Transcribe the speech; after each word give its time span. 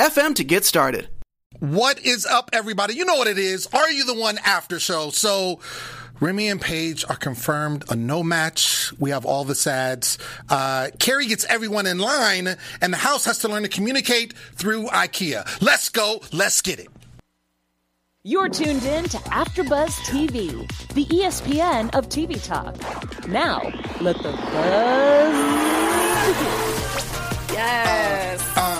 FM 0.00 0.34
to 0.36 0.44
get 0.44 0.64
started. 0.64 1.10
What 1.58 2.00
is 2.00 2.24
up, 2.24 2.48
everybody? 2.54 2.94
You 2.94 3.04
know 3.04 3.16
what 3.16 3.28
it 3.28 3.36
is. 3.36 3.66
Are 3.66 3.90
you 3.90 4.06
the 4.06 4.14
one 4.14 4.38
after 4.38 4.80
show? 4.80 5.10
So, 5.10 5.60
Remy 6.20 6.48
and 6.48 6.58
Paige 6.58 7.04
are 7.10 7.16
confirmed 7.16 7.84
a 7.90 7.96
no 7.96 8.22
match. 8.22 8.94
We 8.98 9.10
have 9.10 9.26
all 9.26 9.44
the 9.44 9.54
sads. 9.54 10.16
Uh, 10.48 10.88
Kari 10.98 11.26
gets 11.26 11.44
everyone 11.44 11.86
in 11.86 11.98
line, 11.98 12.56
and 12.80 12.92
the 12.94 12.96
house 12.96 13.26
has 13.26 13.40
to 13.40 13.48
learn 13.48 13.62
to 13.64 13.68
communicate 13.68 14.32
through 14.54 14.86
IKEA. 14.86 15.60
Let's 15.60 15.90
go. 15.90 16.22
Let's 16.32 16.62
get 16.62 16.78
it. 16.78 16.88
You're 18.22 18.48
tuned 18.48 18.84
in 18.84 19.04
to 19.04 19.18
AfterBuzz 19.18 19.90
TV, 20.06 20.66
the 20.94 21.04
ESPN 21.04 21.94
of 21.94 22.08
TV 22.08 22.42
talk. 22.42 22.74
Now, 23.28 23.60
let 24.00 24.16
the 24.16 24.32
buzz 24.32 25.34
begin. 26.26 27.54
Yes. 27.54 28.40
Uh, 28.56 28.60
uh, 28.62 28.79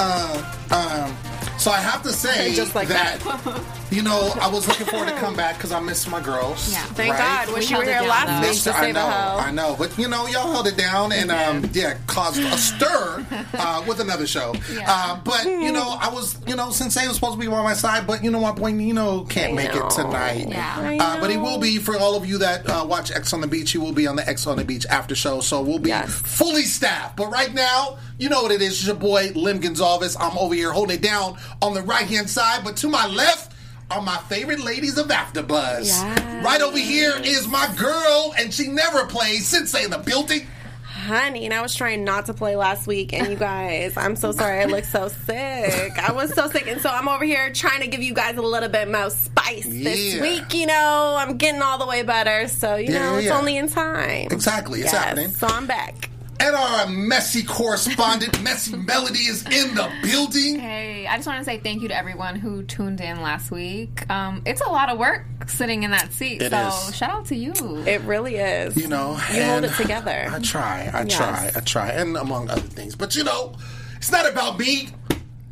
uh, 0.00 1.06
um, 1.10 1.16
so 1.58 1.70
I 1.70 1.76
have 1.78 2.02
to 2.04 2.12
say 2.12 2.54
Just 2.54 2.74
like 2.74 2.88
that, 2.88 3.20
that. 3.20 3.62
you 3.90 4.02
know, 4.02 4.32
I 4.40 4.48
was 4.48 4.66
looking 4.66 4.86
forward 4.86 5.08
to 5.10 5.14
come 5.16 5.36
back 5.36 5.56
because 5.56 5.72
I 5.72 5.80
miss 5.80 6.08
my 6.08 6.20
girls. 6.20 6.72
Yeah. 6.72 6.78
Thank 6.94 7.12
right? 7.12 7.46
God. 7.46 7.54
Wish 7.54 7.68
We 7.68 7.76
you 7.76 7.78
were 7.80 7.84
held 7.84 8.06
it 8.06 8.06
here 8.06 8.08
down, 8.08 8.42
last 8.42 8.66
week 8.66 8.74
to 8.74 8.80
I 8.80 8.92
know. 8.92 9.06
I 9.06 9.50
know, 9.50 9.76
but 9.78 9.98
you 9.98 10.08
know, 10.08 10.26
y'all 10.26 10.50
held 10.52 10.66
it 10.68 10.78
down 10.78 11.12
and 11.12 11.30
um, 11.30 11.68
yeah, 11.74 11.98
caused 12.06 12.40
a 12.40 12.56
stir 12.56 13.26
uh, 13.54 13.84
with 13.86 14.00
another 14.00 14.26
show. 14.26 14.54
Uh, 14.92 15.20
but 15.22 15.44
you 15.44 15.70
know, 15.72 15.96
I 16.00 16.08
was, 16.08 16.38
you 16.48 16.56
know, 16.56 16.70
Sensei 16.70 17.06
was 17.06 17.16
supposed 17.16 17.34
to 17.34 17.38
be 17.40 17.46
by 17.46 17.62
my 17.62 17.74
side, 17.74 18.06
but 18.06 18.24
you 18.24 18.30
know, 18.30 18.40
my 18.40 18.50
boy 18.52 18.72
Nino 18.72 19.24
can't 19.24 19.54
make 19.54 19.74
it 19.74 19.90
tonight. 19.90 20.46
Yeah. 20.48 20.96
Uh, 21.00 21.20
but 21.20 21.30
he 21.30 21.36
will 21.36 21.58
be 21.58 21.78
for 21.78 21.96
all 21.96 22.16
of 22.16 22.24
you 22.26 22.38
that 22.38 22.68
uh, 22.68 22.84
watch 22.88 23.10
Ex 23.12 23.32
on 23.32 23.40
the 23.40 23.46
Beach. 23.46 23.70
He 23.72 23.78
will 23.78 23.92
be 23.92 24.06
on 24.06 24.16
the 24.16 24.26
Ex 24.28 24.46
on 24.46 24.56
the 24.56 24.64
Beach 24.64 24.86
after 24.86 25.14
show, 25.14 25.40
so 25.40 25.60
we'll 25.60 25.78
be 25.78 25.90
Yes. 25.90 26.10
fully 26.10 26.62
staffed. 26.62 27.16
But 27.16 27.30
right 27.30 27.52
now, 27.52 27.98
you 28.20 28.28
know 28.28 28.42
what 28.42 28.52
it 28.52 28.60
is. 28.62 28.72
It's 28.72 28.86
your 28.86 28.96
boy 28.96 29.32
Lem 29.34 29.60
Gonzalez. 29.60 30.16
I'm 30.20 30.36
over 30.38 30.54
here 30.54 30.72
holding 30.72 30.96
it 30.96 31.02
down 31.02 31.36
on 31.62 31.74
the 31.74 31.82
right 31.82 32.06
hand 32.06 32.28
side, 32.30 32.62
but 32.62 32.76
to 32.78 32.88
my 32.88 33.06
left 33.06 33.52
are 33.90 34.02
my 34.02 34.18
favorite 34.28 34.60
ladies 34.60 34.98
of 34.98 35.08
AfterBuzz. 35.08 35.86
Yes. 35.86 36.44
Right 36.44 36.60
over 36.62 36.78
here 36.78 37.14
is 37.24 37.48
my 37.48 37.66
girl, 37.76 38.34
and 38.38 38.52
she 38.54 38.68
never 38.68 39.06
plays. 39.06 39.52
Sinse 39.52 39.74
in 39.84 39.90
the 39.90 39.98
building. 39.98 40.46
Honey, 40.84 41.46
and 41.46 41.54
I 41.54 41.62
was 41.62 41.74
trying 41.74 42.04
not 42.04 42.26
to 42.26 42.34
play 42.34 42.56
last 42.56 42.86
week, 42.86 43.14
and 43.14 43.28
you 43.28 43.36
guys, 43.36 43.96
I'm 43.96 44.14
so 44.16 44.32
sorry. 44.32 44.60
I 44.60 44.64
look 44.66 44.84
so 44.84 45.08
sick. 45.08 45.98
I 45.98 46.12
was 46.12 46.32
so 46.34 46.48
sick, 46.50 46.66
and 46.68 46.80
so 46.80 46.90
I'm 46.90 47.08
over 47.08 47.24
here 47.24 47.50
trying 47.52 47.80
to 47.80 47.86
give 47.86 48.02
you 48.02 48.12
guys 48.12 48.36
a 48.36 48.42
little 48.42 48.68
bit 48.68 48.86
more 48.88 49.08
spice 49.08 49.64
this 49.66 50.14
Yeah. 50.16 50.20
week. 50.20 50.52
You 50.52 50.66
know, 50.66 51.16
I'm 51.18 51.38
getting 51.38 51.62
all 51.62 51.78
the 51.78 51.86
way 51.86 52.02
better, 52.02 52.48
so 52.48 52.76
you 52.76 52.92
Yeah, 52.92 52.98
know, 52.98 53.12
yeah, 53.18 53.20
it's 53.30 53.30
only 53.30 53.56
in 53.56 53.68
time. 53.70 54.28
Exactly, 54.30 54.82
it's 54.82 54.92
Yes, 54.92 55.02
happening. 55.04 55.30
So 55.30 55.46
I'm 55.46 55.66
back. 55.66 56.09
And 56.40 56.56
our 56.56 56.86
messy 56.86 57.42
correspondent, 57.42 58.42
Messy 58.42 58.74
Melody, 58.74 59.18
is 59.20 59.42
in 59.44 59.74
the 59.74 59.92
building. 60.02 60.58
Hey, 60.58 61.06
I 61.06 61.16
just 61.16 61.26
want 61.26 61.38
to 61.38 61.44
say 61.44 61.58
thank 61.58 61.82
you 61.82 61.88
to 61.88 61.96
everyone 61.96 62.34
who 62.36 62.62
tuned 62.62 63.00
in 63.02 63.20
last 63.20 63.50
week. 63.50 64.08
Um, 64.10 64.40
it's 64.46 64.62
a 64.62 64.68
lot 64.70 64.88
of 64.88 64.98
work 64.98 65.26
sitting 65.48 65.82
in 65.82 65.90
that 65.90 66.12
seat, 66.14 66.40
It 66.40 66.50
so 66.50 66.68
is. 66.88 66.96
shout 66.96 67.10
out 67.10 67.26
to 67.26 67.36
you. 67.36 67.52
It 67.86 68.00
really 68.02 68.36
is. 68.36 68.74
You 68.76 68.88
know, 68.88 69.12
you 69.34 69.42
hold 69.44 69.64
it 69.64 69.74
together. 69.74 70.28
I 70.32 70.38
try, 70.38 70.90
I 70.94 71.02
Yes. 71.02 71.16
try, 71.16 71.50
I 71.54 71.60
try, 71.60 71.88
and 71.90 72.16
among 72.16 72.48
other 72.48 72.60
things. 72.62 72.96
But 72.96 73.14
you 73.16 73.24
know, 73.24 73.54
it's 73.96 74.10
not 74.10 74.26
about 74.26 74.58
me, 74.58 74.88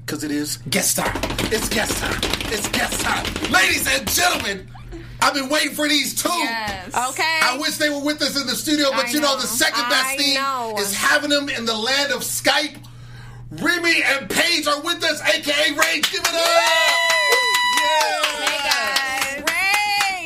because 0.06 0.25
it 0.25 0.31
is 0.31 0.56
guest 0.70 0.97
time. 0.97 1.20
It's 1.53 1.69
guest 1.69 1.99
time. 1.99 2.19
It's 2.50 2.66
guest 2.70 3.00
time. 3.03 3.26
Ladies 3.53 3.87
and 3.94 4.09
gentlemen, 4.10 4.66
I've 5.21 5.34
been 5.34 5.49
waiting 5.49 5.73
for 5.75 5.89
these 5.89 6.15
two. 6.21 6.29
Yes. 6.31 6.87
Okay. 7.11 7.39
I 7.43 7.59
wish 7.61 7.77
they 7.77 7.91
were 7.91 8.03
with 8.03 8.23
us 8.23 8.41
in 8.41 8.47
the 8.47 8.55
studio, 8.55 8.91
but 8.93 9.06
I 9.06 9.11
you 9.11 9.21
know, 9.21 9.34
know. 9.34 9.41
the 9.41 9.47
second 9.47 9.83
best 9.89 10.06
I 10.06 10.17
thing 10.17 10.34
know. 10.34 10.75
is 10.79 10.95
having 10.95 11.31
them 11.31 11.49
in 11.49 11.65
the 11.65 11.77
land 11.77 12.12
of 12.12 12.21
Skype. 12.21 12.77
Remy 13.51 14.03
and 14.05 14.29
Paige 14.31 14.67
are 14.69 14.81
with 14.83 15.03
us, 15.03 15.21
aka 15.23 15.73
Raige. 15.75 16.12
Give 16.12 16.21
it 16.21 16.29
up! 16.29 16.34
Yeah! 17.81 19.45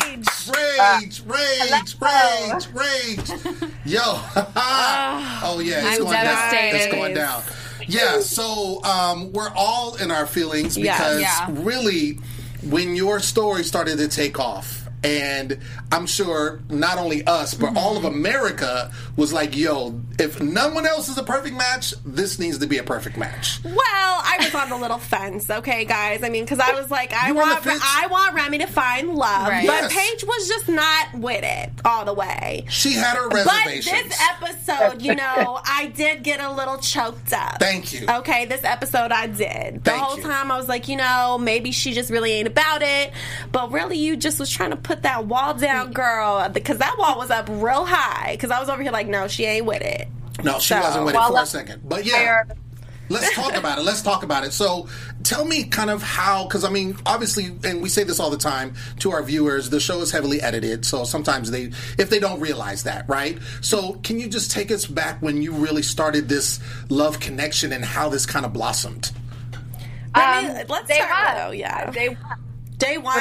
Rage. 0.08 0.28
Rage, 0.48 1.22
rage, 1.26 1.96
rage, 2.00 2.66
rage. 2.74 3.30
Yo. 3.86 4.00
oh 4.04 5.60
yeah, 5.64 5.78
it's 5.86 5.98
I'm 5.98 5.98
going 6.00 6.12
down. 6.12 6.24
devastated. 6.24 6.76
It's 6.76 6.92
going 6.94 7.14
down. 7.14 7.42
Yeah, 7.86 8.20
so 8.20 8.82
um, 8.84 9.32
we're 9.32 9.50
all 9.54 9.94
in 9.96 10.10
our 10.10 10.26
feelings 10.26 10.76
Yeah. 10.76 10.96
because 10.96 11.20
Yeah. 11.20 11.46
really, 11.50 12.18
when 12.68 12.96
your 12.96 13.20
story 13.20 13.62
started 13.64 13.98
to 13.98 14.08
take 14.08 14.38
off, 14.40 14.81
and 15.04 15.58
I'm 15.90 16.06
sure 16.06 16.60
not 16.68 16.98
only 16.98 17.26
us, 17.26 17.54
but 17.54 17.68
mm-hmm. 17.68 17.78
all 17.78 17.96
of 17.96 18.04
America 18.04 18.92
was 19.16 19.32
like, 19.32 19.56
yo, 19.56 20.00
if 20.18 20.40
no 20.40 20.70
one 20.70 20.86
else 20.86 21.08
is 21.08 21.18
a 21.18 21.22
perfect 21.22 21.56
match, 21.56 21.94
this 22.04 22.38
needs 22.38 22.58
to 22.58 22.66
be 22.66 22.78
a 22.78 22.82
perfect 22.82 23.16
match. 23.16 23.58
Well, 23.64 23.76
I 23.76 24.38
was 24.40 24.54
on 24.54 24.68
the 24.68 24.76
little 24.76 24.98
fence, 24.98 25.50
okay, 25.50 25.84
guys. 25.84 26.22
I 26.22 26.28
mean, 26.28 26.44
because 26.44 26.60
I 26.60 26.72
was 26.72 26.90
like, 26.90 27.12
I 27.12 27.28
You 27.28 27.34
were 27.34 27.42
on 27.42 27.48
the 27.48 27.54
want, 27.54 27.64
fence? 27.64 27.82
I 27.84 28.06
want 28.06 28.34
Remy 28.34 28.58
to 28.58 28.66
find 28.66 29.08
love, 29.14 29.48
Right. 29.48 29.66
but 29.66 29.90
Yes. 29.90 29.92
Paige 29.92 30.24
was 30.24 30.48
just 30.48 30.68
not 30.68 31.14
with 31.14 31.42
it 31.42 31.70
all 31.84 32.04
the 32.04 32.14
way. 32.14 32.64
She 32.68 32.92
had 32.92 33.16
her 33.16 33.28
reservations. 33.28 33.90
But 33.90 34.04
this 34.04 34.20
episode, 34.68 35.02
you 35.02 35.14
know, 35.14 35.60
I 35.64 35.92
did 35.94 36.22
get 36.22 36.40
a 36.40 36.52
little 36.52 36.78
choked 36.78 37.32
up. 37.32 37.58
Thank 37.58 37.92
you. 37.92 38.06
Okay, 38.08 38.44
this 38.46 38.62
episode 38.64 39.10
I 39.10 39.26
did. 39.26 39.82
The 39.84 39.90
Thank 39.90 40.02
whole 40.02 40.16
you. 40.18 40.22
time 40.22 40.50
I 40.52 40.56
was 40.56 40.68
like, 40.68 40.88
you 40.88 40.96
know, 40.96 41.38
maybe 41.38 41.72
she 41.72 41.92
just 41.92 42.10
really 42.10 42.32
ain't 42.32 42.48
about 42.48 42.82
it. 42.82 43.12
But 43.50 43.72
really, 43.72 43.98
you 43.98 44.16
just 44.16 44.38
was 44.38 44.50
trying 44.50 44.70
to 44.70 44.76
put 44.76 44.91
that 45.00 45.26
wall 45.26 45.54
down, 45.54 45.92
girl, 45.92 46.46
because 46.50 46.76
that 46.78 46.96
wall 46.98 47.16
was 47.16 47.30
up 47.30 47.48
real 47.48 47.86
high. 47.86 48.32
Because 48.32 48.50
I 48.50 48.60
was 48.60 48.68
over 48.68 48.82
here 48.82 48.92
like, 48.92 49.06
no, 49.08 49.26
she 49.28 49.44
ain't 49.44 49.64
with 49.64 49.80
it. 49.80 50.08
No, 50.44 50.58
she 50.58 50.74
So- 50.74 50.80
wasn't 50.80 51.04
with 51.06 51.14
it 51.14 51.18
Well, 51.18 51.32
for 51.34 51.42
a 51.42 51.46
second. 51.46 51.80
But 51.88 52.04
yeah, 52.04 52.42
let's 53.08 53.34
talk 53.34 53.54
about 53.56 53.78
it. 53.78 53.82
Let's 53.82 54.02
talk 54.02 54.22
about 54.22 54.44
it. 54.44 54.52
So 54.52 54.88
tell 55.22 55.44
me 55.44 55.64
kind 55.64 55.90
of 55.90 56.02
how, 56.02 56.44
because 56.44 56.64
I 56.64 56.70
mean, 56.70 56.96
obviously, 57.06 57.54
and 57.64 57.80
we 57.82 57.88
say 57.88 58.04
this 58.04 58.18
all 58.20 58.30
the 58.30 58.36
time 58.38 58.74
to 59.00 59.12
our 59.12 59.22
viewers, 59.22 59.70
the 59.70 59.80
show 59.80 60.00
is 60.00 60.10
heavily 60.10 60.40
edited. 60.42 60.84
So 60.84 61.04
sometimes 61.04 61.50
they, 61.50 61.70
if 61.98 62.10
they 62.10 62.18
don't 62.18 62.40
realize 62.40 62.84
that, 62.84 63.08
right? 63.08 63.38
So 63.60 63.94
can 64.02 64.18
you 64.20 64.28
just 64.28 64.50
take 64.50 64.70
us 64.70 64.86
back 64.86 65.20
when 65.22 65.42
you 65.42 65.52
really 65.52 65.82
started 65.82 66.28
this 66.28 66.60
love 66.88 67.20
connection 67.20 67.72
and 67.72 67.84
how 67.84 68.08
this 68.08 68.26
kind 68.26 68.44
of 68.46 68.52
blossomed? 68.52 69.10
I 70.14 70.38
Um, 70.40 70.54
mean, 70.56 70.66
let's 70.68 70.88
day 70.88 70.96
start 70.96 71.10
one. 71.10 71.36
though, 71.36 71.50
yeah. 71.52 71.90
Day 71.90 72.08
one. 72.08 72.38
Day 72.78 72.98
one. 72.98 73.20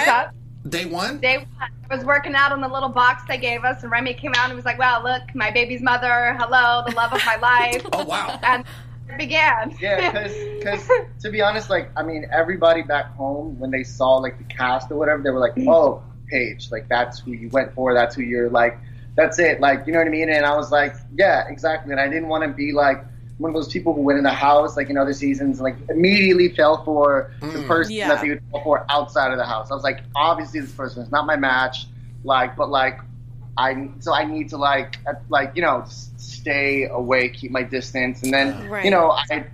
What's 0.63 0.75
up? 0.75 0.81
Day 0.81 0.85
one? 0.85 1.19
Day 1.19 1.37
one. 1.37 1.47
I 1.89 1.95
was 1.95 2.05
working 2.05 2.35
out 2.35 2.51
on 2.51 2.61
the 2.61 2.67
little 2.67 2.89
box 2.89 3.23
they 3.27 3.37
gave 3.37 3.63
us, 3.63 3.83
and 3.83 3.91
Remy 3.91 4.13
came 4.15 4.33
out 4.35 4.47
and 4.47 4.55
was 4.55 4.65
like, 4.65 4.79
"Wow, 4.79 5.03
look, 5.03 5.23
my 5.35 5.51
baby's 5.51 5.81
mother. 5.81 6.35
Hello, 6.39 6.83
the 6.87 6.95
love 6.95 7.13
of 7.13 7.25
my 7.25 7.35
life." 7.41 7.85
oh, 7.93 8.05
wow. 8.05 8.39
And 8.43 8.63
it 9.09 9.17
began. 9.17 9.75
Yeah, 9.79 10.11
because 10.11 10.89
to 11.21 11.29
be 11.29 11.41
honest, 11.41 11.69
like 11.69 11.89
I 11.97 12.03
mean, 12.03 12.27
everybody 12.31 12.81
back 12.81 13.13
home 13.15 13.59
when 13.59 13.71
they 13.71 13.83
saw 13.83 14.17
like 14.17 14.37
the 14.37 14.43
cast 14.45 14.91
or 14.91 14.95
whatever, 14.95 15.21
they 15.21 15.31
were 15.31 15.39
like, 15.39 15.53
"Oh, 15.67 16.03
Paige, 16.27 16.71
like 16.71 16.87
that's 16.87 17.19
who 17.19 17.31
you 17.31 17.49
went 17.49 17.73
for. 17.73 17.93
That's 17.93 18.15
who 18.15 18.21
you're 18.23 18.49
like. 18.49 18.77
That's 19.15 19.39
it. 19.39 19.59
Like 19.59 19.85
you 19.85 19.93
know 19.93 19.99
what 19.99 20.07
I 20.07 20.11
mean?" 20.11 20.29
And 20.29 20.45
I 20.45 20.55
was 20.55 20.71
like, 20.71 20.95
"Yeah, 21.15 21.47
exactly." 21.49 21.91
And 21.91 21.99
I 21.99 22.07
didn't 22.07 22.29
want 22.29 22.43
to 22.43 22.49
be 22.49 22.71
like 22.71 23.03
one 23.37 23.49
of 23.49 23.55
those 23.55 23.71
people 23.71 23.93
who 23.93 24.01
went 24.01 24.17
in 24.17 24.23
the 24.23 24.31
house 24.31 24.77
like 24.77 24.89
in 24.89 24.97
other 24.97 25.13
seasons, 25.13 25.59
like 25.59 25.75
immediately 25.89 26.49
fell 26.49 26.83
for 26.83 27.31
the 27.39 27.47
mm. 27.47 27.67
person 27.67 27.93
Yeah. 27.93 28.09
that 28.09 28.21
they 28.21 28.29
would 28.29 28.43
fall 28.51 28.63
for 28.63 28.85
outside 28.89 29.31
of 29.31 29.37
the 29.37 29.45
house. 29.45 29.71
I 29.71 29.73
was 29.73 29.83
like, 29.83 30.01
obviously 30.15 30.59
this 30.59 30.71
person 30.71 31.03
is 31.03 31.11
not 31.11 31.25
my 31.25 31.35
match. 31.35 31.87
Like, 32.23 32.55
but 32.55 32.69
like 32.69 32.99
I 33.57 33.89
so 33.99 34.13
I 34.13 34.23
need 34.25 34.49
to 34.49 34.57
like 34.57 34.97
like 35.29 35.53
you 35.55 35.61
know 35.61 35.83
stay 36.17 36.87
away, 36.87 37.29
keep 37.29 37.51
my 37.51 37.63
distance, 37.63 38.23
and 38.23 38.33
then 38.33 38.69
Right. 38.69 38.85
you 38.85 38.91
know 38.91 39.11
I 39.11 39.45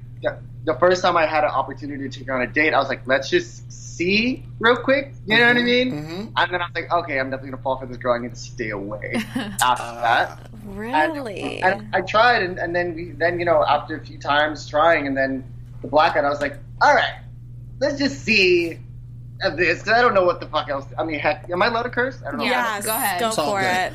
the, 0.68 0.74
the 0.74 0.80
first 0.80 1.02
time 1.02 1.18
I 1.18 1.26
had 1.26 1.44
an 1.44 1.50
opportunity 1.52 2.10
to 2.10 2.20
take 2.20 2.28
her 2.28 2.34
on 2.36 2.42
a 2.42 2.48
date, 2.48 2.74
I 2.74 2.80
was 2.80 2.90
like, 2.90 3.08
let's 3.08 3.30
just 3.30 3.72
see 3.72 4.44
real 4.60 4.76
quick, 4.76 5.14
you 5.26 5.38
know 5.38 5.48
what 5.48 5.58
I 5.58 5.62
mean? 5.64 5.92
mhm. 5.92 6.32
And 6.36 6.54
then 6.54 6.62
I 6.62 6.66
was 6.66 6.72
like, 6.76 6.92
okay, 6.92 7.20
I'm 7.20 7.30
definitely 7.30 7.52
gonna 7.52 7.64
fall 7.64 7.78
for 7.78 7.86
this 7.88 7.98
girl. 7.98 8.14
I 8.14 8.20
need 8.20 8.36
to 8.36 8.40
stay 8.40 8.70
away 8.70 9.14
after 9.62 9.84
that. 9.84 10.50
Really? 10.66 11.62
And 11.62 11.88
I 11.96 12.02
tried, 12.02 12.44
and, 12.44 12.60
and 12.60 12.76
then 12.76 12.96
we 12.96 13.12
then 13.12 13.40
you 13.40 13.46
know 13.46 13.64
after 13.68 13.96
a 13.96 14.06
few 14.06 14.20
times 14.20 14.68
trying, 14.68 15.08
and 15.08 15.18
then 15.18 15.44
the 15.82 15.88
blackout, 15.88 16.26
I 16.26 16.30
was 16.30 16.42
like, 16.42 16.58
all 16.82 16.94
right, 16.94 17.22
let's 17.80 17.98
just 17.98 18.24
see. 18.24 18.80
This, 19.56 19.84
because 19.84 19.94
I 19.94 20.02
don't 20.02 20.16
know 20.16 20.26
what 20.26 20.40
the 20.40 20.48
fuck 20.48 20.68
else. 20.68 20.86
I 20.98 21.04
mean, 21.04 21.20
heck, 21.20 21.48
am 21.52 21.62
I 21.62 21.68
allowed 21.68 21.84
to 21.84 21.90
curse? 21.92 22.20
I 22.26 22.32
don't 22.32 22.40
know. 22.40 22.44
yes. 22.46 22.86
go 22.86 22.92
ahead. 22.96 23.20
Go 23.20 23.28
It's 23.30 23.38
all 23.38 23.52
for 23.52 23.62
good. 23.62 23.68
it. 23.68 23.94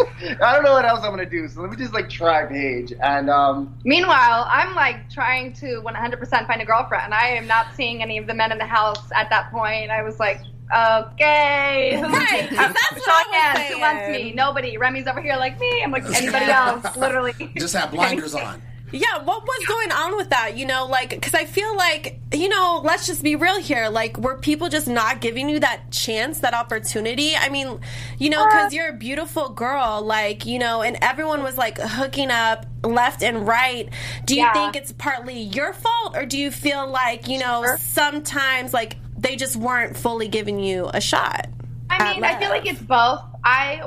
I 0.42 0.52
don't 0.54 0.62
know 0.64 0.72
what 0.72 0.84
else 0.84 1.00
I'm 1.04 1.10
gonna 1.10 1.24
do. 1.26 1.48
So 1.48 1.60
let 1.60 1.70
me 1.70 1.76
just 1.76 1.92
like 1.94 2.08
try 2.08 2.44
Paige. 2.46 2.92
And 3.02 3.28
um, 3.30 3.74
Meanwhile, 3.84 4.46
I'm 4.50 4.74
like 4.74 5.08
trying 5.10 5.52
to 5.54 5.82
100% 5.84 6.46
find 6.46 6.60
a 6.62 6.64
girlfriend. 6.64 7.14
I 7.14 7.28
am 7.28 7.46
not 7.46 7.68
seeing 7.74 8.02
any 8.02 8.18
of 8.18 8.26
the 8.26 8.34
men 8.34 8.52
in 8.52 8.58
the 8.58 8.66
house 8.66 9.10
at 9.14 9.30
that 9.30 9.50
point. 9.50 9.90
I 9.90 10.02
was 10.02 10.18
like, 10.20 10.40
okay, 10.74 11.96
who, 11.96 12.06
Right, 12.08 12.46
'cause 12.48 12.58
I'm 12.58 12.72
that's 12.72 13.04
showing 13.04 13.26
what 13.30 13.56
I 13.56 13.58
was. 13.58 13.68
Who 13.74 13.80
wants 13.80 14.08
me? 14.08 14.32
Nobody. 14.32 14.76
Remy's 14.78 15.06
over 15.06 15.20
here 15.20 15.36
like 15.36 15.58
me. 15.60 15.82
I'm 15.82 15.90
like 15.90 16.04
anybody 16.14 16.46
else, 16.46 16.96
literally. 16.96 17.52
Just 17.56 17.74
have 17.74 17.90
blinders 17.90 18.34
on. 18.34 18.62
Yeah, 18.90 19.22
what 19.22 19.42
was 19.44 19.66
going 19.66 19.92
on 19.92 20.16
with 20.16 20.30
that? 20.30 20.56
You 20.56 20.64
know, 20.66 20.86
like, 20.86 21.10
because 21.10 21.34
I 21.34 21.44
feel 21.44 21.76
like, 21.76 22.20
you 22.32 22.48
know, 22.48 22.80
let's 22.82 23.06
just 23.06 23.22
be 23.22 23.36
real 23.36 23.60
here. 23.60 23.88
Like, 23.88 24.16
were 24.16 24.38
people 24.38 24.68
just 24.70 24.88
not 24.88 25.20
giving 25.20 25.48
you 25.50 25.60
that 25.60 25.90
chance, 25.90 26.40
that 26.40 26.54
opportunity? 26.54 27.36
I 27.36 27.50
mean, 27.50 27.80
you 28.18 28.30
know, 28.30 28.46
because 28.46 28.72
uh, 28.72 28.76
you're 28.76 28.88
a 28.88 28.96
beautiful 28.96 29.50
girl, 29.50 30.00
like, 30.02 30.46
you 30.46 30.58
know, 30.58 30.80
and 30.82 30.96
everyone 31.02 31.42
was 31.42 31.58
like 31.58 31.78
hooking 31.78 32.30
up 32.30 32.64
left 32.82 33.22
and 33.22 33.46
right. 33.46 33.90
Do 34.24 34.34
you 34.34 34.42
Yeah. 34.44 34.52
think 34.54 34.76
it's 34.76 34.92
partly 34.92 35.38
your 35.40 35.74
fault, 35.74 36.16
or 36.16 36.24
do 36.24 36.38
you 36.38 36.50
feel 36.50 36.88
like, 36.88 37.28
you 37.28 37.38
know, 37.38 37.62
Sure. 37.64 37.78
sometimes, 37.78 38.72
like, 38.72 38.96
they 39.18 39.36
just 39.36 39.56
weren't 39.56 39.96
fully 39.96 40.28
giving 40.28 40.60
you 40.60 40.88
a 40.94 41.00
shot? 41.00 41.48
I 41.90 42.14
mean, 42.14 42.24
I 42.24 42.38
feel 42.38 42.50
like 42.50 42.66
it's 42.66 42.80
both. 42.80 43.20
I 43.44 43.82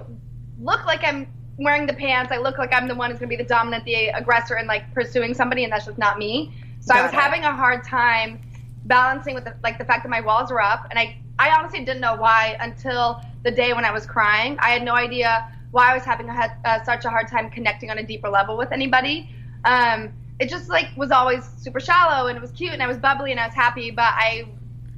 look 0.59 0.85
like 0.85 1.03
I'm 1.03 1.27
wearing 1.63 1.85
the 1.85 1.93
pants. 1.93 2.31
I 2.31 2.37
look 2.37 2.57
like 2.57 2.73
I'm 2.73 2.87
the 2.87 2.95
one 2.95 3.11
who's 3.11 3.19
going 3.19 3.29
to 3.29 3.37
be 3.37 3.41
the 3.41 3.47
dominant, 3.47 3.85
the 3.85 4.07
aggressor, 4.07 4.55
and 4.55 4.67
like 4.67 4.91
pursuing 4.93 5.33
somebody, 5.33 5.63
and 5.63 5.71
that's 5.71 5.85
just 5.85 5.97
not 5.97 6.17
me. 6.17 6.53
So 6.79 6.95
I 6.95 7.01
was 7.01 7.11
it. 7.11 7.15
having 7.15 7.43
a 7.43 7.55
hard 7.55 7.83
time 7.83 8.39
balancing 8.85 9.35
with 9.35 9.45
the, 9.45 9.53
like 9.63 9.77
the 9.77 9.85
fact 9.85 10.03
that 10.03 10.09
my 10.09 10.21
walls 10.21 10.51
were 10.51 10.61
up, 10.61 10.87
and 10.89 10.97
I 10.97 11.17
I 11.39 11.49
honestly 11.57 11.79
didn't 11.79 12.01
know 12.01 12.15
why 12.15 12.57
until 12.59 13.21
the 13.43 13.51
day 13.51 13.73
when 13.73 13.85
I 13.85 13.91
was 13.91 14.05
crying. 14.05 14.57
I 14.59 14.69
had 14.69 14.83
no 14.83 14.93
idea 14.93 15.47
why 15.71 15.91
I 15.91 15.93
was 15.93 16.03
having 16.03 16.29
a, 16.29 16.57
uh, 16.65 16.83
such 16.83 17.05
a 17.05 17.09
hard 17.09 17.27
time 17.27 17.49
connecting 17.49 17.89
on 17.89 17.97
a 17.97 18.03
deeper 18.03 18.29
level 18.29 18.57
with 18.57 18.71
anybody. 18.71 19.29
Um, 19.63 20.11
it 20.39 20.49
just 20.49 20.69
like 20.69 20.89
was 20.97 21.11
always 21.11 21.47
super 21.57 21.79
shallow, 21.79 22.27
and 22.27 22.37
it 22.37 22.41
was 22.41 22.51
cute, 22.51 22.73
and 22.73 22.81
I 22.81 22.87
was 22.87 22.97
bubbly, 22.97 23.31
and 23.31 23.39
I 23.39 23.47
was 23.47 23.55
happy, 23.55 23.91
but 23.91 24.13
I 24.15 24.49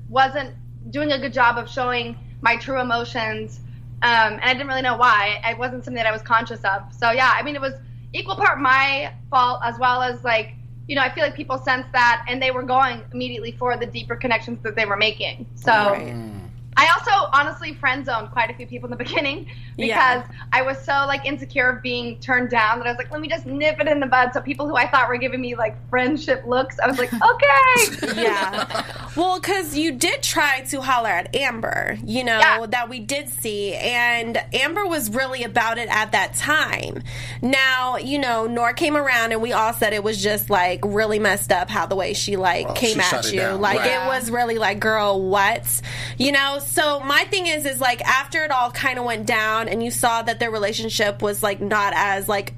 wasn't 0.10 0.56
doing 0.90 1.12
a 1.12 1.20
good 1.20 1.34
job 1.34 1.58
of 1.58 1.70
showing 1.70 2.18
my 2.42 2.56
true 2.58 2.80
emotions. 2.80 3.60
Um, 4.04 4.34
and 4.34 4.44
I 4.44 4.54
didn't 4.54 4.68
really 4.68 4.82
know 4.82 4.98
why. 4.98 5.42
It 5.46 5.58
wasn't 5.58 5.86
something 5.86 5.96
that 6.04 6.06
I 6.06 6.12
was 6.12 6.22
conscious 6.22 6.60
of. 6.66 6.84
So 6.92 7.12
yeah, 7.12 7.34
I 7.36 7.42
mean, 7.42 7.56
it 7.56 7.62
was 7.62 7.74
equal 8.12 8.36
part 8.36 8.60
my 8.60 9.14
fault 9.30 9.62
as 9.64 9.80
well 9.80 10.02
as 10.02 10.24
like, 10.24 10.56
you 10.88 10.96
know, 10.96 11.02
I 11.02 11.10
feel 11.10 11.24
like 11.24 11.36
people 11.36 11.58
sensed 11.58 11.92
that 11.94 12.26
and 12.28 12.42
they 12.42 12.52
were 12.52 12.64
going 12.64 13.02
immediately 13.14 13.54
for 13.54 13.78
the 13.78 13.86
deeper 13.86 14.18
connections 14.18 14.60
that 14.64 14.76
they 14.76 14.86
were 14.86 14.98
making. 14.98 15.46
So 15.56 15.72
I 16.78 16.88
also 16.88 17.30
honestly 17.34 17.74
friend 17.74 18.06
zoned 18.06 18.32
quite 18.32 18.50
a 18.50 18.54
few 18.54 18.66
people 18.68 18.92
in 18.92 18.98
the 18.98 19.04
beginning 19.04 19.46
because 19.78 20.24
Yeah. 20.24 20.28
I 20.52 20.62
was 20.62 20.78
so 20.80 20.92
like 21.08 21.26
insecure 21.26 21.70
of 21.70 21.82
being 21.82 22.20
turned 22.20 22.50
down 22.50 22.80
that 22.80 22.88
I 22.88 22.92
was 22.92 22.98
like, 22.98 23.12
let 23.12 23.22
me 23.22 23.28
just 23.28 23.46
nip 23.46 23.80
it 23.80 23.88
in 23.88 24.00
the 24.00 24.06
bud. 24.08 24.32
So 24.34 24.42
people 24.42 24.68
who 24.68 24.76
I 24.76 24.88
thought 24.90 25.08
were 25.10 25.18
giving 25.18 25.42
me 25.42 25.56
like 25.56 25.76
friendship 25.90 26.44
looks, 26.46 26.80
I 26.80 26.88
was 26.88 26.98
like, 26.98 27.12
okay. 27.14 28.22
yeah. 28.22 28.86
Well, 29.16 29.40
because 29.40 29.76
you 29.78 29.92
did 29.94 30.24
try 30.24 30.62
to 30.70 30.82
holler 30.82 31.10
at 31.10 31.36
Amber, 31.36 31.98
you 32.04 32.24
know, 32.24 32.40
Yeah. 32.40 32.66
that 32.70 32.90
we 32.90 33.00
did 33.00 33.30
see. 33.30 33.74
And 33.76 34.38
Amber 34.54 34.86
was 34.88 35.10
really 35.10 35.44
about 35.44 35.78
it 35.78 35.88
at 35.90 36.12
that 36.14 36.34
time. 36.36 37.04
Now, 37.42 37.98
you 37.98 38.18
know, 38.20 38.48
Nour 38.48 38.74
came 38.74 38.98
around 38.98 39.32
and 39.32 39.42
we 39.42 39.54
all 39.54 39.74
said 39.74 39.94
it 39.94 40.04
was 40.04 40.22
just 40.22 40.50
like 40.50 40.80
really 40.84 41.20
messed 41.20 41.52
up 41.52 41.70
how 41.70 41.86
the 41.86 41.96
way 41.96 42.14
she 42.14 42.38
like 42.38 42.66
Well, 42.68 42.76
came 42.76 43.00
she 43.00 43.16
at 43.16 43.32
you. 43.32 43.40
down, 43.40 43.62
Like 43.62 43.80
right. 43.80 43.92
it 44.04 44.08
was 44.08 44.32
really 44.32 44.58
like, 44.58 44.80
girl, 44.80 45.22
what? 45.22 45.82
You 46.18 46.32
know, 46.32 46.60
so 46.64 47.00
my 47.00 47.24
thing 47.26 47.48
is, 47.48 47.66
is 47.66 47.80
like 47.80 48.02
after 48.02 48.44
it 48.44 48.52
all 48.52 48.72
kind 48.72 48.98
of 49.00 49.06
went 49.06 49.26
down 49.26 49.68
and 49.70 49.84
you 49.84 49.92
saw 49.92 50.22
that 50.22 50.40
their 50.40 50.52
relationship 50.52 51.22
was 51.22 51.44
like 51.44 51.62
not 51.62 51.94
as 51.96 52.28
like 52.28 52.54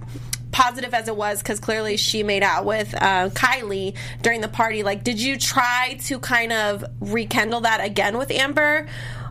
positive 0.52 0.94
as 0.94 1.10
it 1.10 1.16
was 1.16 1.40
because 1.40 1.60
clearly 1.60 1.98
she 1.98 2.24
made 2.24 2.42
out 2.42 2.64
with 2.64 2.94
uh, 2.96 3.30
Kylie 3.30 3.94
during 4.22 4.40
the 4.40 4.48
party. 4.48 4.84
Like, 4.84 5.04
did 5.04 5.22
you 5.22 5.38
try 5.38 6.00
to 6.06 6.18
kind 6.20 6.54
of 6.54 6.86
rekindle 7.02 7.62
that 7.62 7.84
again 7.84 8.18
with 8.18 8.32
Amber? 8.32 8.88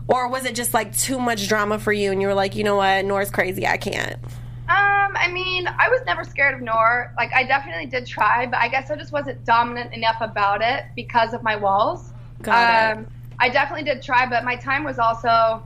Or 0.07 0.27
was 0.29 0.45
it 0.45 0.53
just 0.53 0.73
like 0.73 0.95
too 0.95 1.19
much 1.19 1.47
drama 1.47 1.79
for 1.79 1.91
you 1.91 2.11
and 2.11 2.21
you 2.21 2.27
were 2.27 2.35
like, 2.35 2.55
you 2.55 2.63
know 2.63 2.75
what, 2.75 3.03
Nora's 3.05 3.31
crazy, 3.31 3.65
I 3.65 3.77
can't? 3.77 4.17
Um, 4.67 5.15
I 5.15 5.29
mean, 5.31 5.67
I 5.67 5.89
was 5.89 6.01
never 6.05 6.23
scared 6.23 6.53
of 6.53 6.61
Nour. 6.61 7.11
Like, 7.17 7.33
I 7.33 7.43
definitely 7.43 7.87
did 7.87 8.05
try, 8.05 8.45
but 8.45 8.59
I 8.59 8.67
guess 8.67 8.91
I 8.91 8.95
just 8.95 9.11
wasn't 9.11 9.43
dominant 9.45 9.93
enough 9.93 10.17
about 10.21 10.61
it 10.61 10.85
because 10.95 11.33
of 11.33 11.41
my 11.41 11.55
walls. 11.55 12.13
Got 12.41 12.99
it. 12.99 13.07
I 13.39 13.49
definitely 13.49 13.83
did 13.85 14.01
try, 14.01 14.27
but 14.27 14.43
my 14.43 14.55
time 14.55 14.83
was 14.83 14.99
also. 14.99 15.63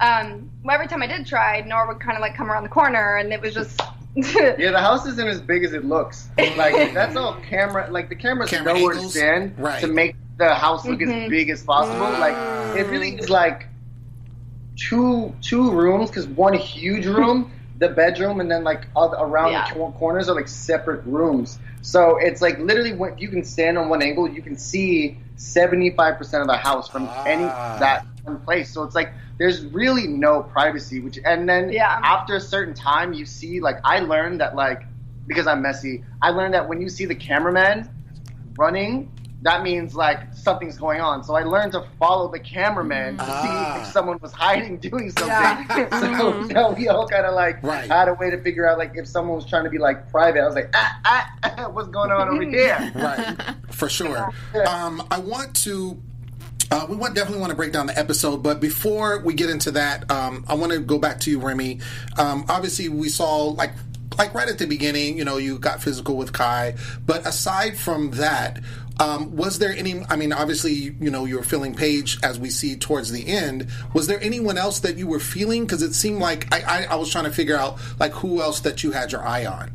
Um, 0.00 0.50
well, 0.64 0.74
every 0.74 0.88
time 0.88 1.02
I 1.02 1.06
did 1.06 1.24
try, 1.26 1.60
Nour 1.60 1.86
would 1.88 2.00
kind 2.00 2.16
of 2.16 2.20
like 2.20 2.34
come 2.36 2.50
around 2.50 2.64
the 2.64 2.68
corner, 2.68 3.16
and 3.16 3.32
it 3.32 3.40
was 3.40 3.54
just. 3.54 3.80
yeah, 4.16 4.70
the 4.70 4.78
house 4.80 5.06
isn't 5.06 5.26
as 5.26 5.40
big 5.40 5.64
as 5.64 5.72
it 5.72 5.84
looks. 5.84 6.28
Like 6.56 6.92
that's 6.94 7.16
all 7.16 7.34
camera. 7.48 7.90
Like 7.90 8.08
the 8.08 8.14
cameras 8.14 8.50
Camera 8.50 8.74
know 8.74 8.84
where 8.84 8.92
to 8.92 8.98
angles? 8.98 9.12
stand 9.12 9.58
Right. 9.58 9.80
to 9.80 9.86
make 9.88 10.14
the 10.38 10.54
house 10.54 10.84
look 10.86 11.02
as 11.02 11.28
big 11.28 11.50
as 11.50 11.64
possible. 11.64 12.16
Like 12.18 12.38
it 12.72 12.88
really 12.90 13.16
is 13.16 13.28
like 13.28 13.66
two 14.76 15.34
two 15.40 15.70
rooms 15.72 16.10
because 16.10 16.26
one 16.28 16.54
huge 16.54 17.06
room, 17.06 17.50
the 17.78 17.88
bedroom, 17.88 18.40
and 18.40 18.50
then 18.50 18.62
like 18.62 18.86
all, 18.94 19.12
around 19.14 19.52
Yeah. 19.52 19.72
the 19.74 19.80
corners 19.98 20.28
are 20.28 20.34
like 20.34 20.48
separate 20.48 21.04
rooms. 21.06 21.58
So 21.82 22.18
it's 22.18 22.40
like 22.40 22.58
literally 22.58 22.92
when 22.92 23.18
you 23.18 23.28
can 23.28 23.42
stand 23.44 23.78
on 23.78 23.88
one 23.88 24.00
angle, 24.02 24.28
you 24.28 24.42
can 24.42 24.56
see 24.56 25.18
seventy 25.36 25.90
five 25.90 26.18
percent 26.18 26.42
of 26.42 26.48
the 26.48 26.56
house 26.56 26.88
from 26.88 27.12
any 27.26 27.56
Ah. 27.70 27.78
that 27.78 28.06
one 28.22 28.38
place. 28.40 28.70
So 28.72 28.82
it's 28.84 28.94
like 28.94 29.12
there's 29.38 29.64
really 29.66 30.06
no 30.06 30.42
privacy. 30.42 31.00
Which 31.00 31.18
and 31.24 31.48
then 31.48 31.70
Yeah. 31.72 32.00
after 32.02 32.36
a 32.36 32.40
certain 32.40 32.74
time, 32.74 33.12
you 33.12 33.26
see 33.26 33.60
like 33.60 33.78
I 33.84 34.00
learned 34.00 34.40
that 34.40 34.54
like 34.56 34.82
because 35.26 35.46
I'm 35.46 35.62
messy, 35.62 36.04
I 36.20 36.30
learned 36.30 36.54
that 36.54 36.68
when 36.68 36.80
you 36.80 36.88
see 36.88 37.06
the 37.06 37.14
cameraman 37.14 37.88
running, 38.56 39.10
that 39.44 39.62
means 39.62 39.94
like 39.94 40.20
something's 40.34 40.76
going 40.78 41.00
on. 41.00 41.22
So 41.22 41.34
I 41.36 41.42
learned 41.44 41.72
to 41.72 41.84
follow 41.98 42.30
the 42.32 42.38
cameraman 42.40 43.18
to 43.18 43.24
Ah. 43.26 43.74
see 43.76 43.80
if 43.82 43.92
someone 43.92 44.18
was 44.20 44.32
hiding 44.32 44.76
doing 44.88 45.10
something. 45.10 45.28
Yeah. 45.28 46.00
so 46.00 46.40
you 46.40 46.48
know, 46.48 46.70
we 46.70 46.88
all 46.88 47.06
kind 47.06 47.26
of 47.26 47.34
like 47.34 47.62
Right. 47.62 47.88
had 47.88 48.08
a 48.08 48.14
way 48.14 48.30
to 48.30 48.40
figure 48.42 48.68
out 48.68 48.78
like 48.78 48.92
if 48.96 49.06
someone 49.06 49.36
was 49.36 49.46
trying 49.46 49.64
to 49.64 49.70
be 49.70 49.78
like 49.78 50.10
private. 50.10 50.40
I 50.42 50.46
was 50.46 50.54
like, 50.54 50.70
ah, 50.74 50.98
ah, 51.04 51.68
what's 51.72 51.88
going 51.88 52.10
on 52.10 52.28
over 52.28 52.42
here? 52.42 52.90
right 52.96 53.36
for 53.70 53.88
sure 53.88 54.30
um, 54.66 55.02
i 55.10 55.18
want 55.18 55.54
to 55.56 56.00
uh, 56.70 56.86
we 56.88 56.96
want, 56.96 57.14
definitely 57.14 57.40
want 57.40 57.50
to 57.50 57.56
break 57.56 57.72
down 57.72 57.86
the 57.86 57.96
episode, 57.96 58.42
but 58.42 58.58
before 58.58 59.20
we 59.20 59.34
get 59.34 59.50
into 59.50 59.70
that, 59.72 60.10
um, 60.10 60.44
I 60.48 60.54
want 60.54 60.72
to 60.72 60.80
go 60.80 60.98
back 60.98 61.20
to 61.20 61.30
you, 61.30 61.38
Remy. 61.38 61.80
Um, 62.16 62.46
obviously, 62.48 62.88
we 62.88 63.10
saw 63.10 63.44
like 63.48 63.72
like 64.18 64.32
right 64.34 64.48
at 64.48 64.58
the 64.58 64.66
beginning, 64.66 65.18
you 65.18 65.24
know, 65.24 65.36
you 65.36 65.58
got 65.58 65.82
physical 65.82 66.16
with 66.16 66.32
Kai, 66.32 66.74
but 67.04 67.24
aside 67.26 67.76
from 67.76 68.12
that, 68.12 68.60
um, 69.00 69.34
was 69.34 69.58
there 69.58 69.72
any? 69.76 70.04
I 70.08 70.16
mean, 70.16 70.32
obviously, 70.32 70.72
you 70.72 71.10
know, 71.10 71.24
you 71.24 71.36
were 71.36 71.42
feeling 71.42 71.74
Paige 71.74 72.18
as 72.22 72.38
we 72.38 72.48
see 72.50 72.76
towards 72.76 73.10
the 73.10 73.26
end. 73.26 73.68
Was 73.92 74.06
there 74.06 74.20
anyone 74.22 74.56
else 74.56 74.80
that 74.80 74.96
you 74.96 75.06
were 75.06 75.18
feeling? 75.20 75.64
Because 75.64 75.82
it 75.82 75.94
seemed 75.94 76.20
like 76.20 76.52
I, 76.54 76.84
I, 76.84 76.84
I 76.92 76.94
was 76.94 77.10
trying 77.10 77.24
to 77.24 77.32
figure 77.32 77.56
out 77.56 77.78
like 77.98 78.12
who 78.12 78.40
else 78.40 78.60
that 78.60 78.84
you 78.84 78.92
had 78.92 79.10
your 79.10 79.26
eye 79.26 79.46
on. 79.46 79.70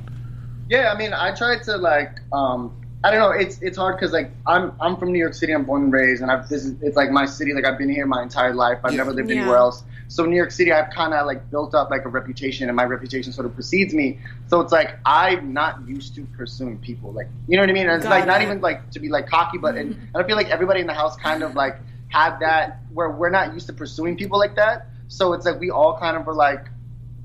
Yeah, 0.69 0.93
I 0.93 0.97
mean, 0.97 1.13
I 1.13 1.33
tried 1.35 1.63
to 1.63 1.75
like, 1.77 2.19
um, 2.31 2.71
I 3.03 3.11
don't 3.11 3.19
know. 3.19 3.31
It's 3.31 3.59
it's 3.61 3.77
hard 3.77 3.97
because 3.97 4.13
like 4.13 4.31
I'm 4.45 4.71
I'm 4.79 4.95
from 4.95 5.11
New 5.11 5.19
York 5.19 5.33
City. 5.33 5.53
I'm 5.53 5.65
born 5.65 5.83
and 5.83 5.91
raised, 5.93 6.21
and 6.21 6.31
I've 6.31 6.47
this 6.47 6.63
is 6.63 6.81
it's 6.81 6.95
like 6.95 7.11
my 7.11 7.25
city. 7.25 7.53
Like 7.53 7.65
I've 7.65 7.77
been 7.77 7.89
here 7.89 8.05
my 8.05 8.21
entire 8.23 8.53
life. 8.53 8.77
I've 8.85 8.91
Yeah. 8.91 8.97
never 8.97 9.11
lived 9.11 9.29
Yeah. 9.29 9.37
anywhere 9.41 9.57
else. 9.57 9.83
So 10.09 10.25
New 10.25 10.35
York 10.35 10.51
City, 10.51 10.73
I've 10.73 10.91
kind 10.91 11.13
of 11.13 11.25
like 11.27 11.49
built 11.51 11.73
up 11.75 11.89
like 11.89 12.03
a 12.03 12.09
reputation, 12.09 12.67
and 12.67 12.75
my 12.75 12.83
reputation 12.83 13.31
sort 13.31 13.45
of 13.45 13.53
precedes 13.53 13.93
me. 13.93 14.19
So 14.47 14.59
it's 14.59 14.71
like 14.71 14.97
I'm 15.05 15.53
not 15.53 15.87
used 15.87 16.15
to 16.15 16.25
pursuing 16.35 16.79
people. 16.79 17.13
Like 17.13 17.27
you 17.47 17.55
know 17.55 17.63
what 17.63 17.69
I 17.69 17.73
mean? 17.73 17.87
And 17.87 17.95
it's 17.95 18.03
Got 18.03 18.09
like 18.09 18.27
not 18.27 18.41
even 18.41 18.59
like 18.59 18.89
to 18.91 18.99
be 18.99 19.07
like 19.07 19.27
cocky, 19.27 19.59
but 19.59 19.75
and, 19.75 19.93
and 20.13 20.23
I 20.23 20.27
feel 20.27 20.35
like 20.35 20.49
everybody 20.49 20.81
in 20.81 20.87
the 20.87 20.93
house 20.93 21.15
kind 21.15 21.43
of 21.43 21.55
like 21.55 21.77
had 22.09 22.39
that 22.39 22.79
where 22.91 23.09
we're 23.09 23.29
not 23.29 23.53
used 23.53 23.67
to 23.67 23.73
pursuing 23.73 24.17
people 24.17 24.39
like 24.39 24.55
that. 24.55 24.87
So 25.07 25.33
it's 25.33 25.45
like 25.45 25.59
we 25.59 25.69
all 25.69 25.97
kind 25.97 26.17
of 26.17 26.25
were 26.25 26.33
like 26.33 26.65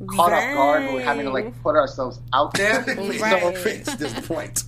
caught 0.09 0.33
off 0.33 0.55
guard. 0.55 0.83
We're 0.93 1.01
having 1.03 1.25
to 1.25 1.33
like 1.33 1.63
put 1.63 1.77
ourselves 1.77 2.21
out 2.33 2.53
there. 2.55 2.85
Right. 3.21 3.57
Fits 3.57 3.95
this 3.97 4.27
point. 4.27 4.65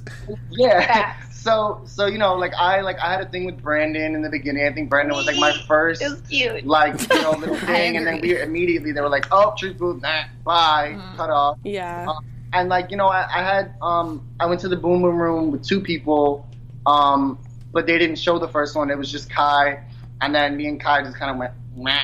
Yeah. 0.51 1.17
Facts. 1.47 1.93
So 1.93 2.03
so 2.03 2.07
you 2.07 2.19
know 2.19 2.35
like 2.35 2.53
I 2.59 2.81
like 2.81 2.99
I 3.01 3.11
had 3.13 3.21
a 3.21 3.27
thing 3.29 3.45
with 3.45 3.63
Brandon 3.63 4.15
in 4.15 4.23
the 4.23 4.31
beginning. 4.31 4.67
I 4.67 4.73
think 4.73 4.91
Brandon 4.91 5.17
was 5.17 5.27
like 5.27 5.37
my 5.39 5.53
first 5.67 6.03
It 6.03 6.11
was 6.11 6.21
cute. 6.23 6.67
like 6.67 7.01
you 7.13 7.23
know 7.23 7.31
little 7.39 7.57
thing, 7.57 7.97
and 7.97 8.07
then 8.07 8.21
we 8.21 8.41
immediately 8.41 8.93
they 8.93 9.01
were 9.01 9.09
like, 9.09 9.27
oh, 9.31 9.55
truth 9.59 9.79
booth, 9.79 10.03
nah, 10.03 10.23
bye, 10.45 10.99
cut 11.17 11.31
off. 11.31 11.59
Yeah. 11.65 12.07
Um, 12.09 12.19
and 12.53 12.69
like 12.69 12.91
you 12.91 12.97
know 12.97 13.09
I, 13.09 13.27
I 13.35 13.43
had 13.43 13.75
um 13.83 14.23
I 14.41 14.47
went 14.47 14.61
to 14.63 14.69
the 14.69 14.77
boom 14.77 15.03
boom 15.03 15.17
room 15.19 15.51
with 15.51 15.63
two 15.65 15.81
people, 15.81 16.47
um 16.87 17.39
but 17.73 17.87
they 17.87 17.99
didn't 17.99 18.17
show 18.17 18.39
the 18.39 18.49
first 18.49 18.75
one. 18.75 18.91
It 18.91 18.97
was 18.99 19.11
just 19.13 19.29
Kai, 19.31 19.81
and 20.21 20.35
then 20.35 20.57
me 20.57 20.67
and 20.67 20.81
Kai 20.81 21.03
just 21.03 21.17
kind 21.19 21.31
of 21.31 21.37
went 21.37 21.53
meh. 21.77 22.01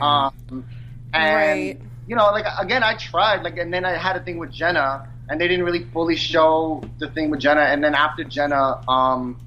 Um, 0.00 0.32
and 1.12 1.34
Right. 1.36 1.80
you 2.06 2.14
know 2.16 2.30
like 2.30 2.44
again 2.60 2.82
I 2.84 2.94
tried 2.94 3.42
like 3.42 3.56
and 3.58 3.72
then 3.74 3.84
I 3.84 3.96
had 3.96 4.16
a 4.16 4.20
thing 4.20 4.38
with 4.38 4.52
Jenna, 4.52 5.08
and 5.28 5.40
they 5.40 5.48
didn't 5.48 5.64
really 5.64 5.84
fully 5.92 6.16
show 6.16 6.82
the 6.98 7.08
thing 7.10 7.30
with 7.30 7.40
Jenna, 7.40 7.62
and 7.62 7.82
then 7.82 7.94
after 7.94 8.24
Jenna 8.24 8.80
um 8.88 9.38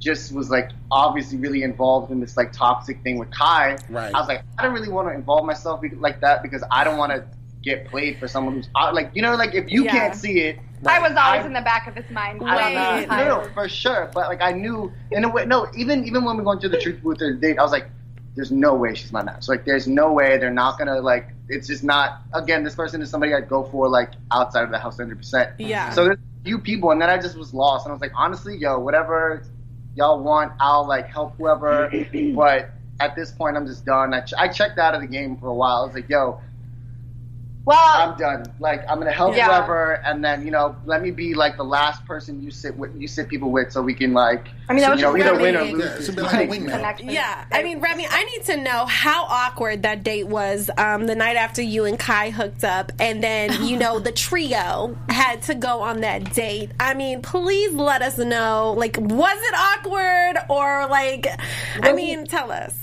just 0.00 0.32
was 0.32 0.50
like 0.50 0.70
obviously 0.90 1.38
really 1.38 1.62
involved 1.62 2.10
in 2.12 2.20
this 2.20 2.36
like 2.36 2.52
toxic 2.52 3.02
thing 3.02 3.18
with 3.18 3.30
Kai. 3.30 3.78
Right. 3.88 4.14
I 4.14 4.18
was 4.18 4.28
like, 4.28 4.42
I 4.58 4.62
don't 4.62 4.74
really 4.74 4.90
want 4.90 5.08
to 5.08 5.14
involve 5.14 5.46
myself 5.46 5.82
like 5.98 6.20
that 6.20 6.42
because 6.42 6.62
I 6.70 6.84
don't 6.84 6.98
want 6.98 7.12
to 7.12 7.24
get 7.62 7.86
played 7.86 8.18
for 8.18 8.28
someone 8.28 8.54
who's 8.54 8.68
out. 8.76 8.94
Like 8.94 9.10
you 9.14 9.22
know, 9.22 9.34
like 9.34 9.54
if 9.54 9.70
you 9.70 9.84
Yeah. 9.84 9.92
can't 9.92 10.14
see 10.14 10.40
it, 10.40 10.58
I 10.86 10.98
was 11.00 11.12
always 11.16 11.42
I- 11.42 11.46
in 11.46 11.52
the 11.54 11.62
back 11.62 11.86
of 11.86 11.94
his 11.94 12.08
mind. 12.10 12.42
I 12.44 12.56
throughout 12.74 13.08
don't 13.08 13.08
know. 13.08 13.16
No, 13.38 13.42
no, 13.44 13.50
for 13.54 13.68
sure. 13.68 14.10
But 14.12 14.28
like 14.28 14.42
I 14.42 14.52
knew 14.52 14.92
in 15.10 15.24
a 15.24 15.28
way. 15.28 15.46
No, 15.46 15.66
even 15.74 16.04
even 16.04 16.24
when 16.24 16.36
we 16.36 16.42
went 16.42 16.60
through 16.60 16.70
the 16.70 16.80
truth 16.80 17.02
booth 17.02 17.22
or 17.22 17.32
date, 17.32 17.58
I 17.58 17.62
was 17.62 17.72
like, 17.72 17.86
"There's 18.34 18.50
no 18.50 18.74
way 18.74 18.94
she's 18.94 19.12
my 19.12 19.22
match. 19.22 19.48
Like, 19.48 19.64
there's 19.64 19.86
no 19.86 20.12
way 20.12 20.38
they're 20.38 20.50
not 20.52 20.78
gonna 20.78 21.00
like. 21.00 21.34
It's 21.48 21.66
just 21.66 21.84
not. 21.84 22.22
Again, 22.32 22.64
this 22.64 22.74
person 22.74 23.02
is 23.02 23.10
somebody 23.10 23.34
I'd 23.34 23.48
go 23.48 23.64
for 23.64 23.88
like 23.88 24.12
outside 24.32 24.64
of 24.64 24.70
the 24.70 24.78
house, 24.78 24.96
hundred 24.96 25.18
percent. 25.18 25.50
Yeah. 25.58 25.90
So 25.90 26.04
there's 26.04 26.18
a 26.18 26.44
few 26.44 26.58
people, 26.58 26.90
and 26.90 27.00
then 27.00 27.10
I 27.10 27.16
just 27.18 27.36
was 27.36 27.54
lost, 27.54 27.86
and 27.86 27.90
I 27.90 27.94
was 27.94 28.00
like, 28.00 28.12
honestly, 28.16 28.56
yo, 28.56 28.78
whatever 28.78 29.44
y'all 29.94 30.20
want, 30.22 30.52
I'll 30.60 30.86
like 30.86 31.08
help 31.08 31.36
whoever. 31.36 31.90
but 32.34 32.74
at 33.00 33.14
this 33.16 33.30
point, 33.30 33.56
I'm 33.56 33.66
just 33.66 33.84
done. 33.84 34.14
I, 34.14 34.20
ch- 34.20 34.34
I 34.38 34.48
checked 34.48 34.78
out 34.78 34.94
of 34.94 35.00
the 35.00 35.06
game 35.06 35.36
for 35.36 35.48
a 35.48 35.54
while. 35.54 35.82
I 35.82 35.86
was 35.86 35.94
like, 35.94 36.08
yo, 36.08 36.40
Well, 37.66 37.78
I'm 37.80 38.18
done. 38.18 38.44
Like 38.60 38.82
I'm 38.90 38.98
gonna 38.98 39.10
help 39.10 39.34
Yeah. 39.34 39.46
whoever, 39.46 39.94
and 40.04 40.22
then 40.22 40.44
you 40.44 40.50
know, 40.50 40.76
let 40.84 41.00
me 41.00 41.10
be 41.10 41.32
like 41.32 41.56
the 41.56 41.64
last 41.64 42.04
person 42.04 42.42
you 42.42 42.50
sit 42.50 42.76
with, 42.76 42.94
you 42.94 43.08
sit 43.08 43.26
people 43.28 43.50
with, 43.50 43.72
so 43.72 43.80
we 43.80 43.94
can 43.94 44.12
like, 44.12 44.48
I 44.68 44.74
mean, 44.74 44.82
that 44.82 44.90
was 44.90 45.00
you 45.00 45.06
know, 45.06 45.16
just 45.16 45.26
either 45.26 45.38
really- 45.38 45.52
win 45.52 45.56
or 45.56 45.64
Yeah, 45.64 45.94
lose. 45.94 46.08
Yeah, 46.08 46.14
a 46.14 46.22
like 46.24 46.32
Like, 46.32 46.50
wingman. 46.50 47.10
Yeah, 47.12 47.44
I 47.50 47.62
mean, 47.62 47.80
Remy, 47.80 48.06
I 48.10 48.24
need 48.24 48.44
to 48.44 48.58
know 48.58 48.84
how 48.84 49.24
awkward 49.24 49.82
that 49.84 50.02
date 50.02 50.26
was 50.28 50.68
um, 50.76 51.06
the 51.06 51.14
night 51.14 51.36
after 51.36 51.62
you 51.62 51.86
and 51.86 51.98
Kai 51.98 52.28
hooked 52.30 52.64
up, 52.64 52.92
and 53.00 53.22
then 53.24 53.64
you 53.64 53.78
know 53.82 53.98
the 53.98 54.12
trio 54.12 54.94
had 55.08 55.40
to 55.44 55.54
go 55.54 55.80
on 55.80 56.00
that 56.02 56.34
date. 56.34 56.70
I 56.78 56.92
mean, 56.92 57.22
please 57.22 57.72
let 57.72 58.02
us 58.02 58.18
know. 58.18 58.74
Like, 58.76 58.98
was 59.00 59.38
it 59.40 59.54
awkward 59.54 60.36
or 60.50 60.86
like? 60.90 61.26
I 61.80 61.94
mean, 61.94 62.26
tell 62.26 62.52
us. 62.52 62.74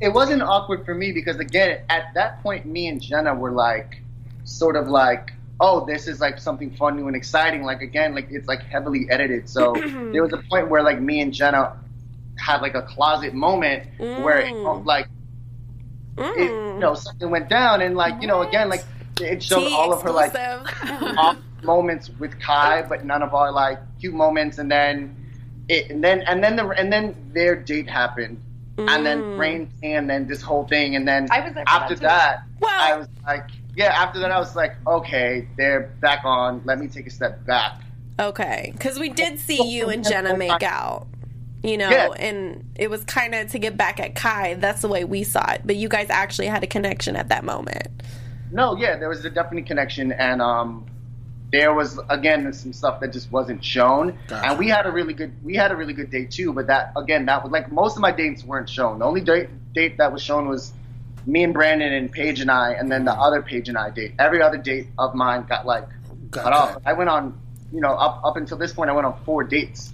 it 0.00 0.10
wasn't 0.12 0.40
awkward 0.42 0.84
for 0.84 0.94
me 0.94 1.10
because 1.10 1.40
again, 1.40 1.80
at 1.88 2.14
that 2.14 2.40
point, 2.44 2.64
me 2.64 2.86
and 2.86 3.02
Jenna 3.02 3.34
were 3.34 3.50
like, 3.50 4.02
sort 4.50 4.76
of 4.76 4.88
like, 4.88 5.32
oh, 5.60 5.84
this 5.84 6.08
is 6.08 6.20
like 6.20 6.38
something 6.38 6.70
fun, 6.76 6.96
new, 6.96 7.06
and 7.06 7.16
exciting. 7.16 7.62
Like 7.64 7.82
again, 7.82 8.14
like 8.14 8.28
it's 8.30 8.48
like 8.48 8.62
heavily 8.62 9.06
edited. 9.10 9.48
So 9.48 9.72
there 10.12 10.22
was 10.22 10.32
a 10.32 10.42
point 10.50 10.68
where 10.68 10.82
like 10.82 11.00
me 11.00 11.20
and 11.20 11.32
Jenna 11.32 11.76
had 12.36 12.60
like 12.62 12.74
a 12.74 12.82
closet 12.82 13.34
moment 13.34 13.84
where 13.98 14.38
it, 14.40 14.52
Mm. 14.52 14.84
like 14.86 15.06
it, 16.18 16.50
you 16.50 16.78
know 16.80 16.94
something 16.94 17.30
went 17.30 17.48
down, 17.48 17.80
and 17.82 17.96
like 17.96 18.20
you 18.20 18.26
know 18.28 18.42
again 18.42 18.68
like 18.68 18.84
it 19.20 19.42
showed 19.42 19.60
Tea 19.68 19.74
all 19.74 19.92
of 19.92 20.02
her 20.02 20.10
like 20.10 20.34
off 21.18 21.36
moments 21.62 22.10
with 22.18 22.38
Kai, 22.40 22.82
but 22.82 23.04
none 23.04 23.22
of 23.22 23.34
our 23.34 23.52
like 23.52 23.78
cute 24.00 24.14
moments. 24.14 24.58
And 24.58 24.70
then 24.70 25.14
it, 25.68 25.90
and 25.90 26.02
then 26.02 26.22
and 26.22 26.42
then 26.42 26.56
the 26.56 26.66
and 26.70 26.92
then 26.92 27.14
their 27.32 27.54
date 27.54 27.88
happened, 27.88 28.40
and 28.78 29.04
then 29.06 29.36
rain 29.38 29.70
and 29.82 30.08
then 30.10 30.26
this 30.26 30.42
whole 30.42 30.66
thing, 30.66 30.96
and 30.96 31.06
then 31.06 31.28
I 31.30 31.40
was 31.40 31.54
there 31.54 31.64
for 31.64 31.70
after 31.70 31.94
that, 31.96 32.00
that, 32.00 32.42
Well- 32.60 32.70
I 32.80 32.96
was 32.96 33.08
like, 33.26 33.48
yeah. 33.76 33.92
After 34.02 34.18
that, 34.20 34.30
I 34.30 34.38
was 34.38 34.54
like, 34.56 34.74
okay, 34.86 35.48
they're 35.56 35.92
back 36.00 36.24
on. 36.24 36.62
Let 36.64 36.78
me 36.78 36.88
take 36.88 37.06
a 37.06 37.10
step 37.10 37.44
back. 37.46 37.80
Okay, 38.18 38.70
because 38.76 38.98
we 38.98 39.08
did 39.08 39.38
see 39.38 39.70
you 39.70 39.88
and 39.88 40.04
Jenna 40.06 40.36
make 40.36 40.62
out. 40.62 41.06
You 41.62 41.76
know, 41.76 41.90
Yeah. 41.90 42.08
and 42.18 42.64
it 42.74 42.88
was 42.88 43.04
kind 43.04 43.34
of 43.34 43.50
to 43.52 43.58
get 43.58 43.76
back 43.76 44.00
at 44.00 44.14
Kai. 44.14 44.54
That's 44.54 44.80
the 44.80 44.88
way 44.88 45.04
we 45.04 45.24
saw 45.24 45.50
it. 45.52 45.60
But 45.64 45.76
you 45.76 45.88
guys 45.90 46.08
actually 46.08 46.46
had 46.46 46.62
a 46.64 46.66
connection 46.66 47.16
at 47.16 47.28
that 47.28 47.44
moment. 47.44 47.86
No, 48.50 48.76
yeah, 48.76 48.96
there 48.96 49.08
was 49.10 49.24
a 49.24 49.30
definite 49.30 49.66
connection, 49.66 50.10
and 50.12 50.40
um, 50.42 50.86
there 51.52 51.74
was 51.74 52.00
again 52.08 52.50
some 52.52 52.72
stuff 52.72 53.00
that 53.00 53.12
just 53.12 53.30
wasn't 53.30 53.62
shown, 53.64 54.18
Gotcha. 54.28 54.48
and 54.48 54.58
we 54.58 54.68
had 54.68 54.86
a 54.86 54.90
really 54.90 55.12
good 55.14 55.32
we 55.44 55.54
had 55.54 55.70
a 55.70 55.76
really 55.76 55.92
good 55.92 56.10
date 56.10 56.30
too. 56.30 56.52
But 56.52 56.66
that 56.68 56.92
again, 56.96 57.26
that 57.26 57.42
was 57.42 57.52
like 57.52 57.70
most 57.70 57.94
of 57.94 58.00
my 58.00 58.10
dates 58.12 58.42
weren't 58.44 58.68
shown. 58.68 58.98
The 58.98 59.04
only 59.04 59.20
date 59.20 59.48
date 59.74 59.98
that 59.98 60.12
was 60.12 60.22
shown 60.22 60.48
was 60.48 60.72
me 61.26 61.44
and 61.44 61.52
Brandon 61.52 61.92
and 61.92 62.10
Paige 62.10 62.40
and 62.40 62.50
I, 62.50 62.72
and 62.72 62.90
then 62.90 63.04
the 63.04 63.12
other 63.12 63.42
Paige 63.42 63.68
and 63.68 63.78
I 63.78 63.90
date. 63.90 64.14
Every 64.18 64.42
other 64.42 64.58
date 64.58 64.88
of 64.98 65.14
mine 65.14 65.46
got 65.48 65.66
like 65.66 65.88
Got 66.30 66.44
cut 66.44 66.52
off. 66.52 66.76
I 66.84 66.92
went 66.92 67.10
on, 67.10 67.38
you 67.72 67.80
know, 67.80 67.92
up 67.92 68.24
up 68.24 68.36
until 68.36 68.56
this 68.56 68.72
point, 68.72 68.90
I 68.90 68.92
went 68.92 69.06
on 69.06 69.18
four 69.24 69.44
dates. 69.44 69.92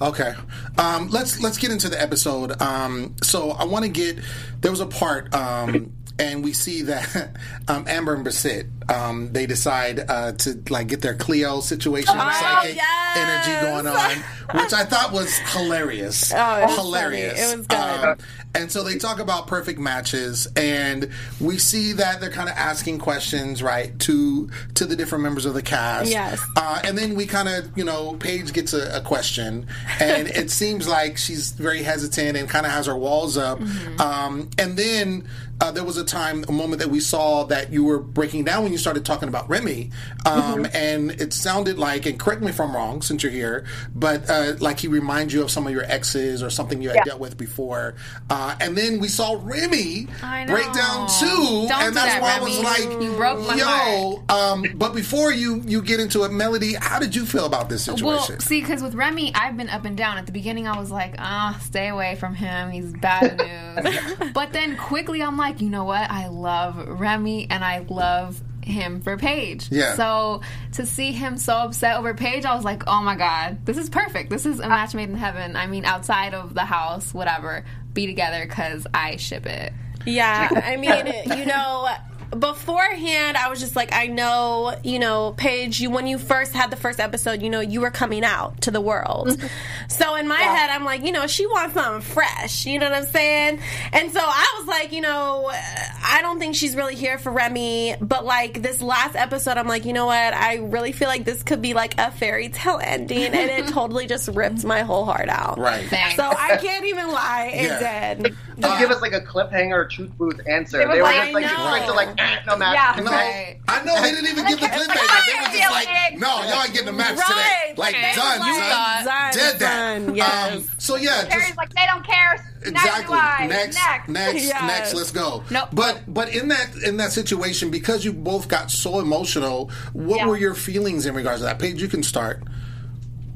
Okay, 0.00 0.34
um, 0.76 1.08
let's 1.08 1.40
let's 1.40 1.56
get 1.56 1.70
into 1.70 1.88
the 1.88 2.00
episode. 2.00 2.60
Um, 2.60 3.16
so 3.22 3.52
I 3.52 3.64
want 3.64 3.84
to 3.84 3.90
get 3.90 4.18
there 4.60 4.70
was 4.70 4.80
a 4.80 4.86
part, 4.86 5.34
um, 5.34 5.95
and 6.18 6.44
we 6.44 6.52
see 6.52 6.82
that 6.82 7.30
um, 7.68 7.84
Amber 7.88 8.14
and 8.14 8.26
Basit 8.26 8.68
um, 8.88 9.32
they 9.32 9.46
decide 9.46 9.98
uh, 10.08 10.32
to 10.32 10.62
like 10.70 10.86
get 10.88 11.02
their 11.02 11.14
Cleo 11.14 11.60
situation, 11.60 12.14
psychic 12.14 12.76
yes! 12.76 13.16
energy 13.16 13.66
going 13.66 13.86
on, 13.86 14.16
which 14.62 14.72
I 14.72 14.84
thought 14.84 15.12
was 15.12 15.36
hilarious. 15.52 16.32
Oh, 16.46 16.58
it 16.58 16.66
was 16.66 16.76
hilarious! 16.76 17.40
funny. 17.40 17.52
It 17.52 17.58
was 17.58 17.66
good. 17.66 17.78
Um, 17.78 18.18
and 18.54 18.72
so 18.72 18.82
they 18.82 18.98
talk 18.98 19.18
about 19.20 19.46
perfect 19.46 19.78
matches, 19.78 20.46
and 20.54 21.10
we 21.40 21.58
see 21.58 21.92
that 21.94 22.20
they're 22.20 22.30
kind 22.30 22.48
of 22.48 22.56
asking 22.56 22.98
questions, 22.98 23.62
right, 23.62 23.98
to 24.00 24.50
to 24.74 24.84
the 24.84 24.96
different 24.96 25.24
members 25.24 25.46
of 25.46 25.54
the 25.54 25.62
cast. 25.62 26.10
Yes. 26.10 26.40
Uh, 26.56 26.80
and 26.84 26.96
then 26.96 27.14
we 27.14 27.26
kind 27.26 27.48
of, 27.48 27.76
you 27.76 27.84
know, 27.84 28.14
Paige 28.14 28.52
gets 28.52 28.72
a, 28.72 28.98
a 28.98 29.00
question, 29.00 29.66
and 30.00 30.28
it 30.28 30.50
seems 30.56 30.86
like 30.86 31.16
she's 31.16 31.52
very 31.52 31.82
hesitant 31.82 32.36
and 32.36 32.48
kind 32.48 32.66
of 32.66 32.72
has 32.72 32.86
her 32.86 32.96
walls 32.96 33.36
up. 33.36 33.60
Um, 34.00 34.50
and 34.58 34.76
then 34.76 35.26
uh, 35.60 35.70
there 35.72 35.84
was 35.84 35.96
a 35.96 36.04
time, 36.04 36.44
a 36.48 36.52
moment 36.52 36.80
that 36.80 36.90
we 36.90 37.00
saw 37.00 37.44
that 37.44 37.72
you 37.72 37.84
were 37.84 37.98
breaking 37.98 38.44
down 38.44 38.62
when 38.62 38.72
you 38.72 38.78
started 38.78 39.04
talking 39.04 39.28
about 39.28 39.48
Remy, 39.48 39.90
um, 40.24 40.66
and 40.74 41.10
it 41.12 41.32
sounded 41.32 41.78
like, 41.78 42.06
and 42.06 42.18
correct 42.18 42.42
me 42.42 42.48
if 42.48 42.60
I'm 42.60 42.74
wrong, 42.74 43.00
since 43.02 43.22
you're 43.22 43.32
here, 43.32 43.64
but 43.94 44.28
uh, 44.28 44.54
like 44.60 44.78
he 44.80 44.88
reminds 44.88 45.32
you 45.32 45.42
of 45.42 45.50
some 45.50 45.66
of 45.66 45.72
your 45.72 45.84
exes 45.84 46.42
or 46.42 46.50
something 46.50 46.82
you 46.82 46.88
had 46.88 46.96
Yeah. 46.96 47.04
dealt 47.04 47.20
with 47.20 47.36
before. 47.38 47.94
Uh, 48.28 48.56
and 48.60 48.76
then 48.76 48.98
we 49.00 49.08
saw 49.08 49.38
Remy 49.40 50.06
break 50.46 50.72
down 50.72 51.08
too, 51.20 51.66
Don't 51.68 51.72
and 51.72 51.96
that's 51.96 52.14
that, 52.14 52.22
why 52.22 52.36
I 52.36 52.40
was 52.40 52.58
like, 52.60 53.02
You 53.02 53.12
broke 53.14 53.46
my 53.46 53.54
yo, 53.54 54.24
um, 54.28 54.64
but 54.74 54.94
before 54.94 55.32
you 55.32 55.62
you 55.66 55.80
get 55.82 56.00
into 56.00 56.24
it, 56.24 56.32
Melody, 56.32 56.74
how 56.74 56.98
did 56.98 57.14
you 57.14 57.24
feel 57.24 57.46
about 57.46 57.68
this 57.68 57.84
situation? 57.84 58.06
Well, 58.06 58.40
see, 58.40 58.60
because 58.60 58.82
with 58.82 58.94
Remy, 58.94 59.34
I've 59.34 59.56
been 59.56 59.68
up 59.70 59.84
and 59.84 59.96
down. 59.96 60.18
At 60.18 60.26
the 60.26 60.32
beginning, 60.32 60.66
I 60.66 60.78
was 60.78 60.90
like, 60.90 61.14
ah, 61.18 61.58
stay 61.62 61.88
away 61.88 62.16
from 62.16 62.34
him. 62.34 62.70
He's 62.70 62.92
bad 62.92 63.38
news. 63.38 64.30
but 64.34 64.52
then 64.52 64.76
quickly, 64.76 65.22
I'm 65.22 65.36
like, 65.36 65.45
you 65.52 65.70
know 65.70 65.84
what? 65.84 66.10
I 66.10 66.28
love 66.28 67.00
Remy 67.00 67.48
and 67.50 67.64
I 67.64 67.86
love 67.88 68.40
him 68.62 69.00
for 69.00 69.16
Paige. 69.16 69.70
Yeah. 69.70 69.94
So 69.94 70.40
to 70.72 70.86
see 70.86 71.12
him 71.12 71.36
so 71.36 71.54
upset 71.54 71.96
over 71.96 72.14
Paige, 72.14 72.44
I 72.44 72.54
was 72.54 72.64
like, 72.64 72.82
oh 72.86 73.02
my 73.02 73.16
God, 73.16 73.64
this 73.64 73.76
is 73.76 73.88
perfect. 73.88 74.28
This 74.28 74.44
is 74.44 74.58
a 74.58 74.68
match 74.68 74.94
made 74.94 75.08
in 75.08 75.14
heaven. 75.14 75.56
I 75.56 75.66
mean, 75.66 75.84
outside 75.84 76.34
of 76.34 76.54
the 76.54 76.64
house, 76.64 77.14
whatever, 77.14 77.64
be 77.92 78.06
together 78.06 78.44
because 78.44 78.86
I 78.92 79.16
ship 79.16 79.46
it. 79.46 79.72
Yeah, 80.04 80.48
I 80.52 80.76
mean, 80.76 81.38
you 81.38 81.46
know, 81.46 81.88
beforehand, 82.30 83.36
I 83.36 83.48
was 83.48 83.60
just 83.60 83.76
like, 83.76 83.92
I 83.92 84.06
know, 84.06 84.74
you 84.82 84.98
know, 84.98 85.32
Paige, 85.36 85.80
you 85.80 85.90
when 85.90 86.06
you 86.06 86.18
first 86.18 86.52
had 86.52 86.70
the 86.70 86.76
first 86.76 87.00
episode, 87.00 87.42
you 87.42 87.50
know, 87.50 87.60
you 87.60 87.80
were 87.80 87.90
coming 87.90 88.24
out 88.24 88.62
to 88.62 88.70
the 88.70 88.80
world. 88.80 89.28
Mm-hmm. 89.28 89.46
so 89.88 90.14
in 90.16 90.28
my 90.28 90.38
head, 90.40 90.70
I'm 90.70 90.84
like, 90.84 91.04
you 91.04 91.12
know, 91.12 91.26
she 91.26 91.46
wants 91.46 91.74
something 91.74 92.00
fresh. 92.02 92.66
You 92.66 92.78
know 92.78 92.88
what 92.90 92.98
I'm 92.98 93.06
saying? 93.06 93.60
And 93.92 94.12
so 94.12 94.20
I 94.22 94.54
was 94.58 94.66
like, 94.68 94.92
you 94.92 95.00
know, 95.00 95.50
I 95.52 96.18
don't 96.22 96.38
think 96.38 96.54
she's 96.54 96.74
really 96.76 96.94
here 96.94 97.18
for 97.18 97.30
Remy. 97.32 97.96
But 98.00 98.24
like 98.24 98.62
this 98.62 98.80
last 98.82 99.16
episode, 99.16 99.56
I'm 99.56 99.68
like, 99.68 99.84
you 99.84 99.92
know 99.92 100.06
what? 100.06 100.16
I 100.34 100.56
really 100.56 100.92
feel 100.92 101.08
like 101.08 101.24
this 101.24 101.42
could 101.42 101.62
be 101.62 101.74
like 101.74 101.94
a 101.98 102.10
fairy 102.10 102.48
tale 102.48 102.80
ending, 102.82 103.18
and 103.34 103.50
it 103.50 103.68
totally 103.72 104.06
just 104.06 104.28
ripped 104.28 104.64
my 104.64 104.80
whole 104.82 105.04
heart 105.04 105.28
out. 105.28 105.58
right. 105.58 105.84
Thanks. 105.88 106.16
So 106.16 106.24
I 106.24 106.56
can't 106.56 106.84
even 106.86 107.08
lie, 107.08 107.50
it 107.54 107.64
Yeah. 107.80 108.14
did. 108.14 108.36
Just 108.58 108.78
give 108.78 108.90
us 108.90 109.02
like 109.02 109.12
a 109.12 109.20
cliffhanger 109.20 109.72
or 109.74 109.84
truth 109.86 110.10
booth 110.16 110.40
answer. 110.48 110.80
It 110.80 110.88
was 110.88 110.94
They 110.96 111.02
were 111.02 111.08
like- 111.08 111.22
just 111.22 111.34
like, 111.34 111.44
I 111.46 111.80
know. 111.80 111.86
to 111.86 111.92
like, 111.92 112.15
no 112.46 112.56
match. 112.56 112.74
Yeah. 112.74 113.02
No, 113.02 113.10
Right. 113.10 113.58
I 113.68 113.82
know 113.84 114.00
they 114.00 114.10
didn't 114.12 114.26
even 114.30 114.46
give 114.46 114.60
the 114.60 114.66
cliffhanger. 114.66 115.26
They 115.26 115.34
were 115.34 115.58
just 115.58 115.70
like, 115.86 116.18
no, 116.18 116.28
y'all 116.44 116.62
ain't 116.62 116.72
getting 116.72 116.88
a 116.88 116.92
match 116.92 117.16
Right. 117.18 117.26
today. 117.26 117.74
Like 117.76 117.94
Okay. 117.94 118.12
done, 118.14 118.46
You 118.46 118.54
son. 118.54 118.70
thought- 118.70 119.02
Done, 119.04 119.32
Dead 119.34 119.58
that. 119.58 119.98
done, 120.04 120.14
yes. 120.16 120.56
Um, 120.56 120.64
so 120.78 120.96
yeah, 120.96 121.08
just 121.24 121.30
Terry's 121.30 121.56
like, 121.56 121.72
they 121.74 121.86
don't 121.86 122.04
care. 122.06 122.52
Exactly. 122.64 123.16
Next, 123.48 123.76
Next. 123.76 124.08
next, 124.08 124.44
Yes. 124.48 124.62
next. 124.62 124.94
Let's 124.94 125.10
go. 125.12 125.44
No. 125.50 125.68
But 125.72 126.02
but 126.12 126.34
in 126.34 126.48
that 126.48 126.74
in 126.84 126.96
that 126.96 127.12
situation, 127.12 127.70
because 127.70 128.04
you 128.04 128.12
both 128.12 128.48
got 128.48 128.70
so 128.70 128.98
emotional, 129.00 129.70
what 129.92 130.16
Yeah. 130.18 130.26
were 130.26 130.36
your 130.36 130.54
feelings 130.54 131.06
in 131.06 131.14
regards 131.14 131.40
to 131.40 131.44
that? 131.44 131.58
Paige, 131.58 131.80
you 131.80 131.88
can 131.88 132.02
start. 132.02 132.42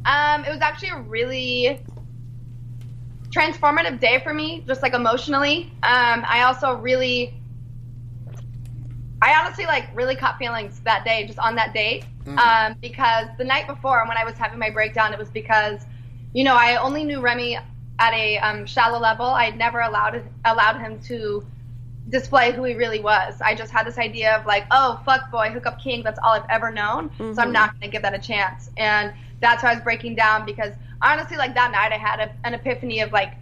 Um, 0.04 0.44
it 0.44 0.50
was 0.50 0.60
actually 0.62 0.88
a 0.90 1.00
really 1.02 1.80
transformative 3.30 4.00
day 4.00 4.20
for 4.24 4.34
me, 4.34 4.64
just 4.66 4.82
like 4.82 4.94
emotionally. 4.94 5.70
Um, 5.82 6.24
I 6.26 6.42
also 6.46 6.74
really, 6.76 7.34
I 9.22 9.34
honestly 9.38 9.66
like 9.66 9.88
really 9.94 10.16
caught 10.16 10.38
feelings 10.38 10.80
that 10.84 11.04
day, 11.04 11.26
just 11.26 11.38
on 11.38 11.54
that 11.56 11.74
date, 11.74 12.04
um, 12.38 12.76
because 12.80 13.26
the 13.38 13.44
night 13.44 13.66
before 13.66 14.06
when 14.08 14.16
I 14.16 14.24
was 14.24 14.34
having 14.36 14.58
my 14.58 14.70
breakdown, 14.70 15.12
it 15.12 15.18
was 15.18 15.28
because, 15.30 15.84
you 16.32 16.44
know, 16.44 16.54
I 16.54 16.76
only 16.76 17.04
knew 17.04 17.20
Remy 17.20 17.58
at 17.98 18.14
a 18.14 18.38
um, 18.38 18.64
shallow 18.66 18.98
level. 18.98 19.26
I 19.26 19.44
had 19.44 19.58
never 19.58 19.80
allowed 19.80 20.22
allowed 20.44 20.78
him 20.80 20.98
to 21.00 21.44
display 22.08 22.50
who 22.52 22.64
he 22.64 22.74
really 22.74 23.00
was. 23.00 23.40
I 23.40 23.54
just 23.54 23.70
had 23.70 23.86
this 23.86 23.98
idea 23.98 24.36
of 24.36 24.46
like, 24.46 24.66
oh, 24.70 25.00
fuck 25.04 25.30
boy, 25.30 25.50
hookup 25.50 25.80
king. 25.80 26.02
That's 26.02 26.18
all 26.22 26.32
I've 26.32 26.46
ever 26.48 26.70
known. 26.70 27.10
So 27.34 27.42
I'm 27.42 27.52
not 27.52 27.72
going 27.72 27.82
to 27.82 27.88
give 27.88 28.02
that 28.02 28.14
a 28.14 28.18
chance. 28.18 28.70
And 28.78 29.12
that's 29.40 29.62
why 29.62 29.70
I 29.70 29.74
was 29.74 29.82
breaking 29.84 30.16
down 30.16 30.44
because 30.46 30.72
honestly, 31.02 31.36
like 31.36 31.54
that 31.54 31.70
night, 31.72 31.92
I 31.92 31.98
had 31.98 32.20
a, 32.20 32.30
an 32.44 32.54
epiphany 32.54 33.00
of 33.00 33.12
like, 33.12 33.34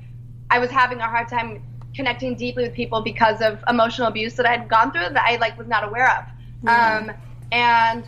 I 0.50 0.58
was 0.58 0.70
having 0.70 0.98
a 1.00 1.06
hard 1.06 1.28
time 1.28 1.62
connecting 1.98 2.36
deeply 2.36 2.62
with 2.62 2.72
people 2.74 3.00
because 3.02 3.40
of 3.42 3.58
emotional 3.68 4.06
abuse 4.06 4.34
that 4.36 4.46
I 4.46 4.52
had 4.56 4.68
gone 4.68 4.92
through 4.92 5.08
that 5.16 5.24
I 5.26 5.34
like 5.36 5.58
was 5.58 5.66
not 5.66 5.82
aware 5.82 6.08
of. 6.16 6.24
Um, 6.68 7.10
and 7.50 8.04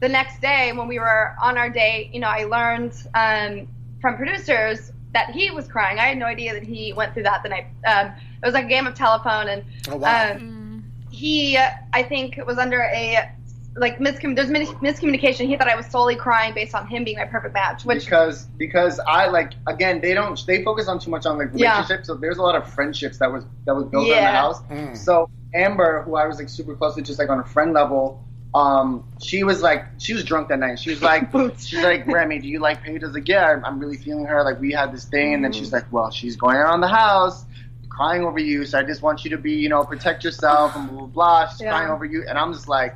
the 0.00 0.08
next 0.10 0.42
day 0.42 0.72
when 0.74 0.86
we 0.86 0.98
were 0.98 1.34
on 1.42 1.56
our 1.56 1.70
date, 1.70 2.10
you 2.12 2.20
know, 2.20 2.28
I 2.28 2.44
learned 2.44 2.92
um, 3.14 3.66
from 4.02 4.18
producers 4.18 4.92
that 5.14 5.30
he 5.30 5.50
was 5.50 5.66
crying. 5.68 5.98
I 5.98 6.08
had 6.08 6.18
no 6.18 6.26
idea 6.26 6.52
that 6.52 6.62
he 6.62 6.92
went 6.92 7.14
through 7.14 7.22
that 7.22 7.42
the 7.42 7.48
night. 7.48 7.66
Um, 7.86 8.08
it 8.42 8.44
was 8.44 8.52
like 8.52 8.66
a 8.66 8.68
game 8.68 8.86
of 8.86 8.94
telephone, 8.94 9.48
and 9.48 9.64
Oh, 9.88 9.96
wow. 9.96 10.32
um, 10.34 10.84
he, 11.10 11.56
uh, 11.56 11.70
I 11.94 12.02
think, 12.02 12.38
was 12.46 12.58
under 12.58 12.82
a 12.82 13.30
like 13.76 13.98
miscom- 13.98 14.34
there's 14.34 14.50
mis- 14.50 14.68
miscommunication. 14.70 15.46
He 15.46 15.56
thought 15.56 15.68
I 15.68 15.76
was 15.76 15.86
solely 15.86 16.16
crying 16.16 16.52
based 16.54 16.74
on 16.74 16.86
him 16.86 17.04
being 17.04 17.18
my 17.18 17.24
perfect 17.24 17.54
match, 17.54 17.84
which 17.84 18.04
because 18.04 18.44
because 18.58 19.00
I 19.06 19.28
like 19.28 19.52
again 19.66 20.00
they 20.00 20.12
don't 20.14 20.44
they 20.46 20.64
focus 20.64 20.88
on 20.88 20.98
too 20.98 21.10
much 21.10 21.24
on 21.26 21.38
like 21.38 21.50
Yeah. 21.54 21.74
relationships. 21.76 22.08
So 22.08 22.14
there's 22.16 22.38
a 22.38 22.42
lot 22.42 22.56
of 22.56 22.72
friendships 22.72 23.18
that 23.18 23.30
was 23.32 23.44
that 23.66 23.74
was 23.76 23.84
built 23.84 24.04
in 24.08 24.10
the 24.24 24.30
house. 24.30 24.60
Mm. 24.70 24.96
So 24.96 25.30
Amber, 25.54 26.02
who 26.02 26.16
I 26.16 26.26
was 26.26 26.38
like 26.38 26.48
super 26.48 26.74
close 26.74 26.94
to, 26.96 27.02
just 27.02 27.18
like 27.18 27.28
on 27.30 27.38
a 27.40 27.44
friend 27.44 27.72
level, 27.72 28.24
um, 28.54 29.04
she 29.22 29.44
was 29.44 29.62
like 29.62 29.84
she 29.98 30.14
was 30.14 30.24
drunk 30.24 30.48
that 30.48 30.58
night. 30.58 30.78
She 30.80 30.90
was 30.90 31.00
like 31.02 31.30
she's 31.58 31.82
like 31.82 32.06
Remy, 32.06 32.40
do 32.40 32.48
you 32.48 32.58
like 32.58 32.82
Paige? 32.82 33.02
I 33.02 33.06
was 33.06 33.14
like, 33.14 33.28
yeah, 33.28 33.50
I'm, 33.52 33.64
I'm 33.64 33.78
really 33.78 33.96
feeling 33.96 34.24
her. 34.26 34.42
Like 34.42 34.60
we 34.60 34.72
had 34.72 34.92
this 34.92 35.04
thing, 35.04 35.34
and 35.34 35.44
then 35.44 35.52
she's 35.52 35.72
like, 35.72 35.84
well, 35.92 36.10
she's 36.10 36.34
going 36.36 36.56
around 36.56 36.80
the 36.80 36.88
house. 36.88 37.44
Crying 37.88 38.24
over 38.24 38.38
you, 38.38 38.64
so 38.64 38.78
I 38.78 38.82
just 38.82 39.02
want 39.02 39.24
you 39.24 39.30
to 39.30 39.36
be, 39.36 39.52
you 39.52 39.68
know, 39.68 39.84
protect 39.84 40.24
yourself 40.24 40.74
and 40.74 40.88
blah 40.88 40.98
blah 40.98 41.06
blah. 41.06 41.48
She's 41.48 41.60
Yeah. 41.60 41.70
crying 41.70 41.90
over 41.90 42.04
you, 42.04 42.24
and 42.26 42.38
I'm 42.38 42.52
just 42.52 42.66
like, 42.66 42.94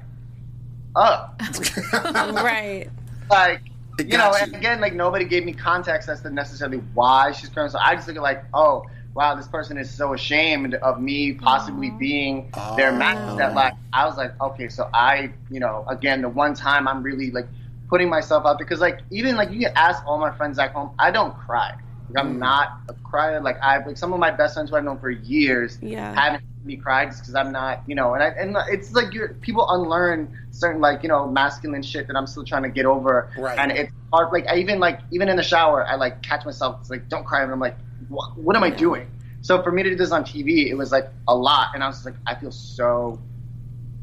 oh, 0.95 1.27
right. 2.05 2.89
like 3.31 3.63
It 3.99 4.09
you 4.09 4.19
know, 4.19 4.31
got 4.31 4.43
and 4.43 4.55
again, 4.55 4.81
like 4.81 4.95
nobody 4.95 5.25
gave 5.25 5.45
me 5.45 5.53
context 5.53 6.09
as 6.09 6.23
to 6.23 6.31
necessarily 6.31 6.79
why 6.95 7.33
she's 7.33 7.49
crying. 7.51 7.71
So 7.71 7.79
I 7.79 7.95
just 7.95 8.09
look 8.09 8.17
at 8.17 8.23
like, 8.23 8.45
oh, 8.55 8.85
wow, 9.15 9.35
this 9.35 9.49
person 9.49 9.79
is 9.79 9.91
so 9.91 10.15
ashamed 10.15 10.75
of 10.75 11.01
me 11.01 11.33
possibly 11.35 11.91
being 11.91 12.53
their 12.71 12.93
Oh. 12.93 12.97
match 12.97 13.37
that 13.37 13.55
like 13.55 13.75
I 13.93 14.05
was 14.07 14.17
like, 14.17 14.33
okay, 14.41 14.69
so 14.69 14.89
I, 14.93 15.33
you 15.51 15.61
know, 15.61 15.85
again, 15.89 16.23
the 16.23 16.29
one 16.29 16.55
time 16.55 16.89
I'm 16.89 17.03
really 17.03 17.31
like 17.31 17.49
putting 17.89 18.09
myself 18.09 18.45
out 18.47 18.59
there 18.59 18.67
because 18.67 18.81
like 18.81 19.01
even 19.11 19.37
like 19.37 19.51
you 19.51 19.61
can 19.61 19.73
ask 19.77 20.03
all 20.07 20.19
my 20.19 20.31
friends 20.33 20.57
back 20.57 20.73
home, 20.73 20.91
I 20.99 21.11
don't 21.11 21.37
cry. 21.37 21.71
Like, 22.09 22.25
Mm. 22.25 22.29
I'm 22.33 22.39
not 22.39 22.69
a 22.89 22.95
crier. 23.03 23.41
Like 23.41 23.57
I've 23.63 23.87
like 23.87 23.97
some 23.97 24.13
of 24.13 24.21
my 24.21 24.31
best 24.31 24.55
friends 24.55 24.71
who 24.71 24.77
I've 24.77 24.85
known 24.85 24.99
for 24.99 25.11
years 25.11 25.79
Yeah. 25.81 26.15
haven't 26.15 26.41
seen 26.41 26.53
me 26.64 26.76
cry 26.76 27.04
just 27.06 27.21
because 27.21 27.35
I'm 27.35 27.52
not, 27.52 27.83
you 27.87 27.94
know, 27.94 28.14
and 28.14 28.23
I, 28.23 28.28
and 28.28 28.56
it's 28.68 28.92
like 28.92 29.12
you're, 29.12 29.28
people 29.35 29.66
unlearn 29.68 30.28
certain 30.50 30.80
like 30.80 31.02
you 31.02 31.09
know 31.09 31.26
masculine 31.28 31.83
shit 31.83 32.06
that 32.09 32.16
I'm 32.16 32.26
still 32.26 32.44
trying 32.44 32.62
to 32.62 32.68
get 32.68 32.87
over, 32.87 33.30
Right. 33.37 33.59
and 33.59 33.71
it's 33.73 33.92
hard. 34.12 34.33
Like 34.33 34.47
I 34.49 34.56
even 34.56 34.80
like 34.80 35.00
even 35.11 35.28
in 35.28 35.37
the 35.37 35.42
shower, 35.42 35.87
I 35.87 35.97
like 35.97 36.23
catch 36.23 36.44
myself. 36.44 36.78
It's 36.80 36.90
like 36.90 37.09
don't 37.09 37.25
cry, 37.26 37.42
and 37.42 37.52
I'm 37.52 37.61
like, 37.61 37.76
what, 38.09 38.38
what 38.38 38.56
am 38.56 38.62
I 38.64 38.71
doing? 38.71 39.06
So 39.42 39.62
for 39.62 39.71
me 39.71 39.83
to 39.83 39.90
do 39.90 39.97
this 39.97 40.11
on 40.11 40.25
TV, 40.25 40.66
it 40.68 40.75
was 40.75 40.90
like 40.90 41.12
a 41.28 41.35
lot, 41.35 41.68
and 41.75 41.83
I 41.83 41.87
was 41.87 41.97
just 41.97 42.06
like, 42.06 42.16
I 42.26 42.35
feel 42.35 42.50
so 42.50 43.21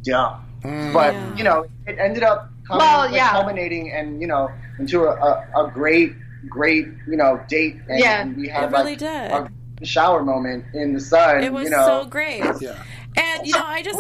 dumb. 0.04 0.36
Mm. 0.64 0.94
But 0.94 1.16
Yeah. 1.16 1.36
you 1.36 1.44
know, 1.44 1.66
it 1.88 1.98
ended 2.00 2.24
up 2.24 2.52
coming, 2.68 2.86
Well, 2.86 3.00
like, 3.06 3.16
yeah. 3.16 3.32
culminating 3.32 3.92
and 3.92 4.22
you 4.22 4.28
know 4.28 4.52
into 4.78 5.06
a, 5.06 5.12
a, 5.12 5.66
a 5.66 5.72
great, 5.72 6.16
great 6.48 6.86
you 7.08 7.18
know 7.18 7.44
date. 7.48 7.78
And, 7.90 8.00
Yeah. 8.00 8.22
and 8.22 8.38
we 8.38 8.50
It 8.50 8.52
had 8.52 8.72
really 8.72 8.92
like 8.92 9.00
did. 9.00 9.32
a 9.32 9.50
shower 9.86 10.24
moment 10.24 10.66
in 10.74 10.94
the 10.94 11.00
sun. 11.00 11.44
It 11.44 11.52
was 11.52 11.66
you 11.66 11.70
know, 11.72 11.86
so 12.04 12.06
great. 12.06 12.44
yeah. 12.62 12.82
And 13.18 13.46
you 13.46 13.54
know, 13.54 13.64
I 13.66 13.82
just 13.82 14.00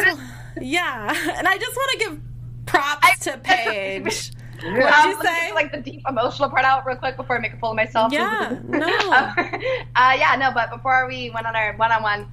yeah, 0.62 1.10
and 1.38 1.48
I 1.48 1.58
just 1.58 1.76
want 1.76 1.92
to 1.92 1.98
give 1.98 2.20
props 2.66 3.20
to 3.20 3.38
Paige. 3.44 4.32
Um, 4.64 4.74
What'd 4.76 5.06
you 5.06 5.18
let 5.18 5.22
say? 5.26 5.48
get, 5.48 5.56
like 5.56 5.72
the 5.72 5.82
deep 5.82 6.04
emotional 6.08 6.50
part 6.50 6.66
out 6.66 6.86
real 6.86 6.96
quick 6.96 7.18
before 7.18 7.38
I 7.38 7.40
make 7.40 7.54
a 7.54 7.58
fool 7.58 7.72
of 7.72 7.76
myself. 7.76 8.14
Yeah, 8.14 8.60
no. 8.68 8.88
uh, 8.88 9.34
yeah, 9.96 10.36
no. 10.38 10.52
But 10.54 10.70
before 10.70 11.08
we 11.08 11.32
went 11.32 11.48
on 11.48 11.56
our 11.56 11.76
one-on-one, 11.78 12.30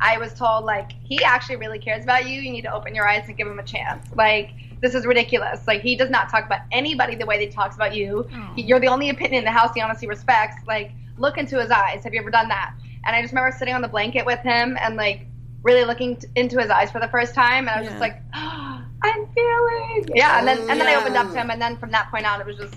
I 0.00 0.16
was 0.18 0.32
told 0.34 0.64
like 0.64 0.92
he 1.02 1.22
actually 1.24 1.56
really 1.56 1.80
cares 1.80 2.04
about 2.04 2.28
you. 2.28 2.40
You 2.40 2.52
need 2.52 2.62
to 2.62 2.72
open 2.72 2.94
your 2.94 3.08
eyes 3.08 3.24
and 3.26 3.36
give 3.36 3.48
him 3.48 3.58
a 3.58 3.64
chance. 3.64 4.06
Like 4.14 4.52
this 4.80 4.94
is 4.94 5.06
ridiculous. 5.06 5.66
Like 5.66 5.80
he 5.80 5.96
does 5.96 6.10
not 6.10 6.28
talk 6.28 6.46
about 6.46 6.60
anybody 6.70 7.16
the 7.16 7.26
way 7.26 7.38
that 7.38 7.44
he 7.46 7.50
talks 7.50 7.74
about 7.74 7.94
you. 7.96 8.28
He, 8.54 8.62
you're 8.62 8.80
the 8.80 8.88
only 8.88 9.10
opinion 9.10 9.40
in 9.40 9.44
the 9.44 9.50
house 9.50 9.74
he 9.74 9.80
honestly 9.80 10.06
respects. 10.08 10.56
Like 10.68 10.92
look 11.18 11.36
into 11.36 11.60
his 11.60 11.70
eyes. 11.70 12.04
Have 12.04 12.14
you 12.14 12.20
ever 12.20 12.30
done 12.30 12.48
that? 12.48 12.74
And 13.04 13.16
I 13.16 13.20
just 13.22 13.32
remember 13.32 13.56
sitting 13.56 13.74
on 13.74 13.82
the 13.82 13.88
blanket 13.88 14.24
with 14.26 14.40
him 14.40 14.76
and 14.80 14.96
like 14.96 15.26
really 15.62 15.84
looking 15.84 16.16
t- 16.16 16.26
into 16.36 16.58
his 16.60 16.70
eyes 16.70 16.90
for 16.90 17.00
the 17.00 17.08
first 17.08 17.34
time, 17.34 17.68
and 17.68 17.70
I 17.70 17.80
was 17.80 17.88
just 17.88 17.96
Yeah. 17.96 18.00
like, 18.00 18.22
I'm 19.04 19.26
feeling. 19.34 20.08
Yeah, 20.14 20.38
and 20.38 20.46
then 20.46 20.58
and 20.70 20.80
then 20.80 20.86
I 20.86 20.94
opened 20.96 21.16
up 21.16 21.26
to 21.28 21.32
oh, 21.32 21.40
him, 21.42 21.50
and 21.50 21.60
then 21.60 21.76
from 21.76 21.90
that 21.92 22.10
point 22.10 22.26
on, 22.26 22.40
it 22.40 22.46
was 22.46 22.56
just 22.56 22.74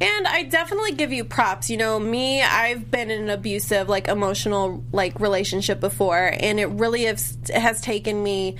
And 0.00 0.26
I 0.26 0.42
definitely 0.44 0.92
give 0.92 1.12
you 1.12 1.24
props. 1.24 1.70
You 1.70 1.76
know, 1.76 1.98
me, 2.00 2.42
I've 2.42 2.90
been 2.90 3.10
in 3.10 3.22
an 3.22 3.30
abusive, 3.30 3.88
like 3.88 4.08
emotional, 4.08 4.82
like 4.92 5.20
relationship 5.20 5.78
before, 5.80 6.32
and 6.40 6.58
it 6.58 6.66
really 6.66 7.04
has, 7.04 7.36
has 7.54 7.80
taken 7.80 8.22
me 8.22 8.56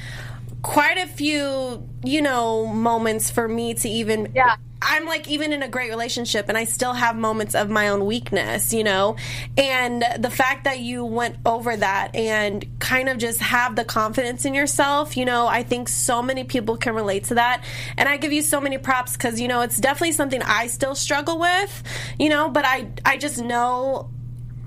quite 0.63 0.99
a 0.99 1.07
few, 1.07 1.89
you 2.05 2.23
know, 2.23 2.67
moments 2.67 3.31
for 3.31 3.49
me 3.49 3.75
to 3.75 3.89
even. 3.89 4.33
Yeah. 4.35 4.57
I'm 4.85 5.07
like 5.07 5.29
even 5.29 5.53
in 5.53 5.63
a 5.63 5.69
great 5.69 5.91
relationship 5.91 6.49
and 6.49 6.59
I 6.59 6.65
still 6.65 6.93
have 6.93 7.17
moments 7.17 7.55
of 7.55 7.71
my 7.71 7.89
own 7.89 8.07
weakness, 8.07 8.73
you 8.73 8.85
know? 8.85 9.17
And 9.57 10.05
the 10.19 10.31
fact 10.31 10.65
that 10.65 10.81
you 10.81 11.05
went 11.05 11.37
over 11.47 11.77
that 11.77 12.15
and 12.15 12.67
kind 12.79 13.09
of 13.09 13.19
just 13.19 13.41
have 13.41 13.77
the 13.77 13.85
confidence 13.85 14.45
in 14.45 14.55
yourself, 14.55 15.17
you 15.17 15.25
know, 15.25 15.47
I 15.47 15.63
think 15.63 15.89
so 15.89 16.23
many 16.23 16.45
people 16.45 16.77
can 16.77 16.95
relate 16.95 17.25
to 17.25 17.35
that. 17.35 17.65
And 17.97 18.09
I 18.09 18.17
give 18.17 18.33
you 18.33 18.43
so 18.43 18.61
many 18.61 18.79
props 18.79 19.17
cuz 19.17 19.41
you 19.41 19.49
know, 19.49 19.61
it's 19.63 19.79
definitely 19.79 20.13
something 20.13 20.43
I 20.43 20.67
still 20.67 20.95
struggle 20.95 21.39
with, 21.39 21.83
you 22.19 22.29
know, 22.29 22.49
but 22.49 22.65
I 22.65 22.89
I 23.05 23.17
just 23.17 23.39
know 23.39 24.11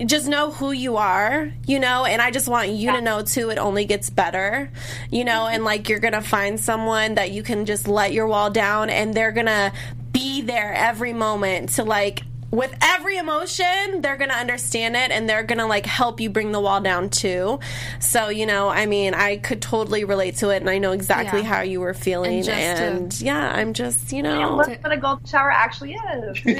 just 0.04 0.28
know 0.28 0.50
who 0.50 0.72
you 0.72 0.98
are, 0.98 1.50
you 1.66 1.80
know, 1.80 2.04
and 2.04 2.20
I 2.20 2.30
just 2.30 2.48
want 2.48 2.68
you 2.68 2.92
to 2.92 3.00
know 3.00 3.22
too 3.22 3.48
it 3.48 3.56
only 3.56 3.86
gets 3.86 4.10
better, 4.10 4.70
you 5.10 5.24
know, 5.24 5.44
mm-hmm. 5.44 5.54
and 5.54 5.64
like 5.64 5.88
you're 5.88 6.00
going 6.00 6.12
to 6.12 6.20
find 6.20 6.60
someone 6.60 7.14
that 7.14 7.30
you 7.30 7.42
can 7.42 7.64
just 7.64 7.88
let 7.88 8.12
your 8.12 8.26
wall 8.26 8.50
down 8.50 8.90
and 8.90 9.14
they're 9.14 9.32
going 9.32 9.46
to 9.46 9.72
be 10.16 10.40
there 10.40 10.72
every 10.72 11.12
moment 11.12 11.68
to 11.68 11.84
like 11.84 12.22
with 12.50 12.72
every 12.80 13.16
emotion, 13.16 14.00
they're 14.00 14.16
going 14.16 14.30
to 14.30 14.36
understand 14.36 14.94
it 14.96 15.10
and 15.10 15.28
they're 15.28 15.42
going 15.42 15.58
to 15.58 15.66
like 15.66 15.84
help 15.84 16.20
you 16.20 16.30
bring 16.30 16.52
the 16.52 16.60
wall 16.60 16.80
down 16.80 17.10
too. 17.10 17.58
So, 17.98 18.28
you 18.28 18.46
know, 18.46 18.68
I 18.68 18.86
mean, 18.86 19.14
I 19.14 19.36
could 19.38 19.60
totally 19.60 20.04
relate 20.04 20.36
to 20.36 20.50
it 20.50 20.58
and 20.58 20.70
I 20.70 20.78
know 20.78 20.92
exactly 20.92 21.40
Yeah. 21.40 21.46
how 21.46 21.60
you 21.62 21.80
were 21.80 21.92
feeling 21.92 22.38
And 22.38 22.48
and, 22.48 23.12
to- 23.12 23.24
yeah, 23.24 23.50
I'm 23.52 23.72
just, 23.72 24.12
you 24.12 24.22
know, 24.22 24.56
look 24.56 24.68
what 24.82 24.92
a 24.92 24.96
golden 24.96 25.26
shower 25.26 25.50
actually 25.50 25.94
is. 25.94 26.36
to 26.42 26.50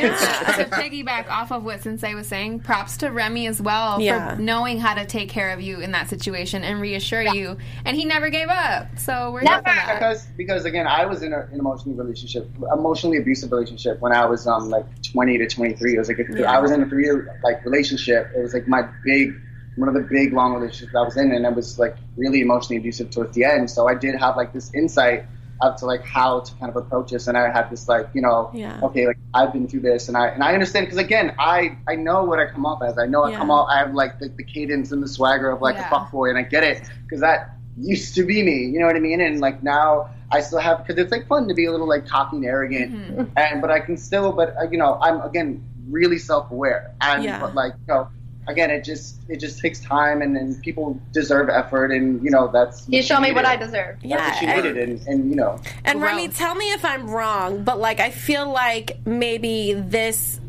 piggyback 0.73 1.29
off 1.29 1.53
of 1.53 1.65
what 1.65 1.81
Sinse 1.83 2.15
was 2.15 2.27
saying, 2.27 2.61
props 2.61 2.97
to 2.99 3.11
Remy 3.11 3.47
as 3.47 3.63
well 3.63 4.01
Yeah. 4.01 4.35
for 4.37 4.43
knowing 4.43 4.81
how 4.81 4.95
to 4.95 5.07
take 5.07 5.29
care 5.29 5.51
of 5.53 5.61
you 5.61 5.81
in 5.81 5.93
that 5.93 6.09
situation 6.09 6.65
and 6.65 6.81
reassure 6.81 7.23
you. 7.23 7.57
And 7.85 7.97
he 7.97 8.05
never 8.05 8.29
gave 8.29 8.49
up. 8.49 8.99
So 8.99 9.31
we're 9.31 9.43
Never. 9.43 9.63
here 9.71 9.75
for 9.81 9.87
that. 9.87 9.95
because 10.01 10.27
because 10.37 10.65
again, 10.65 10.87
I 10.89 11.07
was 11.07 11.23
in 11.23 11.33
a, 11.33 11.41
an 11.53 11.61
emotionally 11.61 11.97
relationship, 11.97 12.51
emotionally 12.73 13.19
abusive 13.19 13.53
relationship 13.53 14.01
when 14.01 14.13
I 14.13 14.25
was 14.27 14.47
um 14.47 14.69
like 14.69 14.85
20 15.03 15.39
to 15.39 15.47
23. 15.47 15.76
It 15.81 15.99
was 15.99 16.09
like 16.09 16.19
I 16.47 16.61
was 16.61 16.71
in 16.71 16.83
a 16.83 16.87
three 16.89 17.05
year 17.05 17.39
like 17.45 17.65
relationship. 17.65 18.31
It 18.37 18.41
was 18.43 18.55
like 18.55 18.67
my 18.69 18.83
big 19.05 19.35
one 19.77 19.89
of 19.89 19.95
the 19.95 20.01
big 20.11 20.33
long 20.33 20.55
relationships 20.55 20.95
I 20.95 21.03
was 21.03 21.17
in, 21.17 21.33
and 21.33 21.45
it 21.45 21.55
was 21.55 21.79
like 21.79 21.97
really 22.17 22.41
emotionally 22.41 22.79
abusive 22.79 23.11
towards 23.11 23.35
the 23.35 23.45
end. 23.45 23.71
So 23.71 23.87
I 23.89 23.95
did 23.95 24.15
have 24.15 24.37
like 24.37 24.53
this 24.53 24.73
insight 24.75 25.27
up 25.61 25.79
to 25.79 25.87
like 25.87 26.05
how 26.05 26.41
to 26.41 26.55
kind 26.57 26.69
of 26.71 26.77
approach 26.77 27.11
this, 27.11 27.27
and 27.29 27.37
I 27.37 27.51
had 27.51 27.71
this 27.71 27.89
like 27.89 28.09
you 28.15 28.23
know 28.23 28.51
Yeah. 28.55 28.79
okay 28.83 29.07
like 29.07 29.19
I've 29.35 29.53
been 29.53 29.69
through 29.69 29.81
this, 29.81 30.09
and 30.09 30.17
I 30.17 30.29
and 30.29 30.43
I 30.43 30.53
understand 30.53 30.87
because 30.87 30.99
again 30.99 31.35
I 31.39 31.77
I 31.89 31.97
know 31.97 32.25
what 32.25 32.39
I 32.39 32.47
come 32.47 32.67
off 32.67 32.83
as. 32.83 32.99
I 32.99 33.07
know 33.07 33.25
I 33.25 33.35
come 33.35 33.51
off 33.51 33.69
I 33.71 33.79
have 33.79 33.95
like 33.95 34.19
the, 34.19 34.29
the 34.29 34.45
cadence 34.45 34.93
and 34.93 35.03
the 35.03 35.09
swagger 35.09 35.51
of 35.51 35.61
like 35.63 35.77
Yeah. 35.77 35.89
a 35.89 35.93
fuckboy, 35.93 36.31
and 36.31 36.39
I 36.39 36.43
get 36.43 36.63
it 36.65 36.83
because 37.05 37.21
that 37.21 37.53
used 37.79 38.15
to 38.15 38.25
be 38.25 38.43
me. 38.43 38.65
You 38.67 38.81
know 38.81 38.87
what 38.87 38.97
I 38.97 39.01
mean? 39.01 39.21
And 39.21 39.41
like 39.41 39.63
now 39.63 40.11
I 40.31 40.41
still 40.41 40.59
have 40.59 40.85
because 40.87 41.01
it's 41.03 41.13
like 41.13 41.27
fun 41.29 41.47
to 41.49 41.55
be 41.55 41.67
a 41.67 41.71
little 41.73 41.89
like 41.89 42.07
cocky 42.09 42.37
and 42.37 42.45
arrogant, 42.47 42.93
Mm-hmm. 42.93 43.25
and 43.37 43.61
but 43.61 43.71
I 43.71 43.81
can 43.81 43.97
still 43.97 44.33
but 44.33 44.55
uh, 44.61 44.69
you 44.71 44.79
know 44.79 44.99
I'm 45.01 45.21
again 45.21 45.63
really 45.89 46.19
self 46.19 46.51
aware 46.51 46.93
and 47.01 47.23
Yeah. 47.23 47.41
but 47.41 47.55
like 47.55 47.73
you 47.87 47.95
know 47.95 48.09
again 48.49 48.71
it 48.71 48.83
just 48.85 49.19
it 49.29 49.39
just 49.39 49.61
takes 49.61 49.81
time 49.81 50.23
and 50.23 50.35
then 50.37 50.55
people 50.63 51.01
deserve 51.13 51.49
effort 51.49 51.93
and 51.93 52.23
you 52.25 52.31
know 52.31 52.49
that's 52.53 52.89
You 52.89 53.03
show 53.03 53.21
me 53.21 53.33
what 53.33 53.45
I 53.47 53.55
needed. 53.55 53.67
deserve. 53.67 53.97
That's 54.03 54.23
what 54.23 54.37
she 54.39 54.47
Yeah, 54.47 54.57
needed 54.57 54.77
and, 54.89 55.01
and 55.07 55.31
you 55.31 55.37
know 55.37 55.61
And 55.85 56.01
Growth. 56.01 56.11
Remy, 56.17 56.29
tell 56.29 56.55
me 56.57 56.73
if 56.73 56.85
I'm 56.85 57.09
wrong, 57.09 57.63
but 57.65 57.79
like 57.79 58.01
I 58.01 58.11
feel 58.11 58.51
like 58.51 58.99
maybe 59.07 59.75
this 59.75 60.41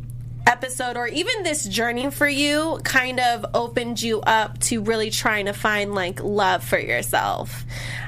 episode 0.47 0.95
or 0.95 1.07
even 1.07 1.43
this 1.43 1.65
journey 1.65 2.09
for 2.09 2.27
you 2.27 2.79
kind 2.83 3.19
of 3.19 3.45
opened 3.53 4.01
you 4.01 4.21
up 4.21 4.57
to 4.59 4.81
really 4.81 5.11
trying 5.11 5.45
to 5.45 5.53
find 5.53 5.93
like 5.93 6.23
love 6.23 6.63
for 6.63 6.79
yourself. 6.79 7.65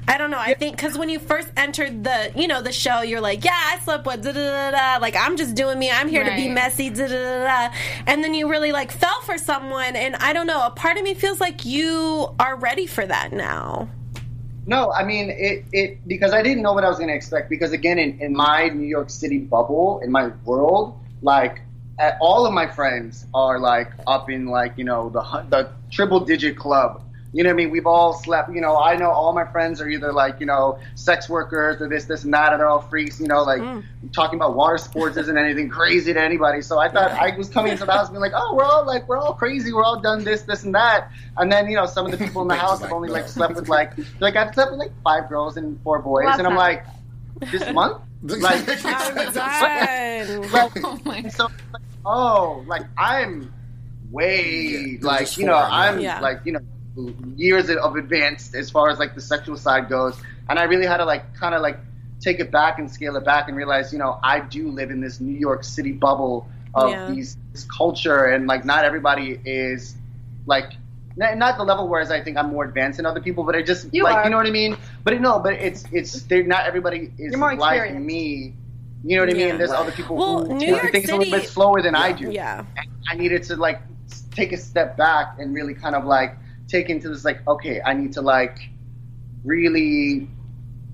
I 0.07 0.17
don't 0.17 0.31
know. 0.31 0.39
I 0.39 0.53
think 0.53 0.75
because 0.75 0.97
when 0.97 1.09
you 1.09 1.19
first 1.19 1.49
entered 1.55 2.03
the, 2.03 2.31
you 2.35 2.47
know, 2.47 2.61
the 2.61 2.71
show, 2.71 3.01
you're 3.01 3.21
like, 3.21 3.43
yeah, 3.43 3.51
I 3.53 3.77
slept 3.79 4.07
with 4.07 4.23
da 4.23 4.31
da 4.31 4.71
da 4.71 4.71
da. 4.71 5.01
Like 5.01 5.15
I'm 5.15 5.37
just 5.37 5.53
doing 5.53 5.77
me. 5.77 5.91
I'm 5.91 6.07
here 6.07 6.23
to 6.23 6.35
be 6.35 6.47
messy. 6.49 6.89
Da 6.89 7.07
da 7.07 7.13
da 7.13 7.43
da. 7.69 7.75
And 8.07 8.23
then 8.23 8.33
you 8.33 8.49
really 8.49 8.71
like 8.71 8.91
fell 8.91 9.21
for 9.21 9.37
someone, 9.37 9.95
and 9.95 10.15
I 10.15 10.33
don't 10.33 10.47
know. 10.47 10.65
A 10.65 10.71
part 10.71 10.97
of 10.97 11.03
me 11.03 11.13
feels 11.13 11.39
like 11.39 11.65
you 11.65 12.33
are 12.39 12.55
ready 12.55 12.87
for 12.87 13.05
that 13.05 13.33
now. 13.33 13.89
No, 14.65 14.91
I 14.91 15.03
mean 15.03 15.29
it, 15.29 15.65
it 15.73 16.07
because 16.07 16.33
I 16.33 16.41
didn't 16.41 16.63
know 16.63 16.73
what 16.73 16.83
I 16.83 16.89
was 16.89 16.97
going 16.97 17.09
to 17.09 17.15
expect. 17.15 17.49
Because 17.49 17.71
again, 17.71 17.99
in, 17.99 18.19
in 18.19 18.33
my 18.33 18.69
New 18.69 18.87
York 18.87 19.09
City 19.09 19.39
bubble, 19.39 19.99
in 20.03 20.11
my 20.11 20.27
world, 20.45 20.99
like 21.21 21.61
Uh, 21.99 22.11
all 22.21 22.45
of 22.45 22.53
my 22.53 22.65
friends 22.65 23.25
are 23.33 23.59
like 23.59 23.91
up 24.07 24.29
in 24.29 24.45
like 24.45 24.73
you 24.77 24.85
know 24.85 25.09
the 25.09 25.21
the 25.49 25.69
triple 25.91 26.19
digit 26.19 26.55
club 26.55 27.03
You 27.31 27.43
know 27.43 27.49
what 27.49 27.53
I 27.53 27.57
mean? 27.57 27.69
We've 27.69 27.85
all 27.85 28.13
slept. 28.13 28.49
You 28.51 28.61
know, 28.61 28.75
I 28.77 28.95
know 28.95 29.11
all 29.11 29.33
my 29.33 29.45
friends 29.45 29.79
are 29.81 29.87
either 29.87 30.11
like 30.11 30.39
you 30.39 30.47
know 30.47 30.79
sex 30.95 31.29
workers 31.29 31.79
or 31.79 31.87
this, 31.87 32.05
this, 32.05 32.23
and 32.23 32.33
that, 32.33 32.53
and 32.53 32.59
they're 32.59 32.67
all 32.67 32.81
freaks. 32.81 33.19
You 33.19 33.27
know, 33.27 33.43
like 33.43 33.61
mm. 33.61 33.83
talking 34.11 34.39
about 34.39 34.55
water 34.55 34.79
sports 34.79 35.15
isn't 35.17 35.37
anything 35.37 35.69
crazy 35.69 36.11
to 36.11 36.19
anybody. 36.19 36.61
So 36.61 36.79
I 36.79 36.89
thought 36.89 37.11
I 37.11 37.35
was 37.37 37.49
coming 37.49 37.73
into 37.73 37.85
the 37.85 37.91
house 37.91 38.09
being 38.09 38.21
like, 38.21 38.31
oh, 38.33 38.55
we're 38.55 38.63
all 38.63 38.83
like 38.85 39.07
we're 39.07 39.17
all 39.17 39.33
crazy. 39.33 39.71
We're 39.71 39.83
all 39.83 39.99
done 39.99 40.23
this, 40.23 40.41
this, 40.43 40.63
and 40.63 40.73
that. 40.73 41.11
And 41.37 41.51
then 41.51 41.69
you 41.69 41.75
know 41.75 41.85
some 41.85 42.05
of 42.05 42.11
the 42.11 42.17
people 42.17 42.41
in 42.41 42.47
the 42.47 42.55
house 42.65 42.81
have 42.81 42.91
only 42.91 43.09
like 43.09 43.27
slept 43.27 43.55
with 43.55 43.69
like 43.69 43.91
like 44.19 44.35
I've 44.35 44.53
slept 44.55 44.71
with 44.71 44.79
like 44.79 44.93
five 45.03 45.29
girls 45.29 45.57
and 45.57 45.79
four 45.83 45.99
boys, 45.99 46.25
Well, 46.25 46.39
and 46.39 46.47
I'm 46.47 46.55
that's 46.55 46.87
like, 47.43 47.51
this 47.51 47.73
month, 47.73 48.01
like. 48.23 48.65
Done. 48.65 50.51
like, 50.51 50.71
Oh 50.83 50.99
my 51.05 51.21
god. 51.21 51.31
so 51.31 51.43
like, 51.73 51.81
oh 52.05 52.63
like 52.67 52.83
i'm 52.97 53.53
way 54.11 54.97
Yeah, 54.99 55.07
like 55.07 55.37
you 55.37 55.45
know 55.45 55.55
i'm 55.55 55.99
yeah. 55.99 56.19
like 56.19 56.39
you 56.45 56.53
know 56.53 56.59
years 57.35 57.69
of 57.69 57.95
advanced 57.95 58.55
as 58.55 58.69
far 58.69 58.89
as 58.89 58.99
like 58.99 59.15
the 59.15 59.21
sexual 59.21 59.55
side 59.57 59.87
goes 59.89 60.19
and 60.49 60.57
i 60.59 60.63
really 60.63 60.85
had 60.85 60.97
to 60.97 61.05
like 61.05 61.33
kind 61.35 61.53
of 61.55 61.61
like 61.61 61.77
take 62.19 62.39
it 62.39 62.51
back 62.51 62.79
and 62.79 62.89
scale 62.91 63.15
it 63.15 63.23
back 63.23 63.47
and 63.47 63.55
realize 63.55 63.93
you 63.93 63.99
know 63.99 64.19
i 64.23 64.39
do 64.39 64.69
live 64.69 64.89
in 64.91 64.99
this 64.99 65.19
new 65.21 65.37
york 65.37 65.63
city 65.63 65.91
bubble 65.91 66.47
of 66.75 66.91
Yeah. 66.91 67.11
these 67.11 67.37
this 67.53 67.65
culture 67.65 68.25
and 68.25 68.47
like 68.47 68.65
not 68.65 68.83
everybody 68.85 69.39
is 69.45 69.95
like 70.45 70.73
not 71.15 71.37
not 71.37 71.57
the 71.57 71.63
level 71.63 71.87
whereas 71.87 72.11
I 72.11 72.21
think 72.21 72.37
I'm 72.37 72.49
more 72.49 72.63
advanced 72.63 72.97
than 72.97 73.05
other 73.05 73.19
people, 73.19 73.43
but 73.43 73.53
I 73.55 73.61
just 73.61 73.91
You 73.93 74.03
like 74.03 74.17
are. 74.17 74.23
you 74.23 74.29
know 74.29 74.37
what 74.37 74.45
I 74.45 74.51
mean. 74.51 74.77
But 75.03 75.19
no, 75.19 75.39
but 75.39 75.53
it's 75.53 75.83
it's 75.91 76.21
they're 76.23 76.43
not 76.43 76.65
everybody 76.65 77.11
is 77.17 77.35
like 77.35 77.93
me. 77.95 78.53
You 79.03 79.15
know 79.15 79.23
what 79.23 79.29
I 79.29 79.37
mean? 79.37 79.47
Yeah. 79.49 79.57
There's 79.57 79.71
other 79.71 79.91
people 79.91 80.15
Well, 80.17 80.45
who 80.45 80.53
New 80.53 80.59
do 80.59 80.65
York 80.65 80.91
things 80.91 81.09
a 81.09 81.15
little 81.15 81.31
bit 81.39 81.47
slower 81.47 81.81
than 81.81 81.95
I 81.95 82.11
do. 82.11 82.29
Yeah. 82.31 82.65
And 82.77 82.87
I 83.09 83.15
needed 83.15 83.43
to 83.43 83.55
like 83.55 83.81
take 84.31 84.51
a 84.51 84.57
step 84.57 84.97
back 84.97 85.35
and 85.39 85.53
really 85.53 85.73
kind 85.73 85.95
of 85.95 86.05
like 86.05 86.35
take 86.67 86.89
into 86.89 87.09
this 87.09 87.23
like 87.23 87.45
okay, 87.47 87.81
I 87.85 87.93
need 87.93 88.13
to 88.13 88.21
like 88.21 88.59
really 89.43 90.27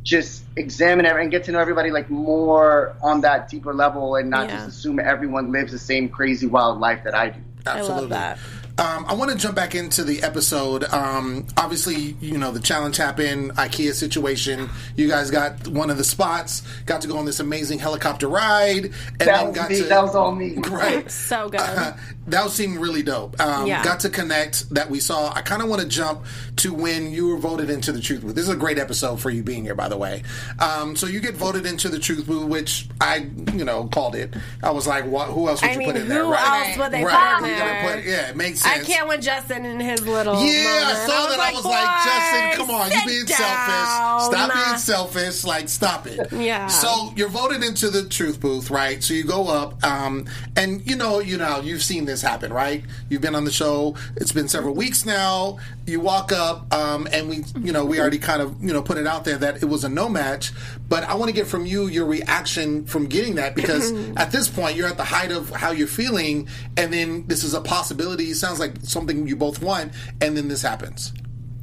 just 0.04 0.44
examine 0.56 1.06
every 1.08 1.24
and 1.24 1.32
get 1.32 1.44
to 1.46 1.52
know 1.52 1.60
everybody 1.60 1.89
like 1.89 2.10
more 2.12 2.96
on 3.02 3.22
that 3.22 3.50
deeper 3.50 3.74
level 3.74 4.15
and 4.18 4.30
not 4.30 4.48
Yeah. 4.50 4.58
just 4.58 4.68
assume 4.68 5.00
everyone 5.00 5.52
lives 5.52 5.72
the 5.72 5.80
same 5.80 6.10
crazy 6.10 6.46
wild 6.46 6.80
life 6.80 7.04
that 7.06 7.15
I 7.15 7.30
do. 7.30 7.39
Absolutely. 7.65 7.96
I 7.96 8.00
love 8.02 8.10
that. 8.10 8.39
Um, 8.78 9.06
I 9.08 9.14
want 9.14 9.32
to 9.32 9.38
jump 9.38 9.56
back 9.56 9.74
into 9.74 10.04
the 10.04 10.22
episode. 10.22 10.84
Um, 10.86 11.48
obviously, 11.56 12.16
you 12.20 12.38
know 12.38 12.52
the 12.52 12.60
challenge 12.60 12.98
happened, 12.98 13.52
IKEA 13.52 13.94
situation. 13.94 14.70
You 14.98 15.08
guys 15.08 15.32
got 15.32 15.66
one 15.70 15.90
of 15.90 15.98
the 15.98 16.04
spots, 16.04 16.62
got 16.86 17.00
to 17.02 17.08
go 17.08 17.18
on 17.18 17.24
this 17.26 17.40
amazing 17.40 17.80
helicopter 17.80 18.28
ride, 18.28 18.86
and 18.86 19.30
That 19.30 19.48
was 19.48 19.56
got 19.56 19.70
me. 19.70 19.78
to 19.78 19.84
That 19.86 20.04
was 20.04 20.14
all 20.16 20.36
me. 20.36 20.56
right. 20.70 21.10
So 21.26 21.48
good. 21.50 21.60
that 22.28 22.50
seemed 22.50 22.78
really 22.80 23.02
dope. 23.02 23.40
Um, 23.40 23.66
Yeah. 23.68 23.82
Got 23.84 24.02
to 24.02 24.10
connect 24.10 24.70
that 24.72 24.90
we 24.90 25.00
saw. 25.00 25.32
I 25.34 25.42
kind 25.42 25.62
of 25.62 25.70
want 25.70 25.82
to 25.82 25.88
jump 25.88 26.26
to 26.58 26.74
when 26.74 27.12
you 27.12 27.30
were 27.30 27.38
voted 27.38 27.70
into 27.70 27.92
the 27.94 28.02
Truth 28.02 28.24
Booth. 28.24 28.36
This 28.36 28.44
is 28.46 28.50
a 28.54 28.56
great 28.58 28.78
episode 28.78 29.22
for 29.22 29.30
you 29.30 29.42
being 29.44 29.64
here, 29.64 29.76
by 29.76 29.88
the 29.88 29.98
way. 29.98 30.24
Um, 30.60 30.96
so 30.98 31.08
you 31.08 31.20
get 31.22 31.36
voted 31.36 31.66
into 31.66 31.88
the 31.88 32.00
Truth 32.00 32.28
Booth, 32.28 32.46
which 32.48 32.88
I, 33.00 33.28
you 33.54 33.64
know, 33.64 33.86
called 33.88 34.16
it. 34.16 34.34
I 34.64 34.72
was 34.72 34.86
like, 34.86 35.06
what, 35.06 35.30
who 35.30 35.48
else 35.48 35.62
would 35.62 35.70
I 35.72 35.74
you 35.74 35.80
mean, 35.80 35.88
put 35.92 35.96
in 35.98 36.04
who 36.04 36.10
there? 36.10 36.26
Right. 36.26 36.68
else 36.70 36.78
would 36.78 36.92
they 36.92 37.04
right. 37.06 37.40
put 37.40 37.48
in 37.50 37.58
there? 37.58 37.96
put- 37.96 38.06
yeah, 38.06 38.30
it 38.30 38.36
makes 38.36 38.64
I 38.65 38.80
can't 38.84 39.08
with 39.08 39.21
Justin 39.21 39.65
and 39.65 39.82
his 39.82 40.06
little. 40.06 40.36
Yeah, 40.36 40.41
I 40.41 40.93
moment. 40.93 40.97
saw 41.10 41.28
that. 41.28 41.39
I 41.39 41.51
was 41.54 41.65
like, 41.65 42.04
Justin, 42.06 42.65
come 42.65 42.75
on, 42.75 42.91
you 42.91 43.06
being 43.06 43.25
down. 43.25 43.38
selfish. 43.38 44.25
Stop 44.38 44.54
being 44.54 44.78
selfish. 44.78 45.43
Like, 45.43 45.69
stop 45.69 46.08
it. 46.08 46.32
Yeah. 46.32 46.67
So 46.67 47.13
you're 47.15 47.30
voted 47.30 47.63
into 47.63 47.89
the 47.89 48.04
truth 48.08 48.39
booth, 48.39 48.69
right? 48.69 49.04
So 49.04 49.13
you 49.13 49.23
go 49.23 49.47
up, 49.47 49.84
um, 49.84 50.25
and 50.56 50.86
you 50.89 50.95
know, 50.95 51.19
you 51.19 51.38
know, 51.38 51.62
you've 51.62 51.84
seen 51.84 52.06
this 52.06 52.21
happen, 52.21 52.51
right? 52.51 52.84
You've 53.10 53.21
been 53.21 53.36
on 53.36 53.45
the 53.45 53.51
show. 53.51 53.95
It's 54.15 54.32
been 54.32 54.47
several 54.47 54.73
weeks 54.75 55.06
now. 55.06 55.58
You 55.88 56.00
walk 56.00 56.32
up, 56.32 56.74
um, 56.74 57.08
and 57.12 57.30
we, 57.30 57.43
you 57.62 57.71
know, 57.71 57.86
we 57.86 58.00
already 58.00 58.17
kind 58.17 58.41
of, 58.41 58.62
you 58.63 58.74
know, 58.74 58.82
put 58.82 58.98
it 58.98 59.06
out 59.06 59.24
there 59.24 59.38
that 59.38 59.62
it 59.62 59.65
was 59.65 59.84
a 59.84 59.89
no 59.89 60.10
match. 60.10 60.52
But 60.89 61.04
I 61.04 61.13
want 61.15 61.30
to 61.30 61.36
get 61.36 61.45
from 61.45 61.65
you 61.65 61.88
your 61.88 62.06
reaction 62.06 62.86
from 62.86 63.06
getting 63.06 63.36
that 63.36 63.56
because 63.56 63.91
at 64.17 64.32
this 64.32 64.50
point 64.50 64.76
you're 64.78 64.88
at 64.88 64.98
the 64.98 65.04
height 65.04 65.32
of 65.32 65.50
how 65.52 65.71
you're 65.71 65.88
feeling, 65.88 66.48
and 66.76 66.91
then 66.91 67.28
this 67.28 67.43
is 67.43 67.54
a 67.54 67.62
possibility. 67.62 68.26
It 68.26 68.36
sounds 68.36 68.60
like 68.60 68.78
something 68.82 69.28
you 69.28 69.36
both 69.36 69.62
want, 69.62 69.93
and 70.21 70.36
then 70.36 70.48
this 70.48 70.62
happens. 70.62 71.13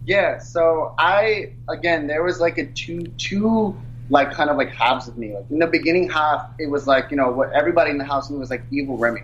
Yeah, 0.04 0.38
so 0.38 0.94
I 0.98 1.52
again 1.68 2.06
there 2.06 2.22
was 2.22 2.40
like 2.40 2.58
a 2.58 2.66
two 2.66 3.04
two 3.18 3.76
like 4.10 4.32
kind 4.32 4.50
of 4.50 4.56
like 4.56 4.70
halves 4.70 5.08
of 5.08 5.16
me. 5.16 5.34
Like 5.34 5.46
in 5.50 5.58
the 5.58 5.66
beginning 5.66 6.10
half, 6.10 6.48
it 6.58 6.66
was 6.66 6.86
like 6.86 7.10
you 7.10 7.16
know 7.16 7.30
what 7.30 7.52
everybody 7.52 7.90
in 7.90 7.98
the 7.98 8.04
house 8.04 8.30
knew 8.30 8.38
was 8.38 8.50
like 8.50 8.62
evil 8.70 8.96
Remy. 8.96 9.22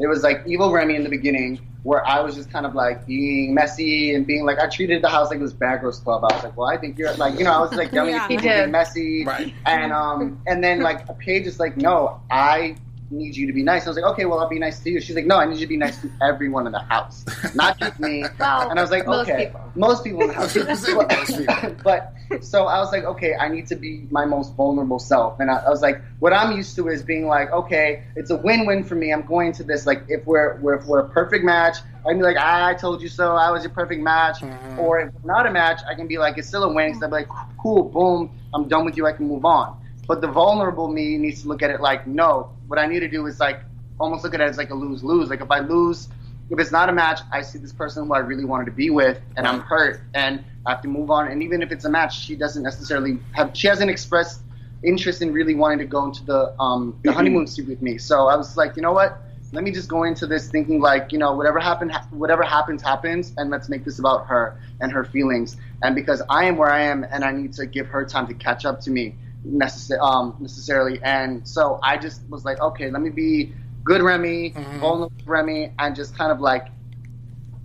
There 0.00 0.08
was 0.08 0.22
like 0.22 0.42
evil 0.46 0.72
Remy 0.72 0.96
in 0.96 1.04
the 1.04 1.10
beginning 1.10 1.60
where 1.82 2.06
I 2.06 2.20
was 2.20 2.34
just 2.34 2.50
kind 2.50 2.66
of 2.66 2.74
like 2.74 3.06
being 3.06 3.54
messy 3.54 4.14
and 4.14 4.26
being 4.26 4.44
like 4.44 4.58
I 4.58 4.66
treated 4.68 5.02
the 5.02 5.08
house 5.08 5.30
like 5.30 5.38
it 5.38 5.42
was 5.42 5.54
Bad 5.54 5.80
Girls 5.82 6.00
Club. 6.00 6.24
I 6.24 6.34
was 6.34 6.44
like, 6.44 6.56
well, 6.56 6.68
I 6.68 6.76
think 6.76 6.98
you're 6.98 7.12
like 7.14 7.38
you 7.38 7.44
know 7.44 7.52
I 7.52 7.60
was 7.60 7.72
like 7.72 7.92
yelling 7.96 8.14
Yeah. 8.14 8.22
at 8.22 8.28
people, 8.28 8.48
being 8.48 8.70
messy, 8.70 9.24
Right. 9.24 9.54
and 9.66 9.92
um 9.92 10.40
and 10.46 10.62
then 10.64 10.80
like 10.80 11.06
Paige 11.18 11.46
is 11.46 11.60
like, 11.60 11.76
no, 11.76 12.20
I 12.30 12.76
need 13.10 13.36
you 13.36 13.46
to 13.46 13.52
be 13.52 13.62
nice. 13.62 13.86
I 13.86 13.90
was 13.90 13.96
like, 13.96 14.10
okay, 14.12 14.24
well 14.24 14.38
I'll 14.38 14.48
be 14.48 14.58
nice 14.58 14.80
to 14.80 14.90
you. 14.90 15.00
She's 15.00 15.16
like, 15.16 15.26
no, 15.26 15.36
I 15.36 15.44
need 15.44 15.56
you 15.56 15.66
to 15.66 15.68
be 15.68 15.76
nice 15.76 16.00
to 16.02 16.10
everyone 16.22 16.66
in 16.66 16.72
the 16.72 16.80
house, 16.80 17.24
not 17.54 17.78
just 17.78 17.98
me. 18.00 18.24
Well, 18.38 18.70
and 18.70 18.78
I 18.78 18.82
was 18.82 18.90
like, 18.90 19.06
most 19.06 19.28
okay, 19.28 19.46
people. 19.46 19.60
most 19.74 20.04
people 20.04 20.22
in 20.22 20.28
the 20.28 20.34
house. 20.34 20.56
Most 20.56 20.86
people. 20.86 21.76
but 21.84 22.14
so 22.40 22.66
I 22.66 22.78
was 22.78 22.90
like, 22.92 23.04
okay, 23.04 23.34
I 23.34 23.48
need 23.48 23.66
to 23.66 23.76
be 23.76 24.06
my 24.10 24.24
most 24.24 24.54
vulnerable 24.54 24.98
self, 24.98 25.40
and 25.40 25.50
I, 25.50 25.56
I 25.56 25.68
was 25.68 25.82
like, 25.82 26.00
what 26.20 26.32
I'm 26.32 26.56
used 26.56 26.74
to 26.76 26.88
is 26.88 27.02
being 27.02 27.26
like, 27.26 27.50
okay, 27.50 28.04
it's 28.16 28.30
a 28.30 28.36
win-win 28.36 28.84
for 28.84 28.94
me. 28.94 29.12
I'm 29.12 29.26
going 29.26 29.52
to 29.52 29.64
this 29.64 29.86
like 29.86 30.04
if 30.08 30.24
we're, 30.26 30.56
we're 30.60 30.74
if 30.74 30.86
we're 30.86 31.00
a 31.00 31.08
perfect 31.08 31.44
match, 31.44 31.78
I 32.00 32.10
can 32.10 32.18
be 32.18 32.24
like, 32.24 32.36
ah, 32.38 32.66
I 32.66 32.74
told 32.74 33.02
you 33.02 33.08
so. 33.08 33.36
I 33.36 33.50
was 33.50 33.62
your 33.62 33.72
perfect 33.72 34.02
match. 34.02 34.42
Or 34.78 35.00
if 35.00 35.12
not 35.24 35.46
a 35.46 35.50
match, 35.50 35.80
I 35.88 35.94
can 35.94 36.06
be 36.06 36.18
like, 36.18 36.38
it's 36.38 36.48
still 36.48 36.64
a 36.64 36.72
win. 36.72 36.88
Because 36.88 37.02
I'll 37.02 37.08
be 37.10 37.16
like, 37.16 37.28
cool, 37.58 37.84
boom, 37.84 38.30
I'm 38.54 38.68
done 38.68 38.84
with 38.84 38.96
you. 38.96 39.06
I 39.06 39.12
can 39.12 39.26
move 39.26 39.44
on. 39.44 39.78
But 40.06 40.20
the 40.20 40.28
vulnerable 40.28 40.88
me 40.88 41.18
needs 41.18 41.42
to 41.42 41.48
look 41.48 41.62
at 41.62 41.70
it 41.70 41.80
like, 41.80 42.06
no, 42.06 42.50
what 42.70 42.78
I 42.78 42.86
need 42.86 43.00
to 43.00 43.08
do 43.08 43.26
is 43.26 43.40
like 43.40 43.64
almost 43.98 44.22
look 44.22 44.32
at 44.32 44.40
it 44.40 44.44
as 44.44 44.56
like 44.56 44.70
a 44.70 44.74
lose 44.74 45.02
lose. 45.02 45.28
Like 45.28 45.40
if 45.40 45.50
I 45.50 45.58
lose, 45.58 46.08
if 46.50 46.60
it's 46.60 46.70
not 46.70 46.88
a 46.88 46.92
match, 46.92 47.18
I 47.32 47.42
see 47.42 47.58
this 47.58 47.72
person 47.72 48.06
who 48.06 48.14
I 48.14 48.20
really 48.20 48.44
wanted 48.44 48.66
to 48.66 48.70
be 48.70 48.90
with, 48.90 49.20
and 49.36 49.44
I'm 49.46 49.58
hurt, 49.60 50.02
and 50.14 50.44
I 50.64 50.70
have 50.70 50.80
to 50.82 50.88
move 50.88 51.10
on. 51.10 51.26
And 51.26 51.42
even 51.42 51.62
if 51.62 51.72
it's 51.72 51.84
a 51.84 51.90
match, 51.90 52.20
she 52.20 52.36
doesn't 52.36 52.62
necessarily 52.62 53.18
have. 53.32 53.50
She 53.54 53.66
hasn't 53.66 53.90
expressed 53.90 54.42
interest 54.84 55.20
in 55.20 55.32
really 55.32 55.56
wanting 55.56 55.78
to 55.78 55.84
go 55.84 56.04
into 56.04 56.24
the 56.24 56.54
um, 56.60 56.96
the 57.02 57.12
honeymoon 57.12 57.48
suite 57.48 57.68
with 57.68 57.82
me. 57.82 57.98
So 57.98 58.28
I 58.28 58.36
was 58.36 58.56
like, 58.56 58.76
you 58.76 58.82
know 58.82 58.92
what? 58.92 59.26
Let 59.52 59.64
me 59.64 59.72
just 59.72 59.88
go 59.88 60.04
into 60.04 60.28
this 60.28 60.48
thinking 60.48 60.80
like, 60.80 61.10
you 61.10 61.18
know, 61.18 61.32
whatever 61.34 61.58
happened, 61.58 61.90
ha- 61.90 62.06
whatever 62.10 62.44
happens, 62.44 62.84
happens, 62.84 63.32
and 63.36 63.50
let's 63.50 63.68
make 63.68 63.84
this 63.84 63.98
about 63.98 64.26
her 64.26 64.56
and 64.78 64.92
her 64.92 65.02
feelings. 65.02 65.56
And 65.82 65.96
because 65.96 66.22
I 66.30 66.44
am 66.44 66.56
where 66.56 66.70
I 66.70 66.82
am, 66.82 67.04
and 67.10 67.24
I 67.24 67.32
need 67.32 67.52
to 67.54 67.66
give 67.66 67.88
her 67.88 68.04
time 68.04 68.28
to 68.28 68.34
catch 68.34 68.64
up 68.64 68.80
to 68.82 68.92
me 68.92 69.16
necessar- 69.46 70.00
um, 70.00 70.34
necessarily. 70.40 71.00
And 71.02 71.46
so 71.46 71.78
I 71.82 71.96
just 71.96 72.22
was 72.28 72.44
like, 72.44 72.60
okay, 72.60 72.90
let 72.90 73.02
me 73.02 73.10
be 73.10 73.52
good 73.84 74.02
Remy, 74.02 74.56
vulnerable 74.78 75.12
Remy, 75.26 75.72
and 75.78 75.96
just 75.96 76.16
kind 76.16 76.32
of 76.32 76.40
like 76.40 76.68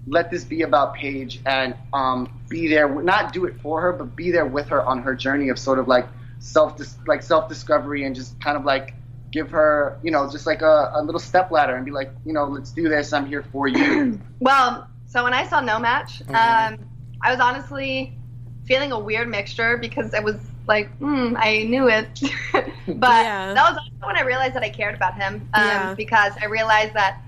let 0.08 0.30
this 0.30 0.44
be 0.44 0.62
about 0.62 0.94
Paige 0.96 1.42
and 1.46 1.76
um, 1.94 2.30
be 2.50 2.68
there, 2.68 3.02
not 3.02 3.34
do 3.34 3.46
it 3.46 3.60
for 3.62 3.82
her, 3.82 3.92
but 3.92 4.16
be 4.16 4.32
there 4.32 4.46
with 4.46 4.70
her 4.70 4.84
on 4.86 5.02
her 5.02 5.16
journey 5.16 5.50
of 5.50 5.58
sort 5.58 5.80
of 5.80 5.88
like 5.88 6.08
self, 6.40 6.80
like 7.08 7.24
self 7.24 7.50
discovery, 7.50 8.04
and 8.04 8.16
just 8.16 8.40
kind 8.40 8.56
of 8.56 8.66
like 8.66 8.94
give 9.32 9.50
her, 9.52 9.98
you 10.04 10.12
know, 10.12 10.30
just 10.32 10.46
like 10.46 10.62
a, 10.62 10.92
a 10.94 11.02
little 11.02 11.20
step 11.20 11.52
ladder, 11.52 11.76
and 11.76 11.86
be 11.86 11.92
like, 11.92 12.14
you 12.24 12.34
know, 12.34 12.46
let's 12.46 12.72
do 12.72 12.88
this. 12.88 13.14
I'm 13.14 13.26
here 13.26 13.44
for 13.52 13.68
you. 13.68 14.20
Well, 14.40 14.88
so 15.08 15.24
when 15.24 15.34
I 15.34 15.46
saw 15.48 15.62
No 15.62 15.80
Match, 15.80 16.22
Mm-hmm. 16.30 16.74
um, 16.74 16.86
I 17.22 17.32
was 17.32 17.40
honestly 17.40 18.18
feeling 18.66 18.92
a 18.92 19.00
weird 19.00 19.28
mixture 19.28 19.78
because 19.78 20.14
I 20.14 20.20
was 20.20 20.38
like, 20.67 20.89
hmm, 20.97 21.36
I 21.38 21.63
knew 21.63 21.88
it. 21.89 22.08
but 22.54 22.65
Yeah. 22.88 23.54
that 23.54 23.69
was 23.69 23.78
also 23.78 24.08
when 24.08 24.17
I 24.17 24.21
realized 24.21 24.54
that 24.56 24.63
I 24.63 24.69
cared 24.69 24.95
about 24.95 25.15
him 25.15 25.47
um, 25.54 25.63
Yeah. 25.63 25.93
because 25.95 26.34
I 26.41 26.45
realized 26.45 26.93
that, 26.93 27.21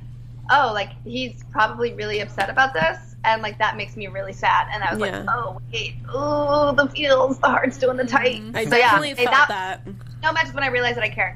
oh, 0.50 0.72
like 0.74 0.90
he's 1.04 1.44
probably 1.52 1.94
really 1.94 2.20
upset 2.22 2.50
about 2.50 2.74
this. 2.74 2.98
And 3.24 3.42
like 3.42 3.58
that 3.58 3.76
makes 3.76 3.98
me 3.98 4.08
really 4.08 4.32
sad, 4.32 4.68
and 4.72 4.82
I 4.84 4.92
was 4.94 5.00
Yeah. 5.00 5.20
like, 5.20 5.26
"Oh 5.28 5.60
wait, 5.74 5.96
oh 6.14 6.72
the 6.74 6.88
feels, 6.88 7.40
the 7.40 7.48
heart's 7.48 7.78
doing 7.78 7.98
the 7.98 8.06
tight." 8.06 8.38
Mm-hmm. 8.42 8.56
I 8.56 8.64
so 8.66 8.76
yeah, 8.78 8.84
definitely 8.92 9.10
hey, 9.16 9.26
felt 9.26 9.50
that, 9.50 9.82
that. 9.84 9.94
no 10.24 10.32
match 10.32 10.54
when 10.54 10.64
I 10.64 10.68
realized 10.68 10.96
that 10.98 11.04
I 11.04 11.10
cared. 11.10 11.36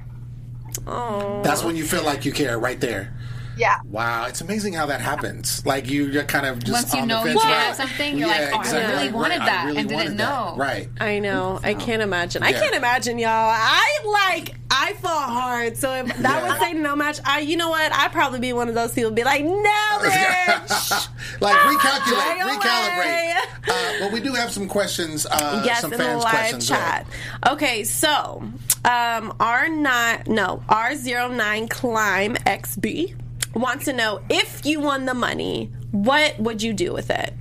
Oh. 0.87 1.41
That's 1.43 1.63
when 1.63 1.75
you 1.75 1.83
feel 1.83 2.03
like 2.03 2.23
you 2.23 2.31
care, 2.31 2.57
right 2.57 2.79
there. 2.79 3.13
Yeah, 3.57 3.79
Wow, 3.89 4.25
it's 4.27 4.41
amazing 4.41 4.73
how 4.73 4.85
that 4.87 5.01
happens. 5.01 5.65
Like 5.65 5.89
you, 5.89 6.05
you're 6.07 6.23
kind 6.23 6.45
of 6.45 6.59
just 6.59 6.71
Once 6.71 6.93
you 6.93 7.01
on 7.01 7.07
know 7.07 7.23
the 7.23 7.33
you 7.33 7.39
fence. 7.39 7.43
care 7.51 7.67
right. 7.67 7.75
something, 7.75 8.17
you're 8.17 8.27
like, 8.27 8.49
oh, 8.53 8.59
I 8.59 8.71
really 8.71 8.93
Right, 8.93 9.11
wanted 9.13 9.39
right. 9.39 9.45
that 9.45 9.61
I 9.63 9.65
really 9.67 9.77
and 9.79 9.89
didn't 9.89 9.97
wanted 10.03 10.17
that. 10.17 10.45
know. 10.49 10.55
Right. 10.57 10.89
I 10.99 11.19
know. 11.19 11.59
I 11.63 11.73
can't 11.73 12.01
imagine. 12.01 12.43
I 12.43 12.53
can't 12.53 12.73
imagine, 12.75 13.19
y'all. 13.19 13.29
I 13.29 13.99
like. 14.37 14.55
I 14.73 14.93
fought 14.93 15.29
hard. 15.29 15.75
So 15.77 15.93
if 15.93 16.07
that 16.19 16.43
Yeah. 16.43 16.49
was 16.49 16.59
say 16.59 16.73
no 16.73 16.95
match, 16.95 17.19
I. 17.25 17.41
You 17.41 17.57
know 17.57 17.69
what? 17.69 17.91
I'd 17.93 18.11
probably 18.13 18.39
be 18.39 18.53
one 18.53 18.69
of 18.69 18.75
those 18.75 18.93
people. 18.93 19.11
Be 19.11 19.23
like, 19.25 19.43
no, 19.43 19.51
bitch. 19.99 21.09
like 21.41 21.57
recalculate, 21.57 22.39
recalibrate. 22.39 23.35
Uh, 23.67 23.93
but 23.99 24.11
we 24.13 24.19
do 24.21 24.33
have 24.33 24.51
some 24.51 24.67
questions. 24.67 25.25
Uh, 25.29 25.61
yes, 25.65 25.81
some 25.81 25.91
in 25.93 25.97
the 25.99 26.03
fans' 26.05 26.23
live 26.23 26.33
questions. 26.33 26.67
chat. 26.69 27.05
Okay, 27.49 27.83
so 27.83 28.43
um, 28.85 29.35
R 29.39 29.67
nine 29.69 30.23
no 30.27 30.63
R 30.69 30.93
9 30.95 31.67
climb 31.67 32.35
XB 32.35 33.15
wants 33.53 33.85
to 33.85 33.93
know 33.93 34.21
if 34.29 34.65
you 34.65 34.79
won 34.79 35.05
the 35.05 35.13
money, 35.13 35.71
what 35.91 36.39
would 36.39 36.61
you 36.61 36.73
do 36.73 36.93
with 36.93 37.09
it? 37.09 37.33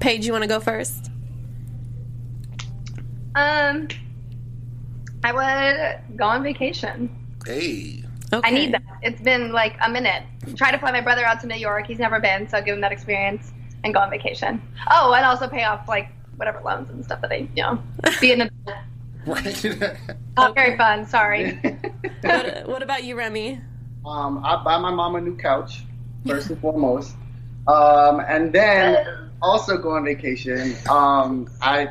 Paige, 0.00 0.26
you 0.26 0.32
want 0.32 0.42
to 0.42 0.48
go 0.48 0.60
first? 0.60 1.10
Um, 3.34 3.88
I 5.22 5.32
would 5.32 6.16
go 6.16 6.24
on 6.24 6.42
vacation. 6.42 7.10
Hey. 7.44 8.02
Okay. 8.32 8.48
I 8.48 8.50
need 8.50 8.72
that. 8.72 8.82
It's 9.02 9.20
been 9.20 9.52
like 9.52 9.76
a 9.84 9.90
minute. 9.90 10.24
Try 10.56 10.72
to 10.72 10.78
fly 10.78 10.90
my 10.90 11.00
brother 11.00 11.24
out 11.24 11.40
to 11.42 11.46
New 11.46 11.56
York. 11.56 11.86
He's 11.86 11.98
never 11.98 12.18
been, 12.18 12.48
so 12.48 12.60
give 12.60 12.74
him 12.74 12.80
that 12.80 12.92
experience 12.92 13.52
and 13.84 13.94
go 13.94 14.00
on 14.00 14.10
vacation. 14.10 14.60
Oh, 14.90 15.12
and 15.12 15.24
also 15.24 15.48
pay 15.48 15.64
off 15.64 15.86
like 15.88 16.08
whatever 16.36 16.60
loans 16.64 16.90
and 16.90 17.04
stuff 17.04 17.20
that 17.20 17.30
I, 17.30 17.48
you 17.54 17.62
know, 17.62 17.82
be 18.20 18.32
an 18.32 18.42
adult. 18.42 18.76
Right. 19.26 19.64
Not 20.36 20.54
very 20.54 20.76
fun. 20.76 21.06
Sorry. 21.06 21.60
What, 22.22 22.68
what 22.68 22.82
about 22.82 23.04
you, 23.04 23.14
Remy? 23.14 23.60
Um, 24.06 24.40
I 24.44 24.62
buy 24.62 24.78
my 24.78 24.90
mom 24.92 25.16
a 25.16 25.20
new 25.20 25.36
couch 25.36 25.82
first 26.26 26.48
and 26.50 26.58
foremost, 26.60 27.16
um, 27.66 28.20
and 28.20 28.52
then 28.52 29.30
also 29.42 29.76
go 29.76 29.90
on 29.90 30.04
vacation. 30.04 30.76
Um, 30.88 31.48
I 31.60 31.90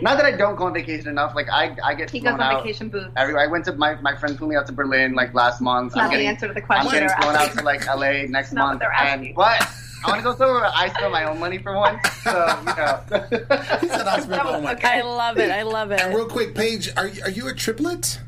not 0.00 0.16
that 0.16 0.24
I 0.26 0.36
don't 0.36 0.56
go 0.56 0.64
on 0.66 0.74
vacation 0.74 1.08
enough. 1.08 1.34
Like 1.34 1.48
I, 1.50 1.76
I 1.84 1.94
get 1.94 2.08
He 2.10 2.20
goes 2.20 2.34
on 2.34 2.40
out 2.40 2.62
vacation 2.62 2.88
boots. 2.88 3.10
Every, 3.16 3.36
I 3.36 3.46
went 3.48 3.64
to 3.64 3.72
my 3.72 4.00
my 4.00 4.14
friend 4.14 4.38
flew 4.38 4.48
me 4.48 4.56
out 4.56 4.66
to 4.66 4.72
Berlin 4.72 5.14
like 5.14 5.34
last 5.34 5.60
month. 5.60 5.96
Not 5.96 6.04
I'm 6.04 6.10
the 6.10 6.14
getting, 6.14 6.28
answer 6.28 6.48
to 6.48 6.54
the 6.54 6.62
question. 6.62 6.86
I'm 6.86 6.90
question. 6.90 7.08
getting 7.08 7.20
they're 7.20 7.32
flown 7.34 7.48
out 7.48 7.58
to 7.58 7.64
like 7.64 7.86
LA 7.86 8.28
next 8.30 8.52
not 8.52 8.68
month, 8.68 8.80
they're 8.80 8.92
and 8.92 9.34
but 9.34 9.60
I 10.04 10.10
want 10.10 10.20
to 10.20 10.22
go 10.24 10.36
somewhere 10.36 10.60
where 10.60 10.70
I 10.72 10.88
spend 10.90 11.10
my 11.10 11.24
own 11.24 11.40
money 11.40 11.58
for 11.58 11.74
once. 11.74 12.00
So 12.22 12.30
you 12.30 12.64
know. 12.76 13.02
He 13.80 13.88
said 13.88 14.06
I 14.06 14.20
spent 14.20 14.40
all 14.42 14.60
my 14.60 14.78
I 14.84 15.00
love 15.00 15.38
it. 15.38 15.50
I 15.50 15.62
love 15.62 15.90
And 15.90 16.12
it. 16.12 16.16
real 16.16 16.26
quick, 16.28 16.54
Paige, 16.54 16.90
are 16.96 17.10
are 17.24 17.30
you 17.30 17.48
a 17.48 17.52
triplet? 17.54 18.20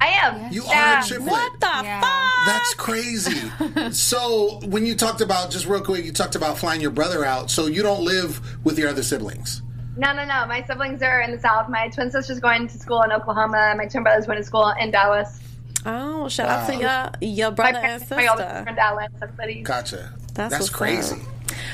I 0.00 0.06
am. 0.22 0.50
You 0.52 0.62
Yeah. 0.64 0.96
are 0.96 1.00
a 1.00 1.06
triplet. 1.06 1.30
What 1.30 1.60
the 1.60 1.80
Yeah. 1.84 2.00
fuck? 2.00 2.46
That's 2.46 2.74
crazy. 2.74 3.50
so 3.92 4.60
when 4.64 4.86
you 4.86 4.94
talked 4.94 5.20
about 5.20 5.50
just 5.50 5.66
real 5.66 5.80
quick, 5.80 6.04
you 6.04 6.12
talked 6.12 6.34
about 6.34 6.58
flying 6.58 6.80
your 6.80 6.90
brother 6.90 7.24
out. 7.24 7.50
So 7.50 7.66
you 7.66 7.82
don't 7.82 8.02
live 8.04 8.40
with 8.64 8.78
your 8.78 8.88
other 8.88 9.02
siblings. 9.02 9.62
No, 9.96 10.12
no, 10.14 10.24
no. 10.24 10.46
My 10.46 10.62
siblings 10.66 11.02
are 11.02 11.20
in 11.20 11.32
the 11.32 11.38
South. 11.40 11.68
My 11.68 11.88
twin 11.88 12.10
sister's 12.10 12.40
going 12.40 12.68
to 12.68 12.78
school 12.78 13.02
in 13.02 13.12
Oklahoma. 13.12 13.74
My 13.76 13.86
twin 13.86 14.02
brother's 14.02 14.24
going 14.26 14.38
to 14.38 14.44
school 14.44 14.72
in 14.80 14.90
Dallas. 14.90 15.38
Oh, 15.84 16.28
shout 16.28 16.48
out 16.48 16.66
to 16.68 16.74
Wow. 16.78 17.10
your 17.20 17.30
your 17.30 17.50
My 17.50 17.54
brother 17.54 17.78
and 17.78 17.84
parents, 17.86 18.10
my 18.10 18.26
older 18.28 18.42
sister 18.42 18.54
sister. 18.56 18.68
in 18.70 18.74
Dallas. 18.76 19.08
Everybody. 19.22 19.62
Gotcha. 19.62 20.12
That's 20.34 20.52
That's 20.54 20.70
crazy. 20.70 21.16
up. 21.16 21.20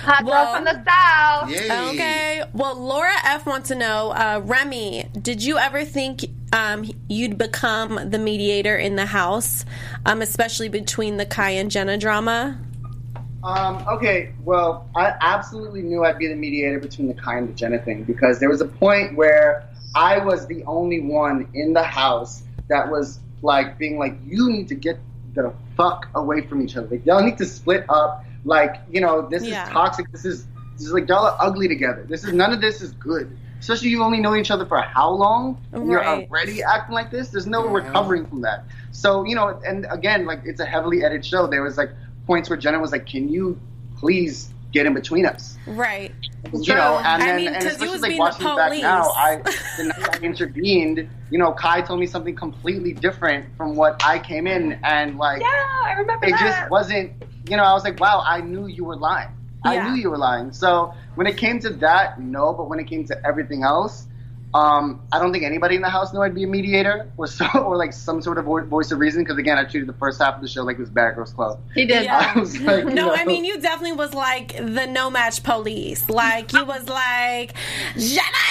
Hot 0.02 0.24
girl 0.24 0.30
Well- 0.30 0.54
from 0.54 0.64
the 0.64 0.84
South. 0.84 1.50
Yay. 1.50 1.90
Okay. 1.90 2.42
Well, 2.52 2.74
Laura 2.76 3.14
F 3.24 3.46
wants 3.46 3.68
to 3.68 3.74
know, 3.74 4.10
uh, 4.10 4.40
Remy, 4.44 5.08
did 5.20 5.42
you 5.42 5.58
ever 5.58 5.84
think 5.84 6.24
um, 6.52 6.90
you'd 7.08 7.36
become 7.38 8.10
the 8.10 8.18
mediator 8.18 8.76
in 8.76 8.96
the 8.96 9.06
house, 9.06 9.64
um, 10.04 10.22
especially 10.22 10.68
between 10.68 11.16
the 11.16 11.26
Kai 11.26 11.50
and 11.50 11.70
Jenna 11.70 11.98
drama? 11.98 12.58
Um, 13.44 13.84
okay, 13.88 14.32
well, 14.44 14.88
I 14.96 15.14
absolutely 15.20 15.82
knew 15.82 16.04
I'd 16.04 16.18
be 16.18 16.26
the 16.26 16.34
mediator 16.34 16.80
between 16.80 17.08
the 17.08 17.14
Kai 17.14 17.38
and 17.38 17.48
the 17.48 17.52
Jenna 17.52 17.78
thing 17.78 18.02
because 18.04 18.40
there 18.40 18.48
was 18.48 18.60
a 18.60 18.66
point 18.66 19.16
where 19.16 19.68
I 19.94 20.18
was 20.18 20.46
the 20.46 20.64
only 20.64 21.00
one 21.00 21.48
in 21.54 21.72
the 21.72 21.82
house 21.82 22.42
that 22.68 22.90
was 22.90 23.20
like 23.42 23.78
being 23.78 23.98
like, 23.98 24.16
"You 24.26 24.50
need 24.50 24.68
to 24.68 24.74
get 24.74 24.98
the 25.34 25.52
fuck 25.76 26.08
away 26.14 26.40
from 26.40 26.62
each 26.62 26.76
other. 26.76 26.88
Like, 26.88 27.06
y'all 27.06 27.22
need 27.22 27.38
to 27.38 27.46
split 27.46 27.84
up. 27.88 28.24
Like, 28.46 28.76
you 28.90 29.00
know, 29.00 29.28
this 29.28 29.42
Yeah. 29.42 29.66
is 29.66 29.72
toxic. 29.72 30.10
This 30.12 30.24
is 30.24 30.46
this 30.78 30.86
is 30.86 30.92
like 30.92 31.08
y'all 31.08 31.26
are 31.26 31.36
ugly 31.40 31.68
together. 31.68 32.04
This 32.08 32.22
is 32.24 32.32
none 32.32 32.52
of 32.52 32.60
this 32.60 32.80
is 32.80 32.92
good. 32.92 33.36
Especially 33.58 33.88
you 33.88 34.02
only 34.02 34.20
know 34.20 34.34
each 34.36 34.50
other 34.50 34.64
for 34.66 34.78
how 34.80 35.10
long? 35.10 35.58
And 35.72 35.90
you're 35.90 36.06
already 36.06 36.62
acting 36.62 36.94
like 36.94 37.10
this. 37.10 37.28
There's 37.30 37.46
no 37.46 37.66
recovering 37.66 38.26
from 38.26 38.42
that. 38.42 38.64
So 38.92 39.24
you 39.24 39.34
know, 39.34 39.60
and 39.66 39.86
again, 39.90 40.26
like 40.26 40.42
it's 40.44 40.60
a 40.60 40.64
heavily 40.66 41.02
edited 41.04 41.24
show. 41.26 41.46
There 41.48 41.62
was 41.62 41.76
like 41.76 41.90
points 42.26 42.48
where 42.48 42.56
Jenna 42.58 42.78
was 42.78 42.92
like, 42.92 43.06
"Can 43.06 43.28
you 43.28 43.58
please 43.98 44.52
get 44.72 44.86
in 44.86 44.94
between 44.94 45.26
us?" 45.26 45.56
Right. 45.66 46.12
You 46.52 46.74
know, 46.74 46.98
and 46.98 47.22
I 47.22 47.26
then 47.26 47.36
mean, 47.36 47.48
and 47.48 47.56
'cause 47.56 47.64
you 47.80 47.86
especially 47.94 48.10
like 48.10 48.18
watching 48.20 48.46
it 48.46 48.56
back 48.56 48.80
now. 48.80 49.08
I 49.16 49.36
the 49.78 49.84
night 49.84 50.16
I 50.16 50.18
intervened, 50.24 51.08
you 51.30 51.38
know, 51.38 51.52
Kai 51.52 51.80
told 51.80 51.98
me 51.98 52.06
something 52.06 52.36
completely 52.36 52.92
different 52.92 53.46
from 53.56 53.74
what 53.74 54.00
I 54.04 54.18
came 54.20 54.46
in, 54.46 54.78
and 54.84 55.16
like 55.18 55.40
Yeah, 55.40 55.46
I 55.48 55.94
remember 55.98 56.26
it 56.26 56.32
that. 56.32 56.40
just 56.40 56.70
wasn't. 56.70 57.12
You 57.48 57.56
know, 57.56 57.64
I 57.64 57.72
was 57.72 57.84
like, 57.84 57.98
wow, 58.00 58.22
I 58.24 58.40
knew 58.40 58.66
you 58.66 58.84
were 58.84 58.96
lying. 58.96 59.28
I 59.64 59.88
knew 59.88 60.00
you 60.00 60.10
were 60.10 60.18
lying. 60.18 60.52
So 60.52 60.94
when 61.16 61.26
it 61.26 61.36
came 61.36 61.58
to 61.60 61.70
that, 61.70 62.20
no. 62.20 62.52
But 62.52 62.68
when 62.68 62.78
it 62.78 62.86
came 62.86 63.04
to 63.06 63.26
everything 63.26 63.64
else, 63.64 64.06
um, 64.54 65.02
I 65.12 65.18
don't 65.18 65.32
think 65.32 65.44
anybody 65.44 65.74
in 65.76 65.82
the 65.82 65.90
house 65.90 66.14
knew 66.14 66.22
I'd 66.22 66.34
be 66.34 66.44
a 66.44 66.46
mediator 66.46 67.10
or 67.16 67.26
so, 67.26 67.46
or 67.54 67.76
like 67.76 67.92
some 67.92 68.22
sort 68.22 68.38
of 68.38 68.44
voice 68.44 68.90
of 68.90 68.98
reason. 68.98 69.22
Because 69.22 69.38
again, 69.38 69.58
I 69.58 69.64
treated 69.64 69.88
the 69.88 69.94
first 69.94 70.20
half 70.20 70.36
of 70.36 70.40
the 70.40 70.48
show 70.48 70.62
like 70.62 70.76
it 70.76 70.80
was 70.80 70.90
Bad 70.90 71.14
Girls 71.14 71.32
Club. 71.32 71.60
he 71.74 71.84
did. 71.84 72.04
Yeah. 72.04 72.32
I 72.36 72.38
was 72.38 72.58
like, 72.60 72.84
No, 72.84 73.08
know, 73.08 73.14
I 73.14 73.24
mean 73.24 73.44
you 73.44 73.60
definitely 73.60 73.96
was 73.96 74.14
like 74.14 74.56
the 74.56 74.86
no 74.86 75.10
match 75.10 75.42
police. 75.42 76.08
Like 76.08 76.52
you 76.52 76.64
was 76.64 76.88
like 76.88 77.54
Jenna 77.96 78.46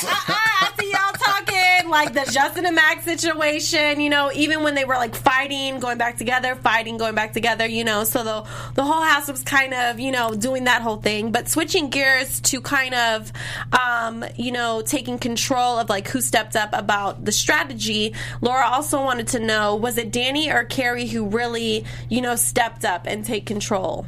and 0.00 0.08
Uh-uh, 0.08 0.34
I 0.34 0.72
see 0.78 0.90
y'all 0.90 1.12
talking 1.12 1.90
like 1.90 2.12
the 2.14 2.30
Justin 2.32 2.66
and 2.66 2.74
Max 2.74 3.04
situation. 3.04 4.00
You 4.00 4.10
know, 4.10 4.30
even 4.34 4.62
when 4.62 4.74
they 4.74 4.84
were 4.84 4.94
like 4.94 5.14
fighting, 5.14 5.78
going 5.80 5.98
back 5.98 6.16
together, 6.16 6.54
fighting, 6.56 6.96
going 6.96 7.14
back 7.14 7.32
together. 7.32 7.66
You 7.66 7.84
know, 7.84 8.04
so 8.04 8.24
the 8.24 8.48
the 8.74 8.84
whole 8.84 9.02
house 9.02 9.30
was 9.30 9.42
kind 9.42 9.74
of 9.74 10.00
you 10.00 10.10
know 10.10 10.34
doing 10.34 10.64
that 10.64 10.82
whole 10.82 10.96
thing. 10.96 11.30
But 11.32 11.48
switching 11.48 11.90
gears 11.90 12.40
to 12.42 12.60
kind 12.60 12.94
of 12.94 13.32
um, 13.72 14.24
you 14.36 14.52
know 14.52 14.82
taking 14.82 15.18
control 15.18 15.78
of 15.78 15.88
like 15.88 16.08
who 16.08 16.20
stepped 16.20 16.56
up 16.56 16.70
about 16.72 17.24
the 17.24 17.32
strategy. 17.32 18.14
Laura 18.40 18.66
also 18.66 19.02
wanted 19.02 19.28
to 19.28 19.38
know 19.38 19.76
was 19.76 19.98
it 19.98 20.10
Danny 20.10 20.50
or 20.50 20.64
Kari 20.64 21.06
who 21.06 21.26
really 21.26 21.84
you 22.08 22.20
know 22.20 22.36
stepped 22.36 22.84
up 22.84 23.06
and 23.06 23.24
take 23.24 23.46
control. 23.46 24.06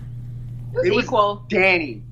it 0.85 0.95
was 0.95 1.05
equal. 1.05 1.45
Danny. 1.49 2.03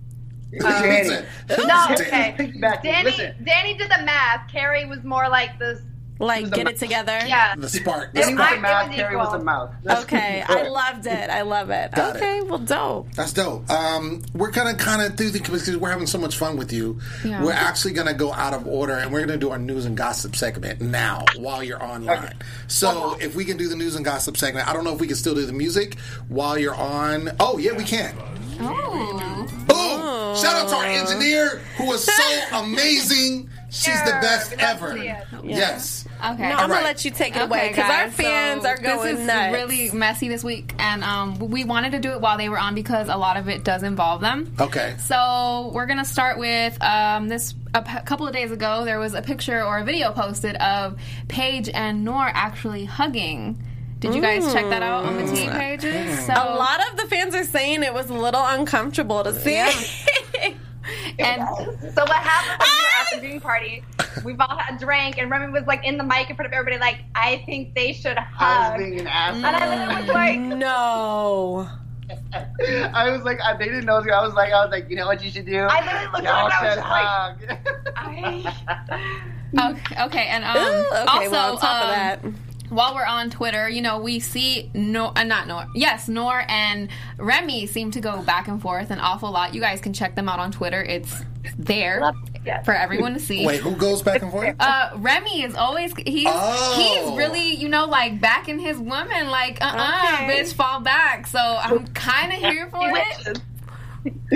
It 0.53 0.63
was 0.63 0.75
Danny. 0.75 1.27
No, 1.67 1.87
okay. 1.93 2.53
Danny, 2.83 3.35
Danny 3.45 3.75
did 3.75 3.91
the 3.91 4.03
math. 4.05 4.51
Kari 4.51 4.85
was 4.85 5.03
more 5.03 5.29
like 5.29 5.59
this. 5.59 5.81
Like 6.23 6.43
was 6.43 6.51
the 6.51 6.57
get 6.57 6.69
it 6.69 6.77
together. 6.79 7.19
Yeah. 7.27 7.55
The 7.57 7.69
spark. 7.69 8.11
It 8.15 8.21
Danny 8.21 8.35
was- 8.35 8.39
was 8.41 8.49
I- 8.51 8.55
the 8.57 8.61
mouth, 8.63 8.87
was 8.89 8.97
Kari 8.97 9.17
was 9.17 9.27
equal. 9.27 9.39
the 9.39 9.45
mouth. 9.45 9.71
That's- 9.85 10.05
Okay, 10.05 10.45
I 10.47 10.63
loved 10.69 11.07
it. 11.07 11.31
I 11.31 11.43
love 11.43 11.71
it. 11.71 11.93
Got 11.93 12.17
it. 12.17 12.19
okay, 12.23 12.41
well, 12.43 12.59
dope. 12.59 13.13
That's 13.15 13.33
dope. 13.33 13.69
Um, 13.71 14.23
we're 14.35 14.51
gonna 14.51 14.75
kind 14.75 15.03
of 15.03 15.17
do 15.17 15.31
the 15.31 15.39
because 15.41 15.77
we're 15.77 15.91
having 15.91 16.07
so 16.07 16.19
much 16.19 16.37
fun 16.37 16.57
with 16.57 16.73
you. 16.73 16.99
Yeah. 17.25 17.43
We're 17.43 17.53
actually 17.53 17.93
gonna 17.95 18.15
go 18.15 18.33
out 18.33 18.55
of 18.55 18.67
order 18.67 18.95
and 18.95 19.13
we're 19.13 19.21
gonna 19.21 19.37
do 19.37 19.51
our 19.51 19.59
news 19.59 19.85
and 19.85 19.97
gossip 19.97 20.37
segment 20.37 20.81
now 20.81 21.25
while 21.37 21.63
you're 21.63 21.83
online. 21.83 22.35
So 22.69 23.17
if 23.21 23.35
we 23.35 23.45
can 23.45 23.57
do 23.57 23.69
the 23.69 23.77
news 23.77 23.95
and 23.97 24.05
gossip 24.05 24.37
segment, 24.37 24.69
I 24.69 24.73
don't 24.73 24.85
know 24.85 24.93
if 24.95 25.01
we 25.01 25.07
can 25.07 25.17
still 25.17 25.35
do 25.35 25.45
the 25.47 25.53
music 25.53 25.99
while 26.29 26.57
you're 26.59 26.75
on. 26.75 27.31
Oh 27.41 27.59
yeah, 27.59 27.73
we 27.73 27.85
can. 27.85 28.15
Oh. 28.61 29.47
Boom! 29.67 30.37
Shout 30.37 30.55
out 30.63 30.69
to 30.69 30.77
our 30.77 30.85
engineer 30.85 31.61
who 31.77 31.87
was 31.87 32.05
so 32.05 32.41
amazing. 32.59 33.49
She's 33.73 34.03
the 34.03 34.11
best 34.21 34.53
ever. 34.59 34.95
Yes. 35.43 36.05
Okay. 36.07 36.21
No, 36.21 36.35
I'm 36.35 36.71
right. 36.71 36.77
gonna 36.77 36.83
let 36.83 37.05
you 37.07 37.11
take 37.11 37.35
it 37.35 37.41
away 37.43 37.69
because 37.69 37.91
our 37.91 38.11
fans 38.11 38.63
so 38.65 38.69
are 38.69 38.77
going 38.77 39.15
this 39.15 39.21
is 39.21 39.27
nuts. 39.27 39.55
really 39.55 39.91
messy 39.93 40.29
this 40.29 40.45
week, 40.45 40.75
and 40.79 41.03
um, 41.03 41.39
we 41.39 41.65
wanted 41.65 41.93
to 41.93 41.99
do 41.99 42.11
it 42.13 42.21
while 42.21 42.37
they 42.37 42.51
were 42.51 42.59
on 42.59 42.75
because 42.75 43.09
a 43.09 43.17
lot 43.17 43.39
of 43.39 43.49
it 43.49 43.65
does 43.65 43.83
involve 43.83 44.21
them. 44.21 44.55
Okay. 44.61 44.95
So 44.99 45.71
we're 45.75 45.87
gonna 45.87 46.05
start 46.05 46.39
with 46.39 46.81
um, 46.83 47.29
this. 47.29 47.55
A 47.75 47.81
p- 47.81 48.01
couple 48.05 48.27
of 48.27 48.35
days 48.35 48.53
ago, 48.53 48.85
there 48.85 48.99
was 48.99 49.15
a 49.15 49.23
picture 49.23 49.65
or 49.65 49.79
a 49.79 49.85
video 49.85 50.13
posted 50.13 50.57
of 50.57 50.99
Paige 51.29 51.71
and 51.71 52.05
Nour 52.05 52.31
actually 52.35 52.85
hugging. 52.85 53.57
Did 54.01 54.15
you 54.15 54.21
guys 54.21 54.53
check 54.53 54.69
that 54.69 54.83
out 54.83 55.07
on 55.07 55.17
the 55.17 55.33
team 55.33 55.51
pages? 55.51 56.27
So 56.27 56.35
a 56.35 56.57
lot 56.57 56.81
of 56.91 56.99
the 56.99 57.07
fans 57.07 57.35
are 57.35 57.45
saying 57.45 57.85
it 57.85 57.95
was 57.95 58.11
a 58.11 58.15
little 58.15 58.45
uncomfortable 58.45 59.25
to 59.25 59.33
see. 59.33 59.55
and 61.19 61.43
So 61.95 62.03
what 62.05 62.17
happened 62.17 62.61
was 62.61 62.69
we 62.77 62.83
were 62.83 63.01
at 63.01 63.07
the 63.15 63.21
viewing 63.21 63.41
party. 63.41 63.85
We've 64.25 64.41
all 64.41 64.57
had 64.57 64.77
a 64.77 64.79
drink, 64.79 65.19
and 65.19 65.31
Remy 65.31 65.53
was 65.53 65.67
like 65.67 65.85
in 65.85 65.97
the 65.97 66.05
mic 66.05 66.31
in 66.31 66.37
front 66.37 66.47
of 66.47 66.53
everybody, 66.53 66.79
like, 66.79 67.01
"I 67.15 67.43
think 67.47 67.75
they 67.75 67.93
should 67.93 68.17
I 68.17 68.23
hug." 68.23 68.81
was 68.81 68.89
being 68.89 69.01
an 69.01 69.07
ass. 69.07 69.37
and 69.37 69.47
I 69.47 69.69
literally 69.69 70.03
was 70.03 70.15
like, 70.15 70.41
no. 70.41 71.69
I 72.95 73.11
was 73.11 73.23
like, 73.23 73.41
I, 73.41 73.57
they 73.57 73.67
didn't 73.67 73.87
know. 73.87 73.97
I 73.97 74.23
was 74.23 74.35
like, 74.35 74.53
I 74.53 74.65
was 74.65 74.71
like, 74.71 74.89
you 74.91 74.97
know 74.97 75.07
what 75.07 75.23
you 75.23 75.31
should 75.31 75.47
do? 75.47 75.61
I 75.61 75.85
literally 75.85 76.13
looked 76.13 76.25
Y'all 76.25 76.49
at 76.49 76.53
her 76.53 76.71
should 76.71 76.79
and 76.79 76.85
I 76.85 77.33
was 77.33 78.45
just 78.45 78.63
hug. 78.67 78.77
I, 78.77 79.23
okay, 79.71 80.05
okay, 80.05 80.27
and 80.29 80.45
um, 80.45 80.57
Ooh, 80.57 80.87
okay, 80.87 81.05
also 81.07 81.31
well, 81.31 81.53
on 81.53 81.59
top 81.59 81.85
um, 81.85 81.89
of 81.89 81.95
that. 81.95 82.52
While 82.73 82.95
we're 82.95 83.05
on 83.05 83.29
Twitter, 83.29 83.69
you 83.69 83.83
know, 83.83 83.99
we 83.99 84.19
see 84.19 84.71
no, 84.73 85.13
uh, 85.15 85.25
not 85.25 85.47
Nour, 85.47 85.67
yes, 85.75 86.09
Nour 86.09 86.45
and 86.49 86.89
Remy 87.19 87.67
seem 87.67 87.91
to 87.91 88.01
go 88.01 88.23
back 88.23 88.49
and 88.49 88.61
forth 88.63 88.91
an 88.91 88.99
awful 88.99 89.31
lot. 89.31 89.55
You 89.55 89.61
guys 89.61 89.81
can 89.83 89.93
check 89.93 90.15
them 90.17 90.27
out 90.29 90.39
on 90.39 90.51
Twitter. 90.53 90.83
It's 90.83 91.23
there 91.59 92.13
Yes. 92.47 92.65
for 92.65 92.73
everyone 92.75 93.13
to 93.15 93.21
see. 93.21 93.45
Wait, 93.47 93.61
who 93.61 93.73
goes 93.77 94.01
back 94.03 94.23
and 94.23 94.31
forth? 94.31 94.57
Uh, 94.59 94.91
Remy 94.97 95.43
is 95.43 95.55
always 95.55 95.93
he's 96.07 96.27
Oh. 96.31 96.75
he's 96.77 97.17
really 97.19 97.55
you 97.55 97.69
know 97.69 97.85
like 97.85 98.21
backing 98.21 98.59
his 98.59 98.79
woman 98.79 99.29
like 99.29 99.61
uh 99.61 99.67
uh 99.67 100.15
Okay. 100.15 100.41
bitch 100.43 100.55
fall 100.55 100.81
back. 100.81 101.27
So 101.27 101.39
I'm 101.39 101.87
kind 101.89 102.33
of 102.33 102.39
here 102.39 102.69
for 102.71 102.81
it, 102.83 103.41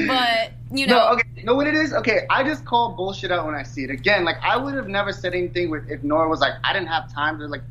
but 0.07 0.53
you 0.70 0.87
know 0.87 0.99
No, 0.99 1.09
okay. 1.14 1.22
You 1.37 1.44
know 1.44 1.55
what 1.55 1.66
it 1.66 1.75
is? 1.75 1.92
Okay, 1.94 2.27
I 2.29 2.42
just 2.44 2.64
call 2.64 2.92
bullshit 2.92 3.33
out 3.33 3.46
when 3.46 3.55
I 3.55 3.62
see 3.62 3.85
it. 3.85 3.90
Again, 3.90 4.25
like 4.25 4.37
I 4.42 4.57
would 4.57 4.75
have 4.75 4.88
never 4.88 5.12
said 5.12 5.35
anything 5.35 5.70
with 5.70 5.88
if 5.90 6.03
Nora 6.03 6.29
was 6.29 6.40
like, 6.40 6.53
I 6.64 6.72
didn't 6.72 6.88
have 6.88 7.12
time 7.12 7.38
to 7.38 7.46
like 7.46 7.62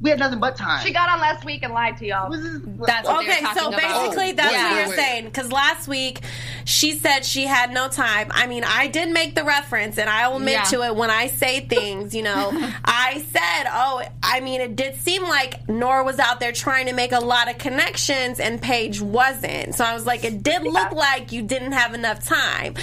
we 0.00 0.10
had 0.10 0.18
nothing 0.18 0.38
but 0.38 0.56
time. 0.56 0.84
She 0.86 0.92
got 0.92 1.08
on 1.08 1.20
last 1.20 1.44
week 1.44 1.62
and 1.64 1.72
lied 1.74 1.96
to 1.98 2.06
y'all. 2.06 2.30
That's 2.30 3.06
what 3.08 3.26
they 3.26 3.32
Okay, 3.32 3.44
so 3.56 3.68
about. 3.68 3.80
basically 3.80 4.32
that's 4.32 4.52
wait, 4.52 4.62
what 4.62 4.86
you're 4.86 4.96
saying. 4.96 5.24
Because 5.24 5.50
last 5.50 5.88
week 5.88 6.20
she 6.64 6.92
said 6.96 7.24
she 7.24 7.46
had 7.46 7.72
no 7.72 7.88
time. 7.88 8.28
I 8.30 8.46
mean, 8.46 8.62
I 8.64 8.86
did 8.86 9.12
make 9.12 9.34
the 9.34 9.42
reference, 9.44 9.98
and 9.98 10.08
I 10.08 10.28
will 10.28 10.36
admit 10.36 10.52
Yeah. 10.54 10.62
to 10.64 10.82
it 10.84 10.94
when 10.94 11.10
I 11.10 11.26
say 11.26 11.60
things. 11.60 12.14
You 12.14 12.22
know, 12.22 12.50
I 12.84 13.24
said, 13.32 13.66
"Oh, 13.72 14.02
I 14.22 14.40
mean, 14.40 14.60
it 14.60 14.76
did 14.76 14.94
seem 14.96 15.22
like 15.22 15.68
Nora 15.68 16.04
was 16.04 16.18
out 16.20 16.38
there 16.40 16.52
trying 16.52 16.86
to 16.86 16.92
make 16.92 17.12
a 17.12 17.18
lot 17.20 17.50
of 17.50 17.58
connections, 17.58 18.38
and 18.38 18.60
Paige 18.62 19.00
wasn't." 19.00 19.74
So 19.74 19.84
I 19.84 19.94
was 19.94 20.06
like, 20.06 20.24
"It 20.24 20.42
did 20.44 20.62
look 20.62 20.92
like 20.92 21.32
you 21.32 21.42
didn't 21.42 21.72
have 21.72 21.94
enough 21.94 22.24
time," 22.24 22.74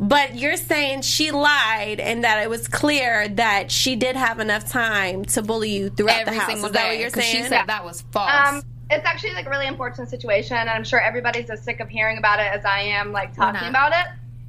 but 0.00 0.34
you're 0.34 0.56
saying 0.56 1.02
she 1.02 1.30
lied, 1.30 2.00
and 2.00 2.24
that 2.24 2.42
it 2.42 2.50
was 2.50 2.66
clear 2.66 3.28
that 3.28 3.70
she 3.70 3.94
did 3.94 4.16
have 4.16 4.40
enough 4.40 4.68
time 4.68 5.24
to 5.26 5.42
bully 5.42 5.70
you 5.70 5.90
throughout 5.90 6.22
every 6.22 6.34
the 6.34 6.40
house. 6.40 6.63
Single 6.64 6.66
Is 6.66 6.72
that 6.72 6.88
what 6.88 6.98
you're 6.98 7.10
'cause 7.10 7.24
saying? 7.24 7.44
She 7.44 7.48
said 7.48 7.66
that 7.66 7.84
was 7.84 8.02
false. 8.12 8.30
Um, 8.48 8.62
it's 8.90 9.06
actually 9.06 9.32
like 9.32 9.46
a 9.46 9.50
really 9.50 9.66
unfortunate 9.66 10.08
situation, 10.10 10.56
and 10.56 10.68
I'm 10.68 10.84
sure 10.84 11.00
everybody's 11.00 11.48
as 11.50 11.62
sick 11.62 11.80
of 11.80 11.88
hearing 11.88 12.18
about 12.18 12.38
it 12.40 12.46
as 12.52 12.64
I 12.64 12.80
am, 12.80 13.12
like 13.12 13.34
talking 13.34 13.68
about 13.68 13.92
it. 13.92 14.06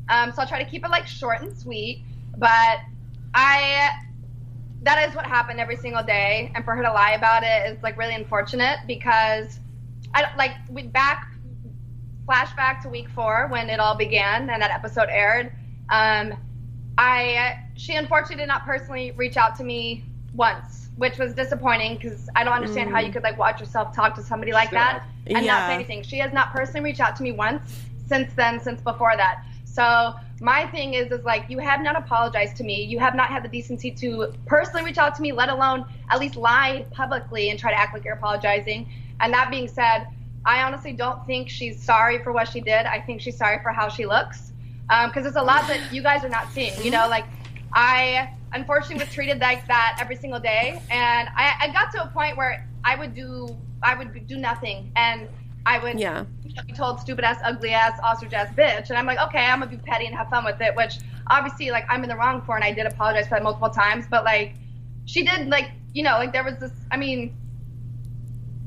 Um, 0.10 0.32
so 0.32 0.42
I'll 0.42 0.48
try 0.48 0.62
to 0.64 0.70
keep 0.70 0.84
it 0.86 0.92
like 0.92 1.08
short 1.08 1.42
and 1.42 1.56
sweet. 1.58 2.04
But 2.38 2.80
I, 3.34 3.90
that 4.84 5.08
is 5.08 5.16
what 5.16 5.26
happened 5.26 5.60
every 5.60 5.78
single 5.78 6.04
day, 6.04 6.52
and 6.54 6.64
for 6.66 6.76
her 6.76 6.84
to 6.84 6.92
lie 6.92 7.12
about 7.12 7.44
it 7.44 7.72
is 7.72 7.82
like 7.82 7.98
really 7.98 8.14
unfortunate 8.16 8.80
because 8.88 9.60
I 10.14 10.26
like 10.38 10.52
we 10.70 10.84
back 10.84 11.32
flashback 12.28 12.82
to 12.82 12.90
week 12.90 13.08
four 13.10 13.48
when 13.50 13.70
it 13.70 13.80
all 13.80 13.96
began 13.96 14.50
and 14.50 14.62
that 14.62 14.72
episode 14.72 15.10
aired. 15.10 15.52
Um, 15.90 16.34
I 16.98 17.58
she 17.76 17.96
unfortunately 17.96 18.38
did 18.38 18.48
not 18.48 18.66
personally 18.66 19.12
reach 19.12 19.38
out 19.38 19.56
to 19.58 19.64
me 19.64 20.04
once, 20.34 20.85
which 20.98 21.18
was 21.18 21.34
disappointing 21.34 21.96
because 21.96 22.30
I 22.36 22.44
don't 22.44 22.54
understand 22.54 22.90
how 22.90 23.00
you 23.00 23.10
mm. 23.10 23.14
could 23.14 23.24
like 23.24 23.38
watch 23.38 23.60
yourself 23.60 23.96
talk 23.96 24.16
to 24.16 24.24
somebody 24.24 24.54
like 24.54 24.72
that 24.72 25.04
and 25.28 25.46
not 25.46 25.68
say 25.68 25.76
anything. 25.76 26.04
She 26.04 26.18
has 26.20 26.32
not 26.32 26.52
personally 26.54 26.82
reached 26.82 27.02
out 27.02 27.16
to 27.18 27.24
me 27.24 27.32
once 27.32 27.80
since 28.08 28.34
then, 28.34 28.60
since 28.60 28.82
before 28.82 29.16
that. 29.18 29.44
So 29.66 30.16
my 30.40 30.68
thing 30.68 30.94
is, 30.94 31.12
is 31.12 31.26
like 31.26 31.50
you 31.50 31.60
have 31.60 31.82
not 31.82 31.98
apologized 31.98 32.56
to 32.58 32.64
me. 32.64 32.84
You 32.84 33.00
have 33.00 33.16
not 33.16 33.30
had 33.30 33.44
the 33.44 33.50
decency 33.50 33.92
to 33.92 34.34
personally 34.46 34.84
reach 34.84 34.98
out 34.98 35.16
to 35.16 35.22
me, 35.22 35.32
let 35.32 35.50
alone 35.50 35.86
at 36.10 36.20
least 36.20 36.36
lie 36.38 36.86
publicly 36.92 37.50
and 37.50 37.60
try 37.60 37.72
to 37.72 37.78
act 37.78 37.94
like 37.94 38.06
you're 38.06 38.14
apologizing. 38.16 38.88
And 39.20 39.34
that 39.34 39.50
being 39.50 39.68
said, 39.68 40.08
I 40.46 40.62
honestly 40.62 40.94
don't 40.94 41.26
think 41.26 41.50
she's 41.50 41.82
sorry 41.82 42.24
for 42.24 42.32
what 42.32 42.48
she 42.48 42.62
did. 42.62 42.86
I 42.86 43.02
think 43.02 43.20
she's 43.20 43.38
sorry 43.38 43.60
for 43.64 43.72
how 43.72 43.90
she 43.90 44.06
looks 44.06 44.52
um, 44.90 45.10
because 45.10 45.24
there's 45.24 45.36
a 45.36 45.42
lot 45.42 45.68
that 45.68 45.92
you 45.92 46.02
guys 46.02 46.24
are 46.24 46.30
not 46.30 46.52
seeing. 46.52 46.74
You 46.74 46.92
mm-hmm. 46.92 46.92
know, 46.92 47.08
like 47.10 47.26
I 47.74 48.30
unfortunately 48.56 49.04
was 49.06 49.14
treated 49.14 49.40
like 49.40 49.68
that 49.68 49.98
every 50.00 50.16
single 50.16 50.40
day, 50.40 50.82
and 50.90 51.30
I, 51.36 51.54
I 51.62 51.68
got 51.74 51.92
to 51.92 52.04
a 52.04 52.08
point 52.08 52.38
where 52.38 52.68
I 52.84 52.96
would 52.96 53.14
do 53.14 53.56
I 53.84 53.94
would 53.96 54.28
do 54.28 54.38
nothing, 54.38 54.92
and 54.96 55.28
I 55.66 55.78
would 55.80 56.00
Yeah. 56.00 56.26
be 56.68 56.74
told 56.74 57.00
stupid 57.00 57.24
ass, 57.26 57.40
ugly 57.44 57.74
ass, 57.74 58.00
ostrich 58.04 58.34
ass 58.34 58.50
bitch, 58.58 58.90
and 58.90 58.98
I'm 58.98 59.06
like, 59.06 59.20
okay, 59.28 59.46
I'm 59.46 59.60
gonna 59.60 59.72
be 59.72 59.78
petty 59.78 60.06
and 60.08 60.16
have 60.16 60.30
fun 60.30 60.44
with 60.46 60.60
it, 60.62 60.76
which 60.76 61.00
obviously 61.28 61.70
like 61.72 61.86
I'm 61.90 62.04
in 62.04 62.10
the 62.10 62.16
wrong 62.16 62.42
for, 62.42 62.56
and 62.56 62.64
I 62.64 62.72
did 62.72 62.86
apologize 62.88 63.28
for 63.28 63.36
that 63.36 63.44
multiple 63.44 63.70
times, 63.70 64.06
but 64.10 64.24
like 64.24 64.56
she 65.06 65.24
did 65.24 65.48
like 65.50 65.72
you 65.94 66.04
know 66.04 66.14
like 66.14 66.34
there 66.34 66.44
was 66.44 66.58
this 66.58 66.72
I 66.92 66.98
mean 66.98 67.34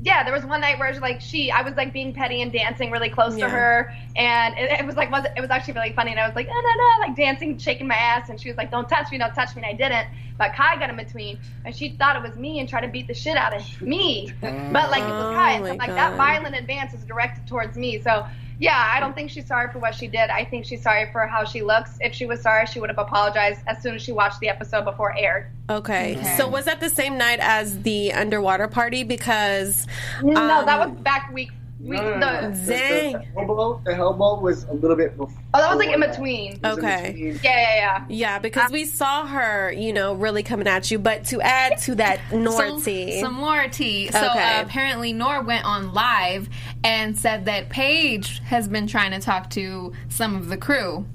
yeah, 0.01 0.23
there 0.23 0.33
was 0.33 0.45
one 0.45 0.61
night 0.61 0.79
where 0.79 0.97
like 0.99 1.19
she, 1.19 1.51
I 1.51 1.61
was 1.61 1.75
like 1.75 1.91
being 1.91 2.13
petty 2.13 2.41
and 2.41 2.51
dancing 2.51 2.89
really 2.91 3.09
close 3.09 3.37
Yeah. 3.37 3.45
to 3.47 3.51
her, 3.51 3.93
and 4.15 4.57
it, 4.57 4.79
it 4.79 4.85
was 4.85 4.95
like 4.95 5.11
was 5.11 5.25
it 5.35 5.41
was 5.41 5.49
actually 5.49 5.73
really 5.73 5.91
funny, 5.93 6.11
and 6.11 6.19
I 6.19 6.25
was 6.27 6.35
like 6.35 6.47
no 6.47 6.53
no 6.53 6.59
no 6.59 7.07
like 7.07 7.15
dancing, 7.17 7.57
shaking 7.57 7.87
my 7.87 7.95
ass, 7.95 8.29
and 8.29 8.39
she 8.39 8.47
was 8.49 8.57
like 8.57 8.71
don't 8.71 8.87
touch 8.87 9.11
me, 9.11 9.17
don't 9.17 9.33
touch 9.33 9.55
me, 9.55 9.61
and 9.63 9.69
I 9.69 9.73
didn't, 9.73 10.07
but 10.37 10.53
Kai 10.53 10.77
got 10.79 10.89
in 10.89 10.95
between, 10.95 11.39
and 11.65 11.75
she 11.75 11.89
thought 11.97 12.15
it 12.15 12.23
was 12.23 12.37
me 12.37 12.59
and 12.59 12.69
tried 12.69 12.81
to 12.81 12.87
beat 12.87 13.07
the 13.07 13.13
shit 13.13 13.35
out 13.35 13.53
of 13.53 13.63
me, 13.81 14.31
but 14.41 14.89
like 14.89 15.03
it 15.03 15.15
was 15.17 15.27
Kai, 15.33 15.59
Oh 15.59 15.65
so 15.65 15.73
like 15.75 15.87
God. 15.87 15.97
that 15.97 16.15
violent 16.17 16.55
advance 16.55 16.93
is 16.93 17.03
directed 17.03 17.45
towards 17.47 17.75
me, 17.77 17.99
so. 18.01 18.25
Yeah, 18.59 18.91
I 18.93 18.99
don't 18.99 19.15
think 19.15 19.29
she's 19.29 19.47
sorry 19.47 19.71
for 19.71 19.79
what 19.79 19.95
she 19.95 20.07
did. 20.07 20.29
I 20.29 20.43
think 20.43 20.65
she's 20.65 20.83
sorry 20.83 21.09
for 21.13 21.25
how 21.25 21.45
she 21.45 21.61
looks. 21.61 21.97
If 22.01 22.13
she 22.13 22.25
was 22.25 22.41
sorry, 22.41 22.65
she 22.65 22.81
would 22.81 22.89
have 22.89 22.99
apologized 22.99 23.61
as 23.67 23.81
soon 23.81 23.95
as 23.95 24.01
she 24.01 24.11
watched 24.11 24.41
the 24.41 24.49
episode 24.49 24.83
before 24.83 25.11
it 25.11 25.19
aired. 25.19 25.49
Okay. 25.69 26.17
Okay. 26.17 26.35
So 26.35 26.47
was 26.47 26.65
that 26.65 26.81
the 26.81 26.89
same 26.89 27.17
night 27.17 27.39
as 27.41 27.81
the 27.83 28.11
underwater 28.11 28.67
party? 28.67 29.03
Because 29.03 29.87
no, 30.21 30.33
that 30.65 30.81
um, 30.81 30.93
was 30.93 31.01
back 31.01 31.31
week. 31.33 31.51
Week 31.79 31.91
No, 32.01 32.01
no, 32.01 32.17
no, 32.17 32.41
no. 32.41 32.51
the, 32.51 32.57
The- 32.57 32.65
Dang. 32.71 33.11
The, 33.13 33.19
the 33.19 33.25
Hellboat, 33.41 33.83
the 33.85 33.91
Hellboat 33.91 34.41
was 34.41 34.63
a 34.65 34.73
little 34.73 34.97
bit 34.97 35.15
before. 35.15 35.33
oh, 35.53 35.59
that 35.61 35.69
was 35.69 35.79
like 35.85 35.93
in 35.95 36.01
between. 36.01 36.51
It 36.53 36.61
was 36.61 36.77
in 36.77 36.83
Okay. 36.85 37.11
between. 37.13 37.39
Yeah, 37.41 37.41
yeah, 37.43 37.75
yeah. 37.75 38.05
Yeah, 38.09 38.39
because 38.39 38.69
we 38.69 38.83
saw 38.83 39.25
her, 39.25 39.71
you 39.71 39.93
know, 39.93 40.13
really 40.13 40.43
coming 40.43 40.67
at 40.67 40.91
you. 40.91 40.99
But 40.99 41.23
to 41.25 41.41
add 41.41 41.77
to 41.83 41.95
that 41.95 42.19
Nour 42.33 42.51
some, 42.51 42.81
tea, 42.81 43.21
some 43.21 43.33
more 43.33 43.67
tea. 43.69 44.09
So 44.11 44.17
Okay. 44.19 44.57
uh, 44.57 44.61
apparently, 44.61 45.13
Nour 45.13 45.41
went 45.43 45.63
on 45.63 45.93
live 45.93 46.49
and 46.83 47.17
said 47.17 47.45
that 47.45 47.69
Paige 47.69 48.39
has 48.39 48.67
been 48.67 48.85
trying 48.87 49.11
to 49.11 49.19
talk 49.19 49.49
to 49.51 49.93
some 50.09 50.35
of 50.35 50.49
the 50.49 50.57
crew. 50.57 51.05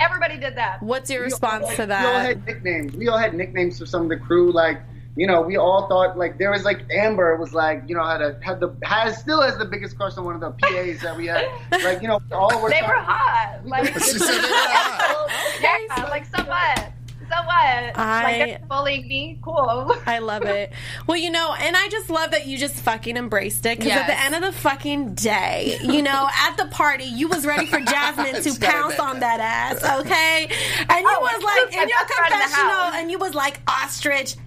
Everybody 0.00 0.36
did 0.36 0.56
that. 0.56 0.82
what's 0.82 1.08
your 1.10 1.20
We 1.20 1.24
all- 1.26 1.30
response 1.30 1.76
to 1.76 1.86
that? 1.86 2.02
We 2.04 2.10
all 2.12 2.20
had 2.20 2.44
nicknames. 2.44 2.96
We 2.96 3.08
all 3.08 3.18
had 3.18 3.34
nicknames 3.34 3.78
for 3.78 3.86
some 3.86 4.02
of 4.02 4.08
the 4.08 4.16
crew. 4.16 4.50
Like, 4.52 4.80
you 5.16 5.26
know, 5.26 5.40
we 5.40 5.56
all 5.56 5.88
thought 5.88 6.16
like 6.18 6.38
there 6.38 6.50
was 6.50 6.64
like 6.64 6.82
Amber 6.90 7.36
was 7.36 7.54
like, 7.54 7.82
you 7.86 7.94
know, 7.96 8.04
had 8.04 8.20
a 8.22 8.38
had 8.42 8.60
the 8.60 8.76
has 8.84 9.16
still 9.18 9.40
has 9.42 9.56
the 9.58 9.64
biggest 9.64 9.96
crush 9.96 10.16
on 10.18 10.24
one 10.24 10.34
of 10.34 10.40
the 10.42 10.50
PAs 10.50 11.00
that 11.02 11.16
we 11.16 11.26
had. 11.26 11.48
Like, 11.70 12.02
you 12.02 12.08
know, 12.08 12.20
we 12.30 12.34
all 12.36 12.60
were. 12.62 12.68
They 12.70 12.82
were 12.82 12.92
hot. 13.00 13.60
Like, 13.64 13.86
She 13.94 14.00
said 14.18 14.20
they 14.20 14.48
were 14.48 14.54
hot. 14.54 15.30
yeah, 15.62 16.04
like 16.10 16.26
so 16.26 16.44
what? 16.44 16.92
So 17.28 17.34
what? 17.44 17.98
I- 17.98 18.22
like 18.24 18.36
they're 18.60 18.68
bullying 18.68 19.08
me. 19.08 19.38
Cool. 19.42 19.92
I 20.06 20.18
love 20.20 20.42
it. 20.44 20.72
Well, 21.08 21.16
you 21.16 21.30
know, 21.30 21.54
and 21.58 21.76
I 21.76 21.88
just 21.88 22.08
love 22.10 22.30
that 22.32 22.46
you 22.46 22.56
just 22.58 22.76
fucking 22.76 23.16
embraced 23.16 23.66
it 23.66 23.78
because 23.78 23.92
at 23.94 24.06
the 24.06 24.20
end 24.20 24.34
of 24.36 24.42
the 24.42 24.52
fucking 24.52 25.14
day, 25.14 25.78
you 25.82 26.02
know, 26.02 26.28
at 26.32 26.56
the 26.56 26.66
party, 26.66 27.04
you 27.04 27.26
was 27.28 27.44
ready 27.44 27.66
for 27.66 27.80
Jasmine 27.80 28.42
to 28.42 28.60
pounce 28.60 29.00
on 29.00 29.20
that 29.20 29.40
ass, 29.40 29.82
okay? 30.02 30.48
And 30.88 31.00
you 31.00 31.08
Oh, 31.10 31.20
was 31.20 31.42
like 31.42 31.72
in 31.82 31.88
your 31.88 31.98
best 31.98 32.12
friend 32.14 32.32
in 32.32 32.38
the 32.38 32.44
confessional, 32.44 33.00
and 33.00 33.10
you 33.10 33.18
was 33.18 33.34
like 33.34 33.60
ostrich 33.66 34.36
out, 34.36 34.45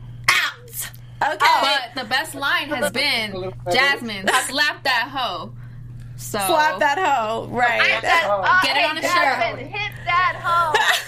okay? 1.21 1.37
But 1.61 2.01
the 2.03 2.07
best 2.09 2.35
line 2.35 2.69
has 2.69 2.91
been 2.91 3.51
Jasmine, 3.71 4.27
slap 4.47 4.83
that 4.83 5.09
hoe. 5.13 5.53
So 6.17 6.37
Slap 6.39 6.79
that 6.79 6.97
hoe, 6.97 7.49
I 7.53 7.55
right? 7.55 8.01
said, 8.01 8.23
oh, 8.25 8.59
Get 8.63 8.75
it 8.77 8.89
on 8.89 8.97
a 8.97 9.01
Jasmine, 9.01 9.59
shirt. 9.59 9.79
Hit 9.79 9.91
that 10.05 10.35
hoe. 10.41 10.73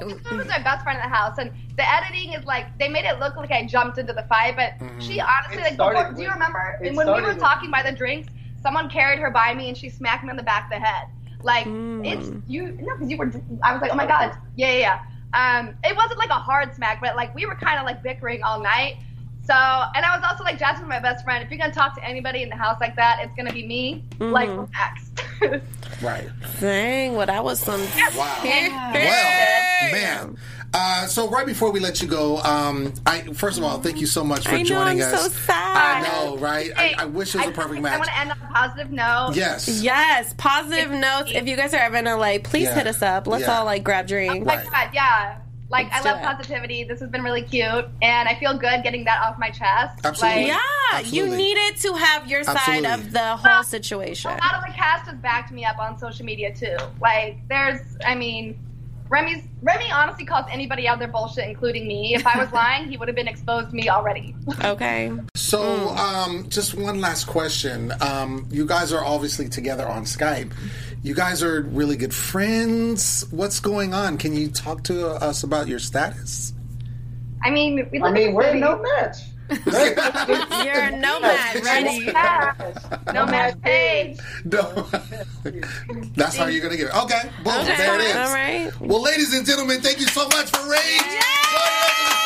She 0.00 0.36
was 0.36 0.46
my 0.46 0.62
best 0.62 0.84
friend 0.84 0.96
in 1.02 1.10
the 1.10 1.14
house, 1.16 1.38
and 1.38 1.50
the 1.76 1.82
editing 1.92 2.32
is 2.32 2.44
like 2.44 2.66
they 2.78 2.88
made 2.88 3.04
it 3.04 3.18
look 3.18 3.34
like 3.34 3.50
I 3.50 3.66
jumped 3.66 3.98
into 3.98 4.12
the 4.12 4.22
fight, 4.28 4.54
but 4.54 4.74
she 5.02 5.20
honestly 5.20 5.56
It 5.56 5.62
like 5.62 5.74
started 5.74 5.98
before, 5.98 6.12
do 6.14 6.22
you 6.22 6.30
remember 6.30 6.78
it 6.80 6.94
when 6.94 6.96
we 6.98 7.02
started 7.02 7.22
were 7.26 7.32
with- 7.32 7.40
talking 7.42 7.68
by 7.72 7.82
the 7.82 7.90
drinks? 7.90 8.32
Someone 8.62 8.88
carried 8.88 9.18
her 9.18 9.30
by 9.32 9.54
me 9.54 9.68
and 9.68 9.76
she 9.76 9.88
smacked 9.88 10.22
me 10.22 10.30
on 10.30 10.36
the 10.36 10.42
back 10.44 10.64
of 10.66 10.70
the 10.70 10.78
head. 10.86 11.08
Like 11.42 11.66
it's 11.66 12.30
you 12.46 12.76
no, 12.80 12.94
because 12.94 13.10
you 13.10 13.16
were. 13.16 13.32
I 13.64 13.72
was 13.72 13.82
like, 13.82 13.90
oh 13.92 13.96
my 13.96 14.06
god, 14.06 14.36
yeah, 14.54 14.70
yeah, 14.72 15.00
yeah. 15.34 15.58
Um, 15.58 15.74
it 15.82 15.96
wasn't 15.96 16.18
like 16.18 16.30
a 16.30 16.34
hard 16.34 16.74
smack, 16.76 17.00
but 17.00 17.16
like 17.16 17.34
we 17.34 17.44
were 17.46 17.56
kind 17.56 17.80
of 17.80 17.84
like 17.84 18.00
bickering 18.02 18.42
all 18.44 18.60
night. 18.60 18.98
So, 19.48 19.54
and 19.54 20.04
I 20.04 20.14
was 20.14 20.22
also 20.30 20.44
like, 20.44 20.58
Jasmine's 20.58 20.90
my 20.90 21.00
best 21.00 21.24
friend. 21.24 21.42
If 21.42 21.50
you're 21.50 21.58
gonna 21.58 21.72
talk 21.72 21.94
to 21.94 22.04
anybody 22.04 22.42
in 22.42 22.50
the 22.50 22.56
house 22.56 22.76
like 22.82 22.94
that, 22.96 23.20
it's 23.22 23.34
gonna 23.34 23.52
be 23.52 23.66
me. 23.66 24.04
Like, 24.18 24.48
relax. 24.50 25.10
Right. 26.02 26.28
Dang, 26.60 27.16
well, 27.16 27.26
that 27.26 27.42
was 27.42 27.58
some. 27.58 27.80
Wow. 28.16 28.40
Well, 28.44 29.92
man. 29.92 30.36
Uh, 30.74 31.06
so 31.06 31.28
right 31.28 31.46
before 31.46 31.72
we 31.72 31.80
let 31.80 32.00
you 32.02 32.06
go, 32.06 32.38
um, 32.42 32.92
I 33.06 33.22
first 33.32 33.58
of 33.58 33.64
all 33.64 33.80
thank 33.80 34.00
you 34.00 34.06
so 34.06 34.22
much 34.22 34.44
for 34.46 34.50
I 34.54 34.58
know, 34.58 34.64
joining 34.64 35.02
I'm 35.02 35.14
us. 35.14 35.24
so 35.24 35.28
sad. 35.30 36.04
I 36.04 36.08
know, 36.26 36.36
right? 36.36 36.70
I, 36.76 36.94
I 36.98 37.04
wish 37.06 37.34
it 37.34 37.38
was 37.38 37.48
a 37.48 37.52
perfect 37.52 37.80
match. 37.82 37.94
I 37.94 37.98
want 37.98 38.10
to 38.10 38.18
end 38.18 38.30
on 38.32 38.38
a 38.38 38.52
positive 38.52 38.92
note. 38.92 39.30
Yes. 39.34 39.80
Yes, 39.82 40.34
positive 40.36 40.90
notes. 40.90 41.32
If 41.34 41.48
you 41.48 41.56
guys 41.56 41.72
are 41.74 41.78
ever 41.80 41.96
in 41.96 42.04
LA, 42.04 42.38
please 42.38 42.64
Yeah. 42.64 42.74
hit 42.74 42.86
us 42.86 43.00
up. 43.02 43.26
Let's 43.26 43.44
Yeah. 43.44 43.58
all 43.58 43.64
like 43.64 43.82
grab 43.82 44.06
drinks. 44.06 44.42
Oh 44.42 44.44
my 44.44 44.56
Right. 44.56 44.70
god, 44.70 44.90
yeah. 44.92 45.38
Like 45.70 45.90
Let's 45.92 46.06
I 46.06 46.12
love 46.12 46.20
it. 46.20 46.24
positivity. 46.24 46.84
This 46.84 47.00
has 47.00 47.10
been 47.10 47.22
really 47.22 47.42
cute, 47.42 47.84
and 48.00 48.28
I 48.28 48.34
feel 48.40 48.56
good 48.56 48.82
getting 48.82 49.04
that 49.04 49.20
off 49.22 49.38
my 49.38 49.50
chest. 49.50 50.00
Absolutely. 50.04 50.48
Like, 50.48 50.56
Yeah, 50.92 51.00
you 51.00 51.26
needed 51.36 51.76
to 51.82 51.92
have 51.94 52.26
your 52.26 52.42
side 52.42 52.56
Absolutely. 52.56 52.90
of 53.06 53.12
the 53.12 53.36
whole 53.36 53.62
situation. 53.62 54.30
A 54.30 54.34
lot 54.34 54.54
of 54.54 54.64
the 54.66 54.72
cast 54.72 55.06
has 55.10 55.18
backed 55.18 55.52
me 55.52 55.64
up 55.66 55.78
on 55.78 55.98
social 55.98 56.24
media 56.24 56.54
too. 56.54 56.76
Like, 57.02 57.46
there's, 57.48 57.80
I 58.06 58.14
mean, 58.14 58.58
Remy's 59.10 59.42
Remy 59.62 59.90
honestly 59.90 60.24
calls 60.24 60.44
anybody 60.50 60.86
out 60.86 60.98
their 60.98 61.08
bullshit, 61.08 61.48
including 61.48 61.86
me. 61.88 62.14
If 62.14 62.26
I 62.26 62.38
was 62.38 62.50
lying, 62.52 62.88
he 62.88 62.96
would 62.96 63.08
have 63.08 63.16
been 63.16 63.28
exposed 63.28 63.70
to 63.70 63.74
me 63.76 63.88
already. 63.90 64.34
Okay. 64.64 65.12
So, 65.34 65.88
um, 65.90 66.46
just 66.48 66.74
one 66.74 67.00
last 67.00 67.24
question. 67.26 67.92
Um, 68.02 68.46
you 68.50 68.66
guys 68.66 68.92
are 68.92 69.02
obviously 69.04 69.48
together 69.48 69.86
on 69.88 70.04
Skype. 70.04 70.52
You 71.02 71.14
guys 71.14 71.42
are 71.42 71.62
really 71.62 71.96
good 71.96 72.14
friends. 72.14 73.24
What's 73.30 73.60
going 73.60 73.94
on? 73.94 74.18
Can 74.18 74.34
you 74.34 74.48
talk 74.48 74.82
to 74.84 75.08
us 75.08 75.42
about 75.44 75.68
your 75.68 75.78
status? 75.78 76.52
I 77.42 77.50
mean, 77.50 77.88
we 77.92 78.02
I 78.02 78.10
mean, 78.10 78.34
we're 78.34 78.42
the 78.44 78.48
city. 78.48 78.60
no 78.60 78.82
match. 78.82 79.16
You're 80.66 80.82
a 80.82 80.90
nomad, 81.00 81.64
ready? 81.64 82.04
Yeah. 82.06 82.52
No 83.14 83.24
page. 83.62 84.18
No. 84.44 84.86
That's 86.14 86.36
how 86.36 86.46
you're 86.46 86.60
going 86.60 86.72
to 86.72 86.76
get 86.76 86.88
it. 86.88 87.02
Okay. 87.04 87.22
Boom. 87.42 87.54
Okay. 87.54 87.76
There 87.76 87.94
it 87.94 88.02
is. 88.02 88.16
All 88.16 88.34
right. 88.34 88.80
Well, 88.80 89.02
ladies 89.02 89.32
and 89.34 89.46
gentlemen, 89.46 89.80
thank 89.80 89.98
you 90.00 90.06
so 90.06 90.24
much 90.28 90.50
for 90.50 90.58
Raige. 90.58 92.17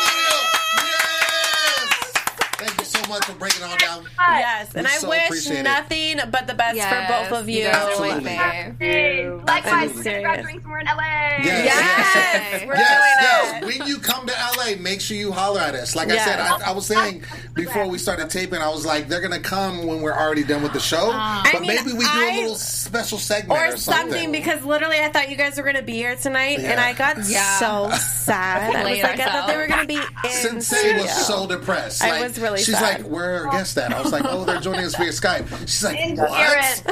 Joining 3.02 3.08
us 3.08 3.08
in 3.08 3.08
the 3.08 3.08
studio. 3.08 3.08
Yes. 3.08 3.08
Thank 3.08 3.08
you 3.08 3.08
much 3.08 3.24
for 3.24 3.32
breaking 3.34 3.62
it 3.62 3.66
all 3.70 3.76
down. 3.78 4.06
Yes, 4.18 4.74
and 4.74 4.86
We 4.86 4.92
I 4.92 5.08
wish 5.08 5.24
appreciate 5.26 5.58
it. 5.60 5.62
nothing 5.64 6.20
but 6.30 6.46
the 6.46 6.54
best 6.54 6.76
Yes, 6.76 6.88
for 6.90 7.30
both 7.30 7.40
of 7.42 7.48
you. 7.48 7.62
you 7.62 7.66
Absolutely. 7.68 8.24
way 8.24 8.72
fave. 8.80 9.46
Likewise, 9.46 9.90
I'm 9.90 9.96
we're 9.96 10.02
gonna 10.04 10.20
grab 10.22 10.42
drinks 10.42 10.64
when 10.64 10.72
we're 10.72 10.78
in 10.80 10.86
LA. 10.86 11.02
Yes. 11.42 11.64
Yes, 11.64 12.66
we're 12.66 12.74
Yes, 12.76 13.16
yes. 13.20 13.64
When 13.78 13.86
you 13.88 13.98
come 13.98 14.26
to 14.26 14.32
LA, 14.58 14.76
make 14.80 15.00
sure 15.00 15.16
you 15.16 15.32
holler 15.32 15.60
at 15.60 15.74
us. 15.74 15.94
Like 15.96 16.10
I 16.10 16.18
said, 16.18 16.38
I, 16.40 16.70
I 16.70 16.72
was 16.72 16.86
saying 16.86 17.24
before 17.54 17.86
we 17.88 17.98
started 17.98 18.30
taping, 18.30 18.60
I 18.60 18.68
was 18.68 18.84
like, 18.86 19.08
they're 19.08 19.20
gonna 19.20 19.40
come 19.40 19.86
when 19.86 20.02
we're 20.02 20.12
already 20.16 20.44
done 20.44 20.62
with 20.62 20.72
the 20.72 20.80
show. 20.80 21.10
Uh, 21.12 21.42
but 21.44 21.54
I 21.56 21.58
mean, 21.60 21.68
maybe 21.74 21.92
we 21.92 22.04
do 22.04 22.10
I- 22.10 22.30
a 22.34 22.40
little 22.42 22.54
special 22.56 23.18
segment 23.18 23.60
or, 23.60 23.74
or 23.74 23.76
something 23.76 24.32
because 24.32 24.62
literally 24.64 24.98
I 24.98 25.08
thought 25.10 25.30
you 25.30 25.36
guys 25.36 25.56
were 25.56 25.62
going 25.64 25.76
to 25.76 25.82
be 25.82 25.94
here 25.94 26.16
tonight, 26.16 26.58
and 26.60 26.80
I 26.80 26.92
got 26.94 27.16
Yeah. 27.28 27.58
so 27.58 27.90
sad. 27.96 28.62
I 28.62 28.68
was 28.70 28.82
Played 28.82 29.02
like, 29.02 29.20
I 29.20 29.24
thought 29.30 29.46
they 29.48 29.56
were 29.56 29.66
going 29.66 29.80
to 29.80 29.86
be 29.86 29.96
in 29.96 30.02
Sinse 30.30 30.62
studio. 30.64 31.02
was 31.02 31.26
so 31.26 31.46
depressed. 31.46 32.02
I 32.02 32.22
was 32.22 32.38
really 32.38 32.58
She's 32.58 32.74
sad. 32.78 32.82
like, 32.82 32.91
"Where 33.00 33.36
are 33.42 33.46
our 33.46 33.52
guests 33.52 33.76
at?" 33.78 33.92
I 33.92 34.00
was 34.02 34.12
like, 34.12 34.24
"Oh, 34.26 34.44
they're 34.44 34.60
joining 34.60 34.84
us 34.84 34.94
via 34.96 35.08
Skype." 35.10 35.48
She's 35.60 35.82
like, 35.84 35.96
Didn't 35.96 36.18
"What?" 36.18 36.82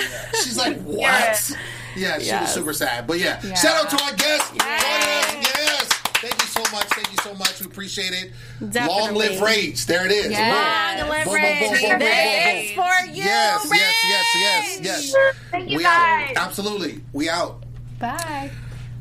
She's 0.43 0.57
like, 0.57 0.79
"What?" 0.83 1.53
Yeah, 1.97 2.19
she 2.21 2.33
was 2.33 2.55
super 2.55 2.73
sad. 2.73 3.07
But 3.07 3.19
yeah, 3.19 3.41
Yeah. 3.43 3.55
shout 3.55 3.85
out 3.85 3.91
to 3.91 4.05
our 4.05 4.13
guests. 4.15 4.51
Yes. 4.55 5.89
Thank 6.23 6.35
you 6.43 6.49
so 6.49 6.61
much. 6.77 6.85
Thank 6.89 7.11
you 7.13 7.19
so 7.23 7.35
much. 7.35 7.61
We 7.61 7.67
appreciate 7.67 8.13
it. 8.13 8.33
Long 8.87 9.15
live 9.15 9.41
Raige. 9.41 9.87
There 9.87 10.05
it 10.07 10.13
is. 10.13 10.31
Yes. 10.31 11.01
Long 11.01 11.09
live 11.11 11.25
Boom, 11.25 11.35
boom, 11.35 11.43
Raige. 11.43 11.61
boom, 11.61 11.71
boom, 11.71 11.91
boom, 11.91 11.99
This 11.99 12.45
boom, 12.45 12.57
is 12.57 12.71
for 12.73 13.07
you, 13.11 13.25
Yes, 13.25 13.67
Raige. 13.67 13.79
yes, 13.81 13.95
yes, 14.05 14.81
yes, 14.83 15.13
yes. 15.15 15.35
Thank 15.51 15.71
you 15.71 15.79
we 15.79 15.83
guys. 15.83 16.37
out. 16.37 16.47
Absolutely. 16.47 17.01
We 17.13 17.29
out. 17.31 17.63
Bye. 17.99 18.51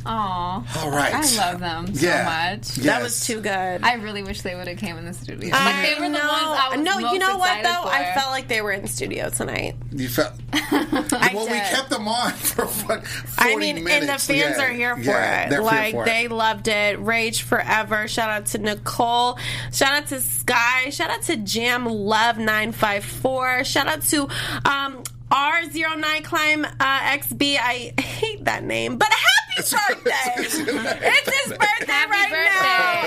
Aw. 0.05 0.79
All 0.81 0.91
right. 0.91 1.13
I 1.13 1.35
love 1.35 1.59
them 1.59 1.93
so 1.93 2.07
Yeah. 2.07 2.23
much. 2.55 2.77
Yes. 2.77 2.85
That 2.85 3.01
was 3.01 3.25
too 3.25 3.41
good. 3.41 3.83
I 3.83 3.93
really 3.95 4.23
wish 4.23 4.41
they 4.41 4.55
would 4.55 4.67
have 4.67 4.77
came 4.77 4.97
in 4.97 5.05
the 5.05 5.13
studio. 5.13 5.51
I 5.53 5.65
Like, 5.65 5.89
they 5.89 5.95
were 5.95 6.07
the 6.09 6.13
ones 6.13 6.23
I 6.23 6.69
was 6.75 6.79
no, 6.85 6.99
most 6.99 7.13
you 7.13 7.19
know 7.19 7.37
what 7.37 7.63
though? 7.63 7.81
for. 7.83 7.89
I 7.89 8.13
felt 8.15 8.31
like 8.31 8.47
they 8.47 8.61
were 8.61 8.71
in 8.71 8.87
studio 8.87 9.29
tonight. 9.29 9.75
You 9.91 10.07
felt. 10.09 10.33
I 10.53 11.31
well, 11.33 11.45
we 11.47 11.53
kept 11.59 11.89
them 11.89 12.07
on 12.07 12.31
for 12.33 12.65
what, 12.65 13.05
40 13.05 13.53
I 13.53 13.55
mean, 13.55 13.83
minutes. 13.83 14.29
and 14.29 14.39
the 14.39 14.43
fans 14.43 14.57
Yeah. 14.57 14.63
are 14.65 14.69
here 14.71 14.95
for 14.95 15.01
Yeah, 15.01 15.43
it. 15.45 15.49
they're 15.49 15.59
here 15.61 15.65
Like 15.65 15.93
for 15.93 16.03
it. 16.03 16.05
they 16.05 16.27
loved 16.27 16.67
it. 16.67 16.99
Raige 16.99 17.41
forever. 17.41 18.07
Shout 18.07 18.29
out 18.29 18.45
to 18.47 18.57
Nicole. 18.57 19.37
Shout 19.73 19.93
out 19.93 20.07
to 20.07 20.21
Sky. 20.21 20.89
Shout 20.91 21.09
out 21.09 21.23
to 21.23 21.35
Jam 21.37 21.85
Love 21.85 22.37
nine 22.37 22.71
five 22.71 23.03
four. 23.03 23.63
Shout 23.63 23.87
out 23.87 24.01
to 24.03 24.23
um 24.65 25.03
R09 25.31 26.23
Climb 26.23 26.65
uh, 26.65 26.99
XB. 27.01 27.57
I 27.61 27.93
hate 28.01 28.45
that 28.45 28.63
name, 28.63 28.97
but 28.97 29.07
happy 29.09 29.23
birthday! 29.61 30.11
it's 30.37 30.55
his 30.55 31.57
birthday 31.57 31.91
Happy 31.91 32.33
right 32.33 32.49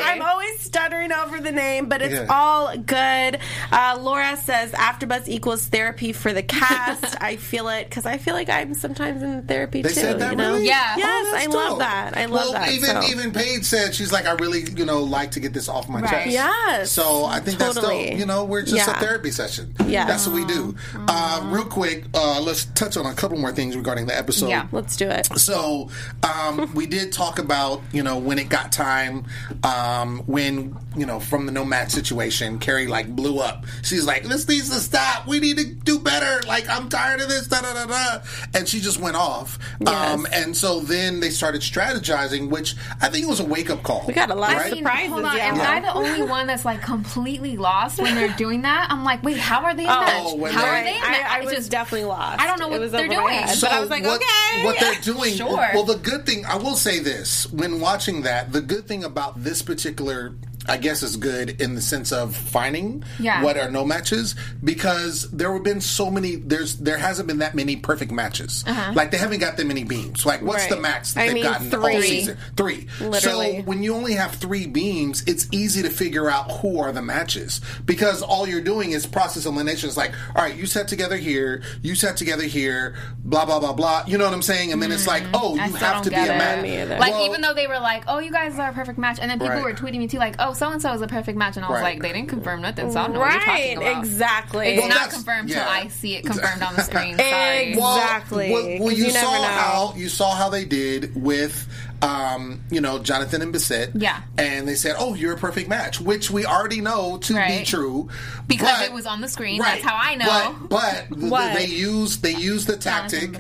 now. 0.04 0.10
I'm 0.12 0.22
always 0.22 0.61
stuttering 0.72 1.12
over 1.12 1.38
the 1.38 1.52
name, 1.52 1.86
but 1.86 2.00
it's 2.00 2.14
Yeah. 2.14 2.26
all 2.30 2.74
good. 2.78 3.38
Uh, 3.70 3.98
Laura 4.00 4.38
says 4.38 4.72
AfterBuzz 4.72 5.28
equals 5.28 5.66
therapy 5.66 6.12
for 6.14 6.32
the 6.32 6.42
cast. 6.42 7.14
I 7.22 7.36
feel 7.36 7.68
it 7.68 7.90
because 7.90 8.06
I 8.06 8.16
feel 8.16 8.32
like 8.34 8.48
I'm 8.48 8.72
sometimes 8.72 9.22
in 9.22 9.42
therapy 9.46 9.82
They 9.82 9.90
too. 9.90 9.94
said 9.96 10.18
that 10.20 10.30
you 10.30 10.36
know? 10.36 10.52
really? 10.54 10.66
Yeah. 10.66 10.96
Yes, 10.96 11.26
Oh, 11.28 11.32
that's 11.32 11.46
I 11.46 11.50
love 11.50 11.78
that. 11.80 12.16
I 12.16 12.24
love 12.24 12.32
well, 12.32 12.52
that. 12.54 12.72
Even 12.72 12.88
so. 13.02 13.02
even 13.08 13.32
Paige 13.32 13.64
said 13.64 13.94
she's 13.94 14.12
like, 14.12 14.24
I 14.26 14.32
really 14.32 14.62
you 14.74 14.86
know 14.86 15.02
like 15.02 15.32
to 15.32 15.40
get 15.40 15.52
this 15.52 15.68
off 15.68 15.90
my 15.90 16.00
Right. 16.00 16.10
chest. 16.10 16.30
Yes, 16.30 16.90
So 16.90 17.26
I 17.26 17.38
think 17.40 17.58
that's 17.58 17.74
totally. 17.74 18.10
dope. 18.10 18.18
You 18.18 18.24
know, 18.24 18.44
we're 18.44 18.62
just 18.62 18.74
Yeah. 18.76 18.96
a 18.96 19.00
therapy 19.00 19.30
session. 19.30 19.74
Yeah. 19.86 20.06
That's 20.06 20.26
what 20.26 20.34
we 20.34 20.46
do. 20.46 20.74
Uh, 21.06 21.42
real 21.52 21.64
quick, 21.66 22.04
uh, 22.14 22.40
let's 22.40 22.64
touch 22.74 22.96
on 22.96 23.04
a 23.04 23.12
couple 23.12 23.36
more 23.38 23.52
things 23.52 23.76
regarding 23.76 24.06
the 24.06 24.16
episode. 24.16 24.48
Yeah. 24.48 24.68
Let's 24.72 24.96
do 24.96 25.08
it. 25.10 25.28
So 25.38 25.90
um, 26.22 26.72
we 26.74 26.86
did 26.86 27.12
talk 27.12 27.38
about 27.38 27.82
you 27.92 28.02
know 28.02 28.16
when 28.16 28.38
it 28.38 28.48
got 28.48 28.72
time 28.72 29.26
um, 29.64 30.20
when 30.26 30.61
you 30.96 31.06
know 31.06 31.20
from 31.20 31.46
the 31.46 31.52
no 31.52 31.64
match 31.64 31.90
situation, 31.90 32.58
Kari 32.58 32.86
like 32.86 33.08
blew 33.14 33.38
up. 33.38 33.64
She's 33.82 34.04
like, 34.06 34.24
"This 34.24 34.46
needs 34.48 34.68
to 34.70 34.76
stop. 34.80 35.26
We 35.26 35.40
need 35.40 35.58
to 35.58 35.64
do 35.64 35.98
better. 35.98 36.46
Like 36.46 36.68
I'm 36.68 36.88
tired 36.88 37.20
of 37.20 37.28
this." 37.28 37.46
Da 37.48 37.60
da 37.60 37.72
da 37.74 37.86
da. 37.86 38.22
And 38.54 38.68
she 38.68 38.80
just 38.80 39.00
went 39.00 39.16
off. 39.16 39.58
Um, 39.86 40.26
and 40.32 40.56
so 40.56 40.80
then 40.80 41.20
they 41.20 41.30
started 41.30 41.60
strategizing, 41.62 42.50
which 42.50 42.74
I 43.00 43.08
think 43.08 43.24
it 43.24 43.28
was 43.28 43.40
a 43.40 43.44
wake 43.44 43.70
up 43.70 43.82
call. 43.82 44.04
We 44.06 44.14
got 44.14 44.30
a 44.30 44.34
lot 44.34 44.52
of 44.52 44.58
right? 44.58 44.72
surprises. 44.76 45.08
Hold 45.12 45.24
on, 45.24 45.36
yeah. 45.36 45.46
am 45.54 45.60
I 45.60 45.80
the 45.80 45.92
only 45.94 46.22
one 46.22 46.46
that's 46.46 46.64
like 46.64 46.82
completely 46.82 47.56
lost 47.56 48.00
when 48.00 48.14
they're 48.14 48.28
doing 48.36 48.62
that? 48.62 48.86
I'm 48.90 49.04
like, 49.04 49.22
wait, 49.22 49.36
how 49.38 49.62
are 49.64 49.74
they 49.74 49.84
in 49.84 49.88
Oh, 49.90 50.36
match? 50.36 50.52
How 50.52 50.62
they're- 50.62 50.84
they 50.84 50.94
in 50.96 51.00
match? 51.02 51.26
I, 51.30 51.38
I 51.40 51.44
was 51.44 51.54
just- 51.54 51.70
definitely 51.70 52.06
lost. 52.06 52.40
I 52.40 52.46
don't 52.46 52.58
know 52.60 52.68
what 52.68 52.80
was 52.80 52.92
they're 52.92 53.08
doing. 53.08 53.28
head. 53.34 53.54
So 53.56 53.66
but 53.66 53.76
I 53.76 53.80
was 53.80 53.90
like, 53.90 54.04
what, 54.04 54.22
okay. 54.22 54.64
what 54.64 54.76
they're 54.80 54.94
doing. 55.02 55.34
Sure. 55.34 55.70
Well, 55.74 55.84
the 55.84 55.96
good 55.96 56.26
thing 56.26 56.44
I 56.46 56.56
will 56.56 56.76
say 56.76 56.98
this 56.98 57.50
when 57.52 57.80
watching 57.80 58.22
that, 58.22 58.52
the 58.52 58.60
good 58.60 58.86
thing 58.86 59.04
about 59.04 59.42
this 59.42 59.62
particular. 59.62 60.34
I 60.68 60.76
guess 60.76 61.02
is 61.02 61.16
good 61.16 61.60
in 61.60 61.74
the 61.74 61.80
sense 61.80 62.12
of 62.12 62.36
finding 62.36 63.02
Yeah. 63.18 63.42
what 63.42 63.56
are 63.56 63.70
no 63.70 63.84
matches 63.84 64.34
because 64.62 65.28
there 65.30 65.52
have 65.52 65.62
been 65.64 65.80
so 65.80 66.10
many. 66.10 66.36
There's 66.36 66.76
there 66.76 66.98
hasn't 66.98 67.26
been 67.28 67.38
that 67.38 67.54
many 67.54 67.76
perfect 67.76 68.12
matches. 68.12 68.64
Like 68.94 69.10
they 69.10 69.18
haven't 69.18 69.40
got 69.40 69.56
that 69.56 69.66
many 69.66 69.84
beams. 69.84 70.24
Like 70.24 70.40
what's 70.42 70.64
Uh-huh. 70.64 70.68
Right. 70.70 70.76
the 70.76 70.80
max 70.82 71.12
that 71.14 71.20
I 71.22 71.26
they've 71.26 71.34
mean, 71.34 71.42
gotten 71.44 71.74
all 71.74 71.80
three. 71.82 72.02
season? 72.02 72.36
Three. 72.56 72.86
Literally. 73.00 73.58
So 73.58 73.62
when 73.64 73.82
you 73.82 73.94
only 73.94 74.14
have 74.14 74.32
three 74.36 74.66
beams, 74.66 75.22
it's 75.26 75.48
easy 75.50 75.82
to 75.82 75.90
figure 75.90 76.30
out 76.30 76.50
who 76.52 76.78
are 76.80 76.92
the 76.92 77.02
matches 77.02 77.60
because 77.84 78.22
all 78.22 78.46
you're 78.46 78.60
doing 78.60 78.92
is 78.92 79.06
process 79.06 79.46
elimination. 79.46 79.88
It's 79.88 79.96
like, 79.96 80.12
all 80.36 80.42
right, 80.42 80.54
you 80.54 80.66
sat 80.66 80.86
together 80.88 81.16
here, 81.16 81.62
you 81.82 81.94
sat 81.94 82.16
together 82.16 82.44
here, 82.44 82.94
blah 83.24 83.44
blah 83.44 83.58
blah 83.58 83.72
blah. 83.72 84.04
You 84.06 84.16
know 84.18 84.24
what 84.24 84.34
I'm 84.34 84.42
saying? 84.42 84.72
And 84.72 84.80
then 84.82 84.92
it's 84.92 85.06
like, 85.06 85.24
oh, 85.34 85.52
Mm-hmm. 85.52 85.60
I 85.60 85.66
you 85.66 85.74
have 85.74 86.02
to 86.04 86.10
be 86.10 86.16
a 86.16 86.26
match. 86.26 86.62
Me. 86.62 86.84
Like 86.84 87.00
Well, 87.12 87.26
even 87.26 87.40
though 87.40 87.52
they 87.54 87.66
were 87.66 87.78
like, 87.80 88.04
"Oh, 88.06 88.18
you 88.20 88.30
guys 88.30 88.58
are 88.58 88.70
a 88.70 88.72
perfect 88.72 88.96
match," 88.98 89.18
and 89.20 89.30
then 89.30 89.38
people 89.38 89.54
Right. 89.56 89.64
were 89.64 89.72
tweeting 89.74 89.98
me 89.98 90.06
too, 90.08 90.18
like, 90.18 90.36
"Oh, 90.52 90.54
so 90.54 90.70
and 90.70 90.80
so 90.82 90.92
is 90.92 91.02
a 91.02 91.06
perfect 91.06 91.36
match," 91.38 91.56
and 91.56 91.64
I 91.64 91.68
was 91.70 91.80
Right. 91.80 91.94
like, 91.94 92.02
"They 92.02 92.12
didn't 92.12 92.28
confirm 92.28 92.60
nothing, 92.62 92.90
so 92.92 93.00
I 93.00 93.02
don't 93.04 93.14
know 93.14 93.20
what 93.20 93.30
you're 93.32 93.38
right, 93.40 93.74
talking 93.76 93.76
about." 93.78 93.98
exactly. 94.04 94.68
It's 94.68 94.80
Well, 94.80 94.88
not 94.88 94.94
that's- 94.98 95.14
confirmed 95.14 95.50
yeah. 95.50 95.68
I 95.68 95.88
see 95.88 96.14
it 96.16 96.24
confirmed 96.26 96.62
on 96.62 96.74
the 96.76 96.82
screen. 96.82 97.18
Sorry. 97.18 97.76
Well, 97.76 97.96
Exactly, 98.02 98.50
Well, 98.52 98.62
well, 98.80 98.88
'cause 98.90 98.98
you, 98.98 99.04
you 99.06 99.10
saw 99.10 99.42
how 99.42 99.94
you 99.96 100.08
saw 100.08 100.34
how 100.34 100.48
they 100.48 100.64
did 100.64 101.12
with, 101.20 101.66
um, 102.02 102.60
you 102.70 102.80
know, 102.80 102.98
Jonathan 102.98 103.42
and 103.42 103.54
Basit. 103.54 103.92
Yeah. 103.94 104.20
and 104.36 104.66
they 104.68 104.74
said, 104.74 104.96
"Oh, 104.98 105.14
you're 105.14 105.34
a 105.34 105.38
perfect 105.38 105.68
match," 105.68 106.00
which 106.00 106.30
we 106.30 106.44
already 106.44 106.80
know 106.80 107.18
to 107.18 107.34
be 107.34 107.64
true 107.64 108.08
Because 108.46 108.78
but- 108.78 108.86
it 108.86 108.92
was 108.92 109.06
on 109.06 109.20
the 109.20 109.28
screen. 109.28 109.60
That's 109.60 109.82
how 109.82 109.96
I 109.96 110.14
know. 110.16 110.56
But, 110.68 111.08
but 111.10 111.18
What? 111.30 111.54
they 111.56 111.66
use 111.66 112.18
they 112.18 112.34
use 112.34 112.66
the 112.66 112.76
tactic. 112.76 113.32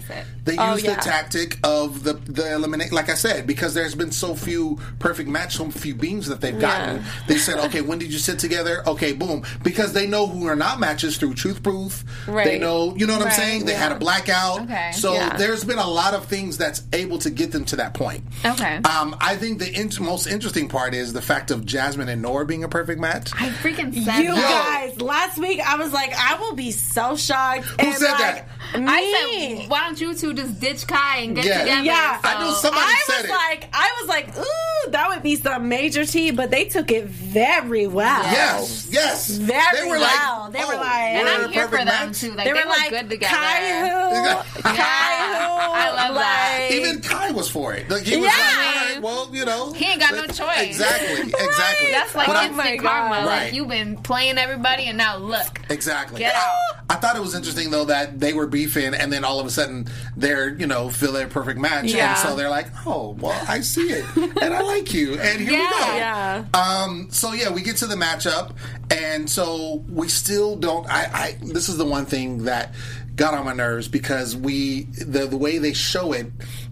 They 0.44 0.52
use 0.54 0.60
Oh, 0.60 0.76
the 0.76 0.94
tactic 1.00 1.58
of 1.64 2.02
the 2.04 2.14
the 2.14 2.54
eliminate. 2.54 2.92
Like 2.92 3.08
I 3.08 3.14
said, 3.14 3.46
because 3.46 3.74
there's 3.74 3.94
been 3.94 4.10
so 4.12 4.34
few 4.34 4.78
perfect 4.98 5.28
match, 5.28 5.56
so 5.56 5.70
few 5.70 5.94
beams 5.94 6.26
that 6.28 6.40
they've 6.40 6.58
gotten. 6.58 6.96
Yeah. 6.96 7.04
They 7.28 7.38
said, 7.38 7.58
"Okay, 7.66 7.80
when 7.80 7.98
did 7.98 8.12
you 8.12 8.18
sit 8.18 8.38
together?" 8.38 8.82
Okay, 8.88 9.12
boom, 9.12 9.44
because 9.62 9.92
they 9.92 10.06
know 10.06 10.26
who 10.26 10.46
are 10.46 10.56
not 10.56 10.80
matches 10.80 11.16
through 11.16 11.34
Truth 11.34 11.62
Booth. 11.62 12.04
Right. 12.26 12.44
They 12.44 12.58
know, 12.58 12.94
you 12.96 13.06
know 13.06 13.16
what 13.18 13.26
I'm 13.26 13.32
saying. 13.32 13.64
They 13.66 13.72
yeah. 13.72 13.78
had 13.78 13.92
a 13.92 13.96
blackout. 13.96 14.62
Okay. 14.62 14.90
So 14.94 15.14
Yeah. 15.14 15.36
there's 15.36 15.64
been 15.64 15.78
a 15.78 15.86
lot 15.88 16.14
of 16.14 16.26
things 16.26 16.58
that's 16.58 16.82
able 16.92 17.18
to 17.18 17.30
get 17.30 17.52
them 17.52 17.64
to 17.66 17.76
that 17.76 17.94
point. 17.94 18.24
Okay. 18.44 18.51
Um, 18.60 19.16
I 19.20 19.36
think 19.36 19.58
the 19.58 19.72
in- 19.72 19.90
most 20.00 20.26
interesting 20.26 20.68
part 20.68 20.94
is 20.94 21.12
the 21.12 21.22
fact 21.22 21.50
of 21.50 21.64
Jasmine 21.64 22.08
and 22.08 22.20
Nour 22.22 22.44
being 22.44 22.64
a 22.64 22.68
perfect 22.68 23.00
match. 23.00 23.30
I 23.34 23.48
freaking 23.50 23.92
said 24.04 24.20
You 24.22 24.34
that. 24.34 24.90
guys, 24.90 25.00
last 25.00 25.38
week 25.38 25.60
I 25.60 25.76
was 25.76 25.92
like, 25.92 26.12
I 26.14 26.38
will 26.38 26.54
be 26.54 26.70
so 26.70 27.16
shocked. 27.16 27.64
Who 27.64 27.86
and 27.86 27.94
said 27.96 28.10
like, 28.12 28.18
that? 28.18 28.80
Me. 28.80 28.86
I 28.88 29.58
said, 29.60 29.70
why 29.70 29.80
don't 29.84 30.00
you 30.00 30.14
two 30.14 30.34
just 30.34 30.60
ditch 30.60 30.86
Kai 30.86 31.18
and 31.18 31.36
get 31.36 31.44
Yeah. 31.44 31.58
together? 31.60 31.82
Yeah. 31.84 32.20
I 32.22 32.44
knew 32.44 32.50
So- 32.52 32.60
somebody 32.62 32.84
I 32.86 33.02
said 33.06 33.16
was 33.16 33.24
it. 33.24 33.30
like, 33.30 33.68
I 33.72 33.98
was 34.00 34.08
like, 34.08 34.28
ooh, 34.38 34.90
that 34.90 35.08
would 35.08 35.22
be 35.22 35.36
some 35.36 35.68
major 35.68 36.04
tea, 36.04 36.30
but 36.30 36.50
they 36.50 36.64
took 36.66 36.90
it 36.90 37.04
very 37.06 37.86
well. 37.86 38.22
Yes, 38.24 38.88
yes. 38.90 39.28
Very 39.30 39.62
they 39.80 39.82
were 39.88 39.98
well. 39.98 40.42
Like, 40.44 40.52
They 40.52 40.64
were 40.64 40.74
oh, 40.74 40.76
like- 40.76 40.88
And 40.88 41.28
I'm 41.28 41.50
here 41.52 41.64
for 41.64 41.76
perfect 41.76 41.90
them 41.90 42.06
match. 42.08 42.20
too. 42.20 42.28
Like 42.32 42.38
They 42.38 42.44
they, 42.44 42.52
were 42.52 42.58
look 42.68 42.78
like, 42.78 42.90
good 42.90 43.10
together. 43.10 43.34
Kai 43.36 43.80
who? 43.88 44.62
Kai 44.62 45.38
who? 45.38 45.72
I 45.72 46.08
love 46.08 46.14
that. 46.16 46.68
Even 46.72 47.00
Kai 47.00 47.30
was 47.32 47.48
for 47.48 47.74
it. 47.74 47.88
Like 47.90 48.02
he 48.04 48.16
was 48.16 48.26
Yeah. 48.26 48.41
Like, 48.42 48.76
all 48.76 48.94
right, 48.94 49.02
well, 49.02 49.28
you 49.34 49.44
know, 49.44 49.72
He 49.72 49.84
ain't 49.86 50.00
got 50.00 50.12
no 50.14 50.26
choice. 50.26 50.66
Exactly, 50.68 51.22
exactly. 51.32 51.90
That's 51.90 52.14
like 52.14 52.26
But 52.26 52.36
I- 52.36 52.48
Oh 52.48 52.52
my 52.52 52.62
instant 52.72 52.82
karma. 52.82 53.10
Right. 53.16 53.24
Like 53.44 53.54
you've 53.54 53.68
been 53.68 53.96
playing 53.96 54.38
everybody, 54.38 54.84
and 54.86 54.98
now 54.98 55.16
look. 55.18 55.60
Exactly. 55.70 56.18
Get 56.18 56.34
out. 56.34 56.58
I 56.90 56.96
thought 56.96 57.16
it 57.16 57.22
was 57.22 57.34
interesting 57.34 57.70
though 57.70 57.86
that 57.86 58.20
they 58.20 58.32
were 58.34 58.46
beefing, 58.46 58.92
and 58.94 59.12
then 59.12 59.24
all 59.24 59.40
of 59.40 59.46
a 59.46 59.50
sudden 59.50 59.86
they're 60.16 60.48
you 60.58 60.66
know 60.66 60.90
feel 60.90 61.12
their 61.12 61.28
perfect 61.28 61.58
match, 61.58 61.92
Yeah. 61.92 62.10
and 62.10 62.18
so 62.18 62.36
they're 62.36 62.50
like, 62.50 62.66
oh 62.86 63.16
well, 63.20 63.40
I 63.48 63.60
see 63.60 63.90
it, 63.90 64.04
and 64.42 64.52
I 64.54 64.60
like 64.60 64.92
you, 64.92 65.14
and 65.18 65.40
here 65.40 65.52
we 65.52 65.56
go. 65.56 65.94
Yeah. 65.96 66.44
Um. 66.54 67.08
So 67.10 67.32
yeah, 67.32 67.50
we 67.50 67.62
get 67.62 67.76
to 67.78 67.86
the 67.86 67.96
matchup, 67.96 68.52
and 68.90 69.28
so 69.30 69.84
we 69.88 70.08
still 70.08 70.56
don't. 70.56 70.86
I. 70.86 71.10
I 71.12 71.38
this 71.42 71.68
is 71.68 71.76
the 71.78 71.84
one 71.86 72.04
thing 72.04 72.44
that 72.44 72.74
got 73.16 73.34
on 73.34 73.44
my 73.44 73.52
nerves 73.52 73.88
because 73.88 74.34
we 74.36 74.82
the 74.84 75.26
the 75.26 75.36
way 75.36 75.58
they 75.58 75.72
show 75.74 76.12
it 76.12 76.26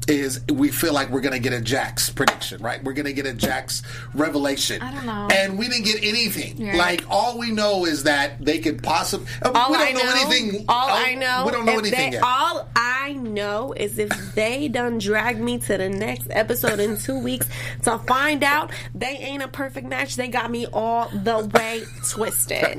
is 0.08 0.40
we 0.50 0.68
feel 0.70 0.92
like 0.92 1.10
we're 1.10 1.20
going 1.20 1.34
to 1.34 1.38
get 1.38 1.52
a 1.52 1.60
Jax 1.60 2.10
prediction, 2.10 2.62
right? 2.62 2.82
We're 2.82 2.94
going 2.94 3.06
to 3.06 3.12
get 3.12 3.26
a 3.26 3.34
Jax 3.34 3.82
revelation. 4.14 4.80
I 4.82 4.92
don't 4.92 5.06
know. 5.06 5.28
And 5.32 5.58
we 5.58 5.68
didn't 5.68 5.84
get 5.84 6.02
anything. 6.02 6.66
Right. 6.66 6.76
Like 6.76 7.04
all 7.10 7.38
we 7.38 7.50
know 7.50 7.84
is 7.84 8.04
that 8.04 8.44
they 8.44 8.58
could 8.58 8.82
possibly. 8.82 9.26
All 9.42 9.70
we 9.70 9.76
don't 9.78 9.88
I 9.88 9.92
know, 9.92 9.98
know, 10.04 10.20
anything. 10.30 10.64
All 10.68 10.88
oh, 10.88 10.92
I 10.92 11.14
know, 11.14 11.42
We 11.46 11.52
don't 11.52 11.66
know 11.66 11.78
anything 11.78 12.10
they- 12.10 12.16
yet. 12.16 12.22
All 12.24 12.68
I 12.76 13.12
know 13.12 13.72
is 13.76 13.98
if 13.98 14.10
they 14.34 14.68
done 14.68 14.98
drag 14.98 15.40
me 15.40 15.58
to 15.58 15.76
the 15.78 15.88
next 15.88 16.28
episode 16.30 16.80
in 16.80 16.96
two 16.98 17.18
weeks 17.18 17.46
to 17.82 17.98
find 17.98 18.42
out 18.44 18.70
they 18.94 19.16
ain't 19.18 19.42
a 19.42 19.48
perfect 19.48 19.86
match, 19.86 20.16
they 20.16 20.28
got 20.28 20.50
me 20.50 20.66
all 20.66 21.08
the 21.08 21.48
way 21.54 21.82
twisted. 22.08 22.78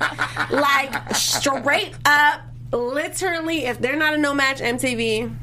like 0.50 1.16
straight 1.16 1.94
up, 2.06 2.42
literally. 2.72 3.66
If 3.66 3.80
they're 3.80 3.96
not 3.98 4.14
a 4.14 4.18
no 4.18 4.34
match 4.34 4.60
MTV, 4.60 5.36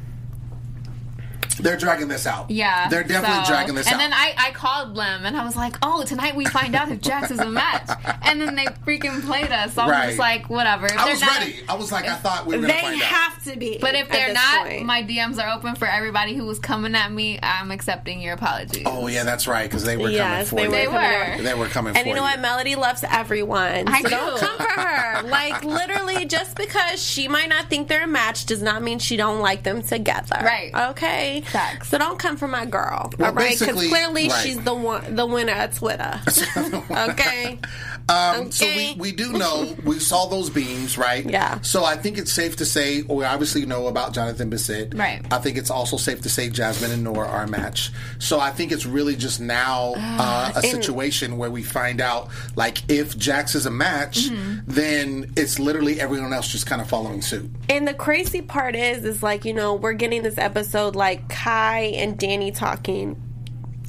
They're 1.58 1.76
dragging 1.76 2.08
this 2.08 2.26
out. 2.26 2.50
Yeah, 2.50 2.88
They're 2.88 3.02
definitely 3.04 3.44
so- 3.44 3.50
dragging 3.52 3.74
this 3.74 3.86
and 3.86 3.96
out. 3.96 4.00
And 4.02 4.12
then 4.12 4.18
I, 4.18 4.34
I 4.38 4.50
called 4.52 4.96
them 4.96 5.26
and 5.26 5.36
I 5.36 5.44
was 5.44 5.56
like, 5.56 5.76
"Oh, 5.82 6.04
tonight 6.04 6.34
we 6.36 6.44
find 6.46 6.74
out 6.74 6.90
if 6.90 7.00
Jax 7.00 7.30
is 7.30 7.38
a 7.40 7.48
match." 7.48 7.88
And 8.22 8.40
then 8.40 8.54
they 8.54 8.66
freaking 8.86 9.24
played 9.24 9.50
us. 9.52 9.74
So 9.74 9.82
I'm 9.82 9.90
Right. 9.90 10.06
just 10.08 10.18
like, 10.18 10.48
whatever. 10.50 10.86
If 10.86 10.98
I 10.98 11.10
was 11.10 11.20
not- 11.20 11.38
ready. 11.38 11.56
I 11.68 11.74
was 11.74 11.90
like, 11.92 12.06
I 12.06 12.14
thought 12.16 12.46
we 12.46 12.56
were 12.56 12.62
they 12.66 12.68
going 12.68 12.78
to 12.78 12.82
find 12.90 13.02
out. 13.02 13.08
have 13.08 13.44
to 13.44 13.56
be. 13.56 13.78
But 13.80 13.94
if 13.94 14.08
they're 14.10 14.32
not, 14.32 14.66
point. 14.66 14.84
my 14.84 15.02
DMs 15.02 15.42
are 15.42 15.56
open 15.56 15.74
for 15.74 15.86
everybody 15.86 16.34
who 16.34 16.44
was 16.46 16.58
coming 16.58 16.94
at 16.94 17.10
me. 17.12 17.38
I'm 17.42 17.70
accepting 17.70 18.20
your 18.20 18.34
apologies. 18.34 18.84
Oh 18.86 19.06
yeah, 19.08 19.24
that's 19.24 19.46
right. 19.46 19.68
Because 19.68 19.84
they 19.84 19.96
were 19.96 20.10
Yes, 20.10 20.50
coming 20.50 20.66
for 20.66 20.70
they 20.70 20.82
you. 20.84 20.90
were 20.90 20.98
They 20.98 21.36
were. 21.38 21.42
They 21.42 21.54
were 21.54 21.66
coming 21.68 21.94
And 21.96 22.02
for 22.04 22.08
you 22.08 22.14
know 22.14 22.22
what? 22.22 22.40
Melody 22.40 22.74
loves 22.76 23.04
everyone. 23.10 23.88
I 23.88 24.02
so 24.02 24.08
don't 24.08 24.40
do. 24.40 24.46
come 24.46 24.56
for 24.58 24.80
her. 24.80 25.22
Like 25.28 25.64
literally, 25.64 26.24
just 26.26 26.56
because 26.56 27.02
she 27.02 27.28
might 27.28 27.48
not 27.48 27.68
think 27.70 27.88
they're 27.88 28.04
a 28.04 28.06
match 28.06 28.46
does 28.46 28.62
not 28.62 28.82
mean 28.82 28.98
she 28.98 29.16
don't 29.16 29.40
like 29.40 29.62
them 29.62 29.82
together. 29.82 30.38
Right. 30.42 30.74
Okay. 30.90 31.42
Facts. 31.50 31.88
So 31.88 31.98
don't 31.98 32.18
come 32.18 32.36
for 32.36 32.48
my 32.48 32.64
girl. 32.66 33.10
Well, 33.18 33.28
all 33.30 33.34
right. 33.34 33.58
Because 33.58 33.88
clearly 33.88 34.28
right. 34.28 34.42
she's 34.42 34.58
the 34.62 34.74
one, 34.74 35.14
the 35.14 35.26
winner 35.26 35.52
at 35.52 35.74
Twitter. 35.74 36.20
okay. 36.90 37.58
Um, 38.10 38.50
So 38.50 38.64
we, 38.64 38.94
we 38.98 39.12
do 39.12 39.32
know 39.34 39.76
we 39.84 39.98
saw 39.98 40.28
those 40.28 40.48
beams, 40.48 40.96
right? 40.96 41.28
Yeah. 41.28 41.60
So 41.60 41.84
I 41.84 41.94
think 41.96 42.16
it's 42.16 42.32
safe 42.32 42.56
to 42.56 42.64
say 42.64 43.02
we 43.02 43.22
obviously 43.24 43.66
know 43.66 43.86
about 43.86 44.14
Jonathan 44.14 44.50
Basit. 44.50 44.98
Right. 44.98 45.20
I 45.30 45.36
think 45.36 45.58
it's 45.58 45.70
also 45.70 45.98
safe 45.98 46.22
to 46.22 46.30
say 46.30 46.48
Jasmine 46.48 46.90
and 46.90 47.04
Nour 47.04 47.26
are 47.26 47.42
a 47.42 47.46
match. 47.46 47.90
So 48.18 48.40
I 48.40 48.50
think 48.50 48.72
it's 48.72 48.86
really 48.86 49.14
just 49.14 49.40
now 49.42 49.92
uh, 49.98 50.52
a 50.56 50.62
situation 50.62 51.36
where 51.36 51.50
we 51.50 51.62
find 51.62 52.00
out 52.00 52.30
like 52.56 52.78
if 52.90 53.14
Jax 53.18 53.54
is 53.54 53.66
a 53.66 53.70
match, 53.70 54.30
Mm-hmm. 54.30 54.60
then 54.66 55.32
it's 55.36 55.58
literally 55.58 56.00
everyone 56.00 56.32
else 56.32 56.48
just 56.48 56.66
kind 56.66 56.80
of 56.80 56.88
following 56.88 57.20
suit. 57.20 57.50
And 57.68 57.86
the 57.86 57.92
crazy 57.94 58.40
part 58.40 58.74
is, 58.74 59.04
is 59.04 59.22
like 59.22 59.44
you 59.44 59.52
know 59.52 59.74
we're 59.74 59.92
getting 59.92 60.22
this 60.22 60.38
episode 60.38 60.96
like 60.96 61.28
Kai 61.38 61.80
and 61.96 62.18
Danny 62.18 62.50
talking. 62.50 63.20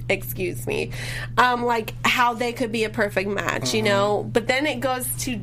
Excuse 0.07 0.65
me, 0.65 0.89
um, 1.37 1.63
like 1.65 1.93
how 2.05 2.33
they 2.33 2.51
could 2.51 2.71
be 2.71 2.83
a 2.83 2.89
perfect 2.89 3.29
match, 3.29 3.73
you 3.75 3.83
know. 3.83 4.23
But 4.31 4.47
then 4.47 4.65
it 4.65 4.79
goes 4.79 5.07
to 5.19 5.39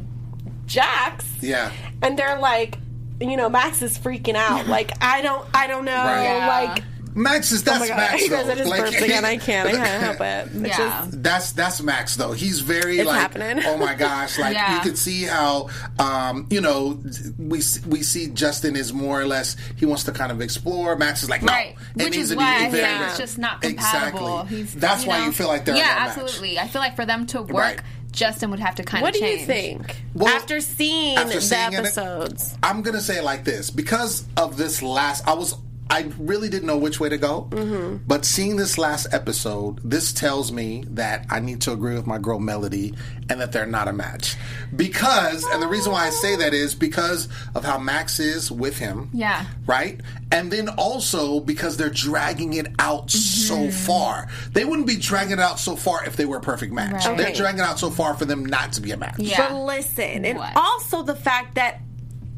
Jax, 0.66 1.24
Yeah. 1.40 1.70
and 2.02 2.18
they're 2.18 2.38
like, 2.40 2.78
you 3.20 3.36
know, 3.36 3.48
Max 3.48 3.80
is 3.82 3.96
freaking 3.96 4.34
out. 4.34 4.66
Like 4.76 4.90
I 5.00 5.22
don't, 5.22 5.46
I 5.54 5.66
don't 5.68 5.84
know, 5.84 5.92
Right. 5.94 6.24
Yeah. 6.24 6.48
like. 6.74 6.82
Max 7.16 7.50
is 7.50 7.62
Oh 7.62 7.64
that's 7.64 7.80
my 7.80 7.88
god! 7.88 7.96
Max 7.96 8.22
You 8.24 8.30
guys 8.30 8.46
though. 8.46 8.52
are 8.52 8.56
just 8.56 8.70
Like, 8.70 8.80
burped 8.80 9.00
again. 9.02 9.24
I 9.24 9.36
can't. 9.38 9.68
I 9.68 9.72
can't 9.72 10.02
help 10.02 10.20
it. 10.20 10.48
It's 10.54 10.78
Yeah. 10.78 11.06
just- 11.06 11.22
That's 11.22 11.52
that's 11.52 11.82
Max 11.82 12.14
though. 12.16 12.32
He's 12.32 12.60
very 12.60 12.98
It's 12.98 13.06
like 13.08 13.18
happening. 13.18 13.64
oh 13.66 13.78
my 13.78 13.94
gosh, 13.94 14.38
like 14.38 14.54
Yeah. 14.54 14.76
you 14.76 14.80
could 14.82 14.98
see 14.98 15.22
how 15.24 15.68
um, 15.98 16.46
you 16.50 16.60
know 16.60 17.02
we 17.38 17.62
we 17.88 18.02
see 18.02 18.28
Justin 18.28 18.76
is 18.76 18.92
more 18.92 19.20
or 19.20 19.26
less 19.26 19.56
he 19.76 19.86
wants 19.86 20.04
to 20.04 20.12
kind 20.12 20.30
of 20.30 20.40
explore. 20.40 20.94
Max 20.96 21.22
is 21.22 21.30
like 21.30 21.42
no, 21.42 21.52
Right, 21.52 21.74
it 21.96 22.04
which 22.04 22.16
needs 22.16 22.30
is 22.30 22.36
why 22.36 22.58
very 22.58 22.70
think 22.70 22.84
very- 22.98 23.06
it's 23.08 23.18
just 23.18 23.38
not 23.38 23.62
compatible. 23.62 24.40
Exactly. 24.42 24.56
He's, 24.58 24.74
That's 24.74 25.02
you 25.04 25.08
why 25.08 25.18
know? 25.20 25.24
you 25.26 25.32
feel 25.32 25.48
like 25.48 25.64
they're 25.64 25.76
yeah, 25.76 25.96
a 25.96 26.08
match. 26.08 26.18
absolutely. 26.18 26.58
I 26.58 26.68
feel 26.68 26.80
like 26.82 26.96
for 26.96 27.06
them 27.06 27.26
to 27.28 27.40
work, 27.42 27.50
Right. 27.54 27.80
Justin 28.12 28.50
would 28.50 28.60
have 28.60 28.74
to 28.76 28.82
kind 28.82 29.02
of. 29.02 29.06
what 29.06 29.14
do 29.14 29.24
you 29.24 29.38
think 29.44 29.96
Well, 30.14 30.34
after 30.34 30.60
seeing 30.60 31.16
after 31.16 31.34
the 31.34 31.40
seeing 31.40 31.72
it- 31.72 31.78
episodes? 31.78 32.56
I'm 32.62 32.82
gonna 32.82 33.00
say 33.00 33.16
it 33.18 33.24
like 33.24 33.44
this 33.44 33.70
because 33.70 34.24
of 34.36 34.56
this 34.58 34.82
last. 34.82 35.26
I 35.26 35.32
was. 35.34 35.54
I 35.88 36.10
really 36.18 36.48
didn't 36.48 36.66
know 36.66 36.78
which 36.78 36.98
way 36.98 37.08
to 37.08 37.16
go, 37.18 37.48
Mm-hmm. 37.50 37.98
but 38.06 38.24
seeing 38.24 38.56
this 38.56 38.76
last 38.76 39.06
episode, 39.12 39.78
this 39.88 40.12
tells 40.12 40.50
me 40.50 40.84
that 40.90 41.26
I 41.30 41.38
need 41.40 41.60
to 41.62 41.72
agree 41.72 41.94
with 41.94 42.06
my 42.06 42.18
girl 42.18 42.40
Melody 42.40 42.94
and 43.28 43.40
that 43.40 43.52
they're 43.52 43.66
not 43.66 43.86
a 43.88 43.92
match. 43.92 44.36
Because, 44.74 45.44
and 45.52 45.62
the 45.62 45.66
reason 45.68 45.92
why 45.92 46.06
I 46.06 46.10
say 46.10 46.36
that 46.36 46.54
is 46.54 46.74
because 46.74 47.28
of 47.54 47.64
how 47.64 47.78
Max 47.78 48.18
is 48.20 48.50
with 48.50 48.78
him. 48.78 49.10
Yeah. 49.12 49.46
Right? 49.66 50.00
And 50.32 50.50
then 50.50 50.68
also 50.70 51.40
because 51.40 51.76
they're 51.76 51.88
dragging 51.90 52.54
it 52.54 52.66
out 52.78 53.10
so 53.10 53.70
far. 53.70 54.28
They 54.52 54.64
wouldn't 54.64 54.88
be 54.88 54.96
dragging 54.96 55.34
it 55.34 55.40
out 55.40 55.58
so 55.60 55.76
far 55.76 56.04
if 56.04 56.16
they 56.16 56.24
were 56.24 56.38
a 56.38 56.40
perfect 56.40 56.72
match. 56.72 57.06
Right. 57.06 57.16
They're 57.16 57.32
dragging 57.34 57.60
it 57.60 57.64
out 57.64 57.78
so 57.78 57.90
far 57.90 58.14
for 58.14 58.24
them 58.24 58.44
not 58.44 58.72
to 58.74 58.80
be 58.80 58.90
a 58.90 58.96
match. 58.96 59.18
Yeah. 59.18 59.48
But 59.48 59.64
listen, 59.64 60.24
and 60.24 60.38
also 60.56 61.02
the 61.02 61.16
fact 61.16 61.54
that 61.54 61.80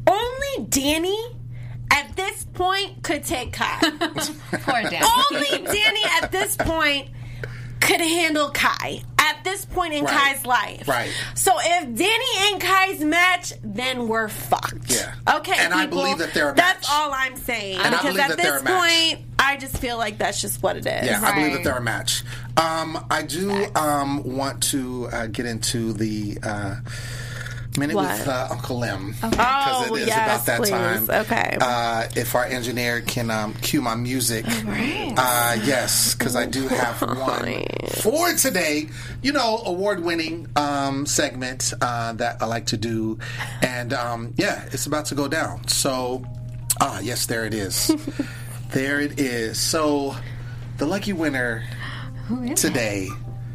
only 0.07 0.65
Danny 0.69 1.35
at 1.91 2.15
this 2.15 2.45
point 2.53 3.03
could 3.03 3.23
take 3.23 3.53
Kai. 3.53 3.77
Poor 3.81 4.81
Dan. 4.89 5.03
only 5.31 5.47
Danny 5.65 6.01
at 6.21 6.31
this 6.31 6.55
point 6.57 7.09
could 7.81 8.01
handle 8.01 8.49
Kai 8.49 9.01
at 9.17 9.43
this 9.43 9.63
point 9.65 9.93
in 9.93 10.03
Right. 10.03 10.13
Kai's 10.35 10.45
life. 10.45 10.87
Right. 10.87 11.11
So 11.35 11.53
if 11.57 11.83
Danny 11.95 12.51
and 12.53 12.61
Kai's 12.61 12.99
match, 13.01 13.53
then 13.63 14.07
we're 14.07 14.27
fucked. 14.27 14.89
Yeah. 14.91 15.13
Okay. 15.37 15.53
And 15.57 15.73
I 15.73 15.85
believe 15.85 16.17
that 16.19 16.33
they're 16.33 16.49
a 16.49 16.55
match. 16.55 16.57
That's 16.57 16.89
all 16.91 17.11
I'm 17.13 17.35
saying. 17.37 17.79
And 17.79 17.87
I 17.95 17.97
because 18.01 18.03
believe 18.15 18.19
at 18.19 18.27
that 18.29 18.37
this 18.37 18.45
they're 18.45 18.59
a 18.59 18.63
match. 18.63 19.13
point, 19.15 19.25
I 19.39 19.57
just 19.57 19.77
feel 19.77 19.97
like 19.97 20.17
that's 20.17 20.41
just 20.41 20.61
what 20.61 20.75
it 20.77 20.85
is. 20.85 21.05
Yeah, 21.07 21.21
I 21.23 21.33
believe 21.35 21.51
that 21.51 21.55
Right. 21.57 21.63
they're 21.63 21.77
a 21.77 21.81
match. 21.81 22.23
Um, 22.57 23.05
I 23.09 23.21
do 23.23 23.67
um, 23.75 24.35
want 24.35 24.61
to 24.63 25.07
uh, 25.11 25.27
get 25.27 25.45
into 25.45 25.93
the 25.93 26.37
uh, 26.43 26.75
minute 27.79 27.95
What? 27.95 28.19
with 28.19 28.27
uh, 28.27 28.47
Uncle 28.51 28.79
Lem 28.79 29.15
Oh, 29.23 29.29
because 29.29 29.87
it 29.91 30.01
is 30.01 30.07
yes, 30.07 30.17
about 30.27 30.45
that 30.45 30.57
please. 30.59 30.69
time. 30.69 31.09
Okay. 31.09 31.57
Uh, 31.59 32.07
if 32.15 32.35
our 32.35 32.45
engineer 32.45 33.01
can 33.01 33.31
um, 33.31 33.53
cue 33.55 33.81
my 33.81 33.95
music, 33.95 34.45
uh, 34.47 35.57
yes, 35.63 36.13
because 36.15 36.35
I 36.35 36.45
do 36.45 36.67
have 36.67 37.01
one 37.01 37.65
for 38.01 38.33
today. 38.33 38.89
You 39.23 39.31
know, 39.33 39.61
award-winning 39.65 40.47
um, 40.55 41.05
segment 41.05 41.73
uh, 41.81 42.13
that 42.13 42.41
I 42.41 42.45
like 42.45 42.67
to 42.67 42.77
do, 42.77 43.17
and 43.61 43.93
um, 43.93 44.33
yeah, 44.37 44.63
it's 44.71 44.85
about 44.85 45.05
to 45.07 45.15
go 45.15 45.27
down. 45.27 45.67
So, 45.67 46.23
ah, 46.79 46.99
yes, 46.99 47.25
there 47.25 47.45
it 47.45 47.53
is. 47.53 47.91
there 48.71 48.99
it 48.99 49.19
is. 49.19 49.59
So, 49.59 50.15
the 50.77 50.85
lucky 50.85 51.13
winner 51.13 51.63
today, 52.55 53.09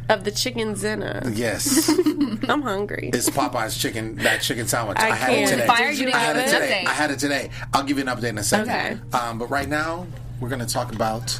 Of 0.07 0.23
the 0.23 0.31
chicken 0.31 0.73
dinner. 0.75 1.21
yes, 1.33 1.89
I'm 2.47 2.61
hungry. 2.61 3.09
it's 3.11 3.29
Popeye's 3.29 3.77
chicken. 3.77 4.15
That 4.17 4.41
chicken 4.41 4.67
sandwich. 4.67 4.97
I 4.99 5.15
had 5.15 5.33
it 5.33 5.47
today. 5.49 5.65
Fire, 5.67 5.89
you 5.91 6.07
I 6.09 6.17
had 6.17 6.37
it 6.37 6.45
today. 6.45 6.83
I 6.85 6.91
had 6.93 7.11
it 7.11 7.19
today. 7.19 7.49
I'll 7.73 7.83
give 7.83 7.97
you 7.97 8.03
an 8.07 8.15
update 8.15 8.29
in 8.29 8.37
a 8.37 8.43
second. 8.43 8.69
Okay. 8.69 8.97
Um, 9.17 9.39
but 9.39 9.49
right 9.49 9.67
now, 9.67 10.05
we're 10.39 10.49
going 10.49 10.59
to 10.65 10.71
talk 10.71 10.93
about 10.93 11.39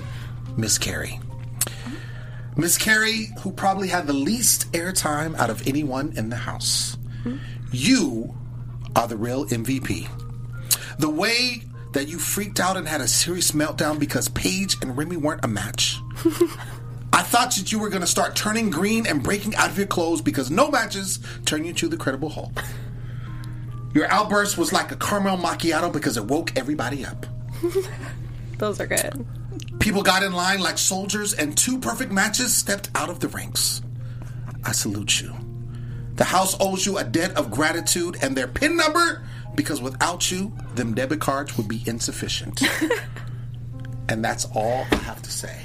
Miss 0.57 0.78
Kari. 0.80 1.20
Miss 2.57 2.78
Kari, 2.78 3.28
who 3.41 3.51
probably 3.51 3.88
had 3.89 4.07
the 4.07 4.13
least 4.13 4.72
airtime 4.72 5.36
out 5.38 5.49
of 5.49 5.68
anyone 5.68 6.13
in 6.16 6.30
the 6.30 6.36
house. 6.38 6.97
You 7.72 8.34
are 8.95 9.07
the 9.07 9.18
real 9.18 9.45
MVP. 9.45 10.07
The 10.97 11.09
way 11.09 11.61
that 11.91 12.07
you 12.07 12.18
freaked 12.18 12.59
out 12.59 12.78
and 12.78 12.88
had 12.88 13.01
a 13.01 13.07
serious 13.07 13.51
meltdown 13.51 13.99
because 13.99 14.28
Paige 14.30 14.78
and 14.82 14.97
Remy 14.97 15.18
weren't 15.18 15.43
a 15.43 15.47
match. 15.47 15.97
I 17.16 17.22
thought 17.22 17.55
that 17.55 17.72
you 17.72 17.80
were 17.80 17.88
going 17.88 18.01
to 18.01 18.07
start 18.07 18.36
turning 18.36 18.70
green 18.70 19.07
and 19.07 19.24
breaking 19.24 19.55
out 19.55 19.70
of 19.70 19.78
your 19.78 19.88
clothes 19.88 20.22
because 20.22 20.51
no 20.51 20.70
matches 20.70 21.20
turn 21.45 21.63
you 21.63 21.72
to 21.72 21.88
the 21.88 21.95
Credible 21.95 22.28
Hulk. 22.28 22.61
Your 23.93 24.11
outburst 24.11 24.57
was 24.57 24.74
like 24.74 24.91
a 24.91 24.97
caramel 24.97 25.38
macchiato 25.38 25.93
because 25.93 26.18
it 26.18 26.26
woke 26.26 26.51
everybody 26.57 27.05
up. 27.05 27.26
Those 28.57 28.82
are 28.82 28.86
good. 28.86 29.26
People 29.80 30.03
got 30.03 30.24
in 30.24 30.34
line 30.34 30.59
like 30.59 30.78
soldiers, 30.78 31.34
and 31.34 31.57
two 31.57 31.80
perfect 31.80 32.11
matches 32.11 32.53
stepped 32.53 32.89
out 32.95 33.09
of 33.09 33.22
the 33.22 33.30
ranks. 33.30 33.82
I 34.66 34.74
salute 34.74 35.22
you. 35.22 35.34
The 36.16 36.26
house 36.26 36.57
owes 36.59 36.86
you 36.86 36.97
a 36.97 37.05
debt 37.05 37.38
of 37.38 37.49
gratitude 37.49 38.18
and 38.22 38.36
their 38.36 38.49
PIN 38.49 38.76
number 38.76 39.24
because 39.55 39.82
without 39.82 40.30
you, 40.32 40.51
them 40.74 40.93
debit 40.93 41.22
cards 41.22 41.55
would 41.55 41.70
be 41.70 41.82
insufficient. 41.86 42.61
and 44.09 44.22
that's 44.22 44.43
all 44.53 44.86
I 44.91 44.95
have 44.95 45.22
to 45.22 45.32
say. 45.32 45.61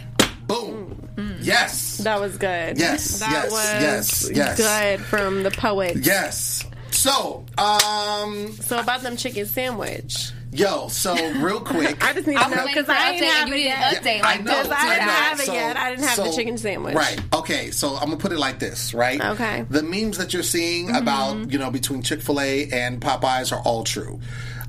Boom. 0.55 1.37
Yes. 1.41 1.99
That 1.99 2.21
was 2.21 2.37
good. 2.39 2.79
Yes, 2.79 3.21
That 3.21 3.31
yes, 3.31 3.51
was 3.51 3.83
yes, 3.83 4.31
yes. 4.35 4.57
good 4.57 5.01
from 5.07 5.43
the 5.43 5.51
poet. 5.51 5.97
Yes. 6.03 6.65
So, 6.91 7.45
um, 7.59 8.53
So 8.61 8.79
about 8.79 9.03
them 9.03 9.17
chicken 9.17 9.47
sandwich. 9.47 10.33
yo, 10.53 10.89
so 10.89 11.15
real 11.37 11.61
quick. 11.61 12.03
I 12.05 12.13
just 12.13 12.27
need 12.27 12.35
to 12.37 12.41
I'm 12.41 12.51
know 12.51 12.67
because 12.67 12.89
I 12.89 12.97
update, 12.97 13.19
didn't 13.21 13.35
have 13.35 13.53
it 13.53 13.61
yet. 13.61 13.95
update 14.03 14.21
I 14.21 14.23
like 14.23 14.45
know. 14.45 14.53
I 14.53 14.63
didn't 14.63 15.07
know. 15.07 15.13
have 15.13 15.41
it 15.41 15.47
yet. 15.49 15.77
I 15.77 15.91
didn't 15.91 16.05
have 16.05 16.17
the 16.25 16.33
chicken 16.33 16.59
sandwich. 16.59 16.95
Right. 16.95 17.21
Okay. 17.35 17.71
So 17.71 17.95
I'm 17.97 18.07
gonna 18.07 18.17
put 18.17 18.33
it 18.33 18.39
like 18.39 18.59
this. 18.59 18.93
Right. 18.93 19.21
Okay. 19.23 19.65
The 19.71 19.83
memes 19.83 20.19
that 20.19 20.33
you're 20.35 20.43
seeing 20.43 20.89
Mm-hmm. 20.89 20.97
about 20.97 21.53
you 21.53 21.59
know 21.59 21.71
between 21.71 22.03
Chick 22.03 22.21
Fil 22.23 22.41
A 22.41 22.69
and 22.71 23.01
Popeyes 23.01 23.53
are 23.57 23.61
all 23.63 23.85
true. 23.85 24.21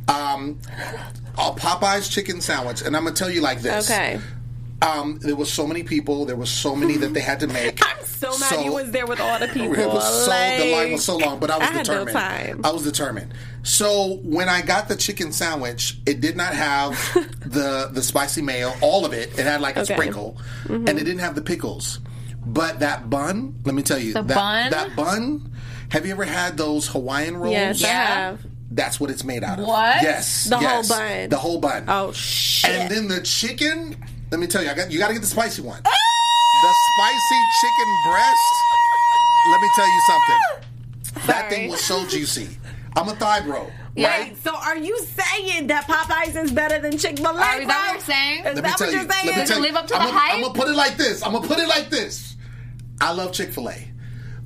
Um, 0.07 0.59
a 1.37 1.51
Popeyes 1.51 2.11
chicken 2.11 2.41
sandwich, 2.41 2.81
and 2.81 2.95
I'm 2.95 3.03
gonna 3.03 3.15
tell 3.15 3.29
you 3.29 3.41
like 3.41 3.61
this. 3.61 3.89
Okay. 3.89 4.19
Um, 4.81 5.19
there 5.21 5.35
was 5.35 5.51
so 5.53 5.67
many 5.67 5.83
people. 5.83 6.25
There 6.25 6.35
was 6.35 6.49
so 6.49 6.75
many 6.75 6.97
that 6.97 7.13
they 7.13 7.19
had 7.19 7.39
to 7.41 7.47
make. 7.47 7.79
I'm 7.85 8.03
so 8.05 8.35
mad 8.39 8.65
you 8.65 8.73
was 8.73 8.89
there 8.91 9.05
with 9.05 9.19
all 9.19 9.37
the 9.39 9.47
people. 9.47 9.75
It 9.79 9.87
was 9.87 10.25
so 10.25 10.31
the 10.31 10.71
line 10.75 10.91
was 10.91 11.03
so 11.05 11.17
long, 11.17 11.39
but 11.39 11.51
I 11.51 11.57
was 11.59 11.67
I 11.69 11.71
had 11.71 11.87
no 11.87 12.05
determined. 12.05 12.11
time. 12.17 12.61
I 12.63 12.71
was 12.71 12.83
determined. 12.83 13.33
So 13.63 14.19
when 14.23 14.49
I 14.49 14.61
got 14.61 14.87
the 14.87 14.95
chicken 14.95 15.31
sandwich, 15.31 15.99
it 16.07 16.19
did 16.19 16.35
not 16.35 16.53
have 16.55 16.91
the 17.45 17.89
the 17.91 18.01
spicy 18.01 18.41
mayo, 18.41 18.73
all 18.81 19.05
of 19.05 19.13
it. 19.13 19.37
It 19.37 19.45
had 19.45 19.61
like 19.61 19.75
a 19.77 19.81
Okay. 19.81 19.93
sprinkle, 19.93 20.37
Mhm. 20.65 20.89
and 20.89 20.97
it 20.97 21.03
didn't 21.03 21.19
have 21.19 21.35
the 21.35 21.41
pickles. 21.43 21.99
But 22.43 22.79
that 22.79 23.07
bun, 23.07 23.59
let 23.65 23.75
me 23.75 23.83
tell 23.83 23.99
you, 23.99 24.13
The 24.13 24.23
that 24.23 24.35
bun? 24.35 24.71
that 24.71 24.95
bun. 24.95 25.51
Have 25.89 26.05
you 26.07 26.13
ever 26.13 26.23
had 26.25 26.57
those 26.57 26.87
Hawaiian 26.87 27.37
rolls? 27.37 27.51
Yes, 27.53 27.83
I 27.83 27.87
have. 27.87 28.39
That's 28.71 28.99
what 28.99 29.11
it's 29.11 29.23
made 29.23 29.43
out 29.43 29.59
of. 29.59 29.67
What? 29.67 30.01
Yes, 30.01 30.45
The 30.45 30.57
whole 30.57 30.87
bun. 30.87 31.29
The 31.29 31.37
whole 31.37 31.59
bun. 31.59 31.83
Oh 31.87 32.11
shit! 32.13 32.71
And 32.71 32.89
then 32.89 33.07
the 33.09 33.21
chicken. 33.21 33.95
Let 34.31 34.39
me 34.39 34.47
tell 34.47 34.63
you, 34.63 34.69
I 34.69 34.73
got 34.73 34.91
you. 34.91 34.97
Got 34.99 35.09
to 35.09 35.13
get 35.13 35.21
the 35.21 35.27
spicy 35.27 35.61
one. 35.61 35.81
Ah! 35.85 35.89
The 36.63 36.73
spicy 36.95 37.39
chicken 37.61 37.89
breast. 38.05 38.53
Let 39.51 39.61
me 39.61 39.69
tell 39.75 39.87
you 39.87 40.01
something. 40.07 41.27
That 41.27 41.49
thing 41.49 41.69
was 41.69 41.81
so 41.83 42.07
juicy. 42.07 42.49
I'm 42.95 43.07
a 43.09 43.15
thigh 43.15 43.41
bro, 43.41 43.63
right? 43.63 43.71
Wait, 43.95 44.37
so 44.43 44.53
are 44.55 44.75
you 44.77 44.97
saying 44.99 45.67
that 45.67 45.85
Popeyes 45.87 46.41
is 46.43 46.51
better 46.51 46.77
than 46.79 46.97
Chick 46.97 47.17
Fil 47.17 47.27
A? 47.37 47.41
Are 47.41 47.61
is 47.61 47.67
that 47.67 47.85
what 47.87 47.93
you're 47.93 48.01
saying? 48.01 48.39
Is 48.39 48.55
Let 48.55 48.63
that 48.63 48.79
what 48.79 48.91
you. 48.91 48.99
you're 48.99 49.09
saying? 49.11 49.35
Does 49.35 49.49
tell 49.49 49.57
it 49.57 49.61
you. 49.61 49.67
live 49.67 49.75
up 49.75 49.87
to 49.87 49.95
I'm 49.95 50.01
the 50.01 50.07
gonna, 50.11 50.19
hype? 50.19 50.33
I'm 50.35 50.41
gonna 50.41 50.53
put 50.53 50.67
it 50.67 50.75
like 50.75 50.97
this. 50.97 51.23
I'm 51.25 51.31
gonna 51.33 51.47
put 51.47 51.59
it 51.59 51.67
like 51.69 51.89
this. 51.89 52.35
I 52.99 53.13
love 53.13 53.31
Chick 53.31 53.51
Fil 53.53 53.69
A, 53.69 53.87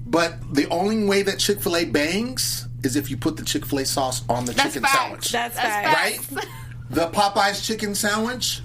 but 0.06 0.36
the 0.54 0.68
only 0.70 1.04
way 1.06 1.24
that 1.24 1.40
Chick 1.40 1.60
Fil 1.60 1.76
A 1.76 1.86
bangs 1.86 2.68
is 2.84 2.96
if 2.96 3.10
you 3.10 3.18
put 3.18 3.36
the 3.36 3.44
Chick 3.44 3.66
Fil 3.66 3.80
A 3.80 3.86
sauce 3.86 4.24
on 4.30 4.46
the 4.46 4.54
That's 4.54 4.70
chicken 4.74 4.84
facts. 4.84 4.98
sandwich. 5.00 5.32
That's 5.32 5.56
That's 5.56 5.68
facts. 5.88 6.32
right? 6.34 6.46
the 6.92 7.08
Popeyes 7.10 7.66
chicken 7.66 7.96
sandwich 7.96 8.62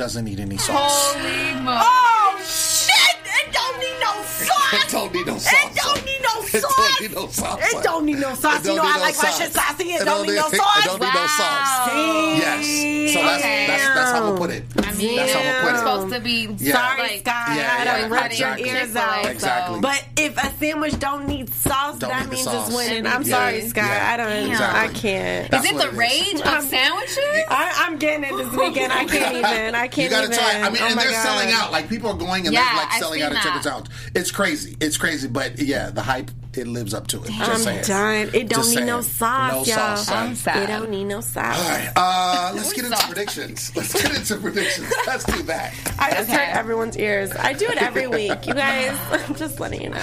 doesn't 0.00 0.24
need 0.24 0.40
any 0.40 0.56
sauce. 0.56 1.12
Holy 1.12 1.60
moly. 1.60 1.76
Oh 1.78 2.40
shit! 2.42 3.20
It 3.22 3.52
don't 3.52 3.78
need 3.78 3.98
no 4.00 4.22
sauce. 4.24 4.72
It 4.72 4.88
don't 4.90 5.12
need 5.12 5.26
no 5.26 5.36
sauce. 5.36 5.52
It 5.52 5.74
don't 5.76 6.04
need 6.06 6.22
no 6.24 6.40
It 6.40 6.62
sauce. 6.62 6.72
don't 6.72 7.00
need 7.02 7.12
no 7.14 7.26
sauce. 7.28 7.60
It 7.60 7.82
don't 7.84 8.04
need 8.06 8.18
no 8.18 8.34
sauce. 8.34 8.64
You 8.64 8.76
know 8.76 8.82
I 8.82 8.96
no 8.96 9.00
like 9.02 9.16
my 9.18 9.28
sauce. 9.28 9.38
shit 9.38 9.52
saucy. 9.52 9.84
It 9.92 10.00
It 10.00 10.04
don't 10.06 10.26
need 10.26 10.36
no 10.36 10.46
It 10.46 10.56
sauce. 10.56 10.84
don't 10.86 11.00
need 11.02 11.12
no 11.12 11.26
sauce. 11.26 11.72
Wow. 11.84 12.34
Yes. 12.40 13.12
So 13.12 13.20
that's, 13.20 13.42
that's 13.42 13.94
that's 13.94 14.10
how 14.12 14.16
I'm 14.16 14.24
gonna 14.24 14.38
put 14.38 14.50
it. 14.50 14.64
I 15.00 15.06
mean, 15.06 15.16
that's 15.16 15.32
how 15.32 15.40
I'm 15.40 15.46
we're 15.46 15.52
gonna 15.52 15.62
put 15.62 15.74
it. 15.74 15.78
supposed 15.78 16.14
to 16.14 16.20
be 16.20 16.64
Yeah. 16.64 16.72
Sorry, 16.74 17.02
like, 17.02 17.18
Sky. 17.20 17.56
Yeah, 17.56 17.62
I 17.78 17.84
yeah, 17.84 17.84
done 18.00 18.10
ripped 18.10 18.38
your 18.38 18.58
ears 18.58 18.96
out. 18.96 19.26
Exactly. 19.26 19.80
But 19.80 20.04
if 20.16 20.36
a 20.36 20.50
sandwich 20.58 20.98
don't 20.98 21.26
need 21.28 21.52
sauce, 21.52 21.98
Don't 21.98 22.10
that 22.10 22.24
need 22.26 22.32
means 22.32 22.44
sauce. 22.44 22.68
it's 22.68 22.76
winning. 22.76 23.06
I'm 23.06 23.24
sorry, 23.24 23.60
Yeah. 23.62 23.68
Sky. 23.68 23.80
Yeah. 23.86 24.12
I 24.12 24.16
don't. 24.16 24.50
Exactly. 24.50 24.80
I 24.80 25.00
can't. 25.00 25.50
That's 25.50 25.64
is 25.64 25.70
it 25.72 25.76
the 25.76 25.84
it 25.88 25.92
is. 25.92 25.96
rage 25.98 26.40
of 26.42 26.62
sandwiches? 26.64 27.18
I, 27.48 27.84
I'm 27.86 27.98
getting 27.98 28.24
it 28.24 28.36
this 28.36 28.52
weekend. 28.56 28.92
I 28.92 29.04
can't 29.04 29.36
even. 29.36 29.74
I 29.74 29.88
can't 29.88 29.98
You 30.04 30.10
gotta 30.10 30.26
even. 30.26 30.36
try. 30.38 30.60
I 30.60 30.70
mean, 30.70 30.82
oh 30.82 30.86
and 30.86 30.98
they're 31.00 31.10
God. 31.10 31.22
selling 31.22 31.50
out. 31.52 31.72
Like 31.72 31.88
people 31.88 32.10
are 32.10 32.16
going 32.18 32.46
and 32.46 32.54
Yeah, 32.54 32.64
they're 32.74 32.84
like 32.84 32.92
selling 32.94 33.22
out 33.22 33.32
at 33.32 33.38
chicken 33.42 33.56
that. 33.56 33.62
sandwich. 33.64 33.90
It's 34.14 34.30
crazy. 34.30 34.76
It's 34.80 34.96
crazy. 34.96 35.28
But 35.28 35.58
yeah, 35.58 35.90
the 35.90 36.02
hype 36.02 36.30
it 36.54 36.66
lives 36.66 36.94
up 36.94 37.06
to 37.08 37.22
it. 37.22 37.30
Just 37.30 37.66
I'm 37.68 37.82
done. 37.82 38.34
It 38.34 38.48
don't 38.48 38.64
Just 38.64 38.74
need 38.76 38.84
no 38.84 39.00
saying. 39.00 39.14
sauce, 39.14 39.52
No 39.52 39.56
y'all. 39.58 39.64
sauce. 39.96 40.06
son. 40.06 40.28
I'm 40.28 40.34
sad. 40.34 40.62
It 40.64 40.66
don't 40.66 40.90
need 40.90 41.04
no 41.04 41.20
sauce. 41.20 41.56
All 41.62 41.68
right. 41.68 41.92
Uh, 41.94 42.52
let's 42.56 42.72
get 42.72 42.84
into 42.84 42.96
Sauce. 42.96 43.06
predictions. 43.06 43.76
Let's 43.76 43.92
get 44.02 44.16
into 44.16 44.36
predictions. 44.36 44.92
Let's 45.06 45.24
do 45.24 45.42
that. 45.44 45.72
I 45.98 46.10
just 46.10 46.22
Okay. 46.30 46.32
hurt 46.44 46.56
everyone's 46.56 46.96
ears. 46.96 47.30
I 47.38 47.52
do 47.52 47.66
it 47.66 47.80
every 47.80 48.06
week, 48.08 48.46
you 48.46 48.54
guys. 48.54 48.98
I'm 49.28 49.34
just 49.36 49.60
letting 49.60 49.80
you 49.82 49.90
know. 49.90 49.96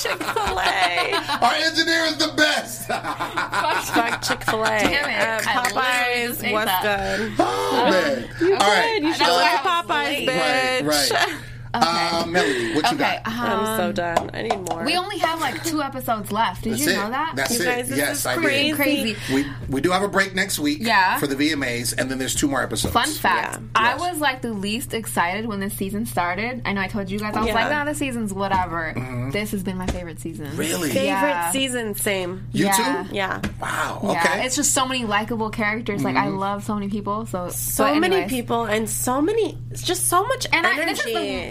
Chick 0.00 0.22
Fil 0.22 0.58
A. 0.60 1.12
Our 1.42 1.52
engineer 1.54 2.04
is 2.06 2.16
the 2.18 2.32
best. 2.36 2.86
Fuck 2.88 4.22
Chick 4.22 4.42
Fil 4.44 4.62
A. 4.64 4.68
Damn 4.68 5.08
it. 5.10 5.46
Uh, 5.46 5.50
I 5.50 5.62
literally 5.72 6.28
just 6.28 6.40
Popeyes. 6.42 6.52
What's 6.52 6.66
that. 6.66 7.18
good? 7.18 7.32
oh 7.38 7.88
man. 7.90 8.52
All 8.52 8.58
right. 8.58 9.00
Good. 9.00 9.02
You 9.02 9.12
should 9.12 9.26
That's 9.26 9.62
go 9.62 9.70
to 9.70 9.92
Popeyes, 9.92 10.26
late. 10.26 10.28
bitch. 10.28 10.86
Right. 10.86 11.10
Right. 11.10 11.25
Uh, 11.82 12.24
Melody, 12.26 12.74
what 12.74 12.84
you 12.90 12.96
Okay. 12.96 12.98
got? 12.98 13.22
I'm 13.26 13.76
so 13.78 13.84
um, 13.88 13.92
done. 13.94 14.30
I 14.34 14.42
need 14.42 14.70
more. 14.70 14.84
We 14.84 14.96
only 14.96 15.18
have 15.18 15.40
like 15.40 15.62
two 15.64 15.82
episodes 15.82 16.32
left. 16.32 16.62
Did 16.64 16.74
That's 16.74 16.86
you 16.86 16.92
it. 16.92 16.96
know 16.96 17.10
that? 17.10 17.32
That's 17.36 17.54
You 17.58 17.62
it. 17.62 17.64
guys, 17.64 17.88
this 17.88 17.98
yes, 17.98 18.18
is 18.20 18.26
I 18.26 18.36
crazy. 18.36 18.68
did. 18.68 18.76
Crazy. 18.76 19.16
We 19.34 19.46
we 19.68 19.80
do 19.80 19.90
have 19.90 20.02
a 20.02 20.08
break 20.08 20.34
next 20.34 20.58
week. 20.58 20.78
Yeah. 20.80 21.18
For 21.18 21.26
the 21.26 21.34
VMAs, 21.36 21.94
and 21.98 22.10
then 22.10 22.18
there's 22.18 22.34
two 22.34 22.48
more 22.48 22.62
episodes. 22.62 22.92
Fun 22.94 23.08
fact: 23.08 23.54
Yeah. 23.60 23.66
I 23.74 23.90
Yes. 23.92 24.00
was 24.00 24.20
like 24.20 24.42
the 24.42 24.52
least 24.52 24.94
excited 24.94 25.46
when 25.46 25.60
the 25.60 25.70
season 25.70 26.06
started. 26.06 26.62
I 26.64 26.72
know 26.72 26.80
I 26.80 26.88
told 26.88 27.10
you 27.10 27.18
guys 27.18 27.34
I 27.34 27.40
was 27.40 27.48
Yeah. 27.48 27.54
like, 27.54 27.70
"Nah, 27.70 27.84
the 27.84 27.94
season's 27.94 28.32
whatever." 28.32 28.94
This 29.32 29.50
has 29.52 29.62
been 29.62 29.76
my 29.76 29.86
favorite 29.86 30.20
season. 30.20 30.46
Mm-hmm. 30.46 30.56
Really? 30.56 30.90
Favorite 30.90 31.06
Yeah. 31.06 31.50
season, 31.50 31.94
same. 31.94 32.46
You 32.52 32.66
Yeah. 32.66 33.04
too? 33.06 33.14
Yeah. 33.14 33.40
Wow. 33.60 34.00
Yeah, 34.02 34.10
Okay. 34.10 34.46
it's 34.46 34.56
just 34.56 34.72
so 34.72 34.86
many 34.86 35.04
likable 35.04 35.50
characters. 35.50 36.02
Like 36.04 36.16
I 36.16 36.28
love 36.28 36.64
so 36.64 36.74
many 36.74 36.88
people. 36.88 37.26
So 37.26 37.48
So 37.50 37.84
but 37.84 38.00
many 38.00 38.26
people 38.28 38.64
and 38.64 38.88
so 38.88 39.20
many, 39.20 39.58
it's 39.70 39.82
just 39.82 40.08
so 40.08 40.24
much 40.26 40.46
And 40.52 40.66
I, 40.66 40.72
energy. 40.80 40.92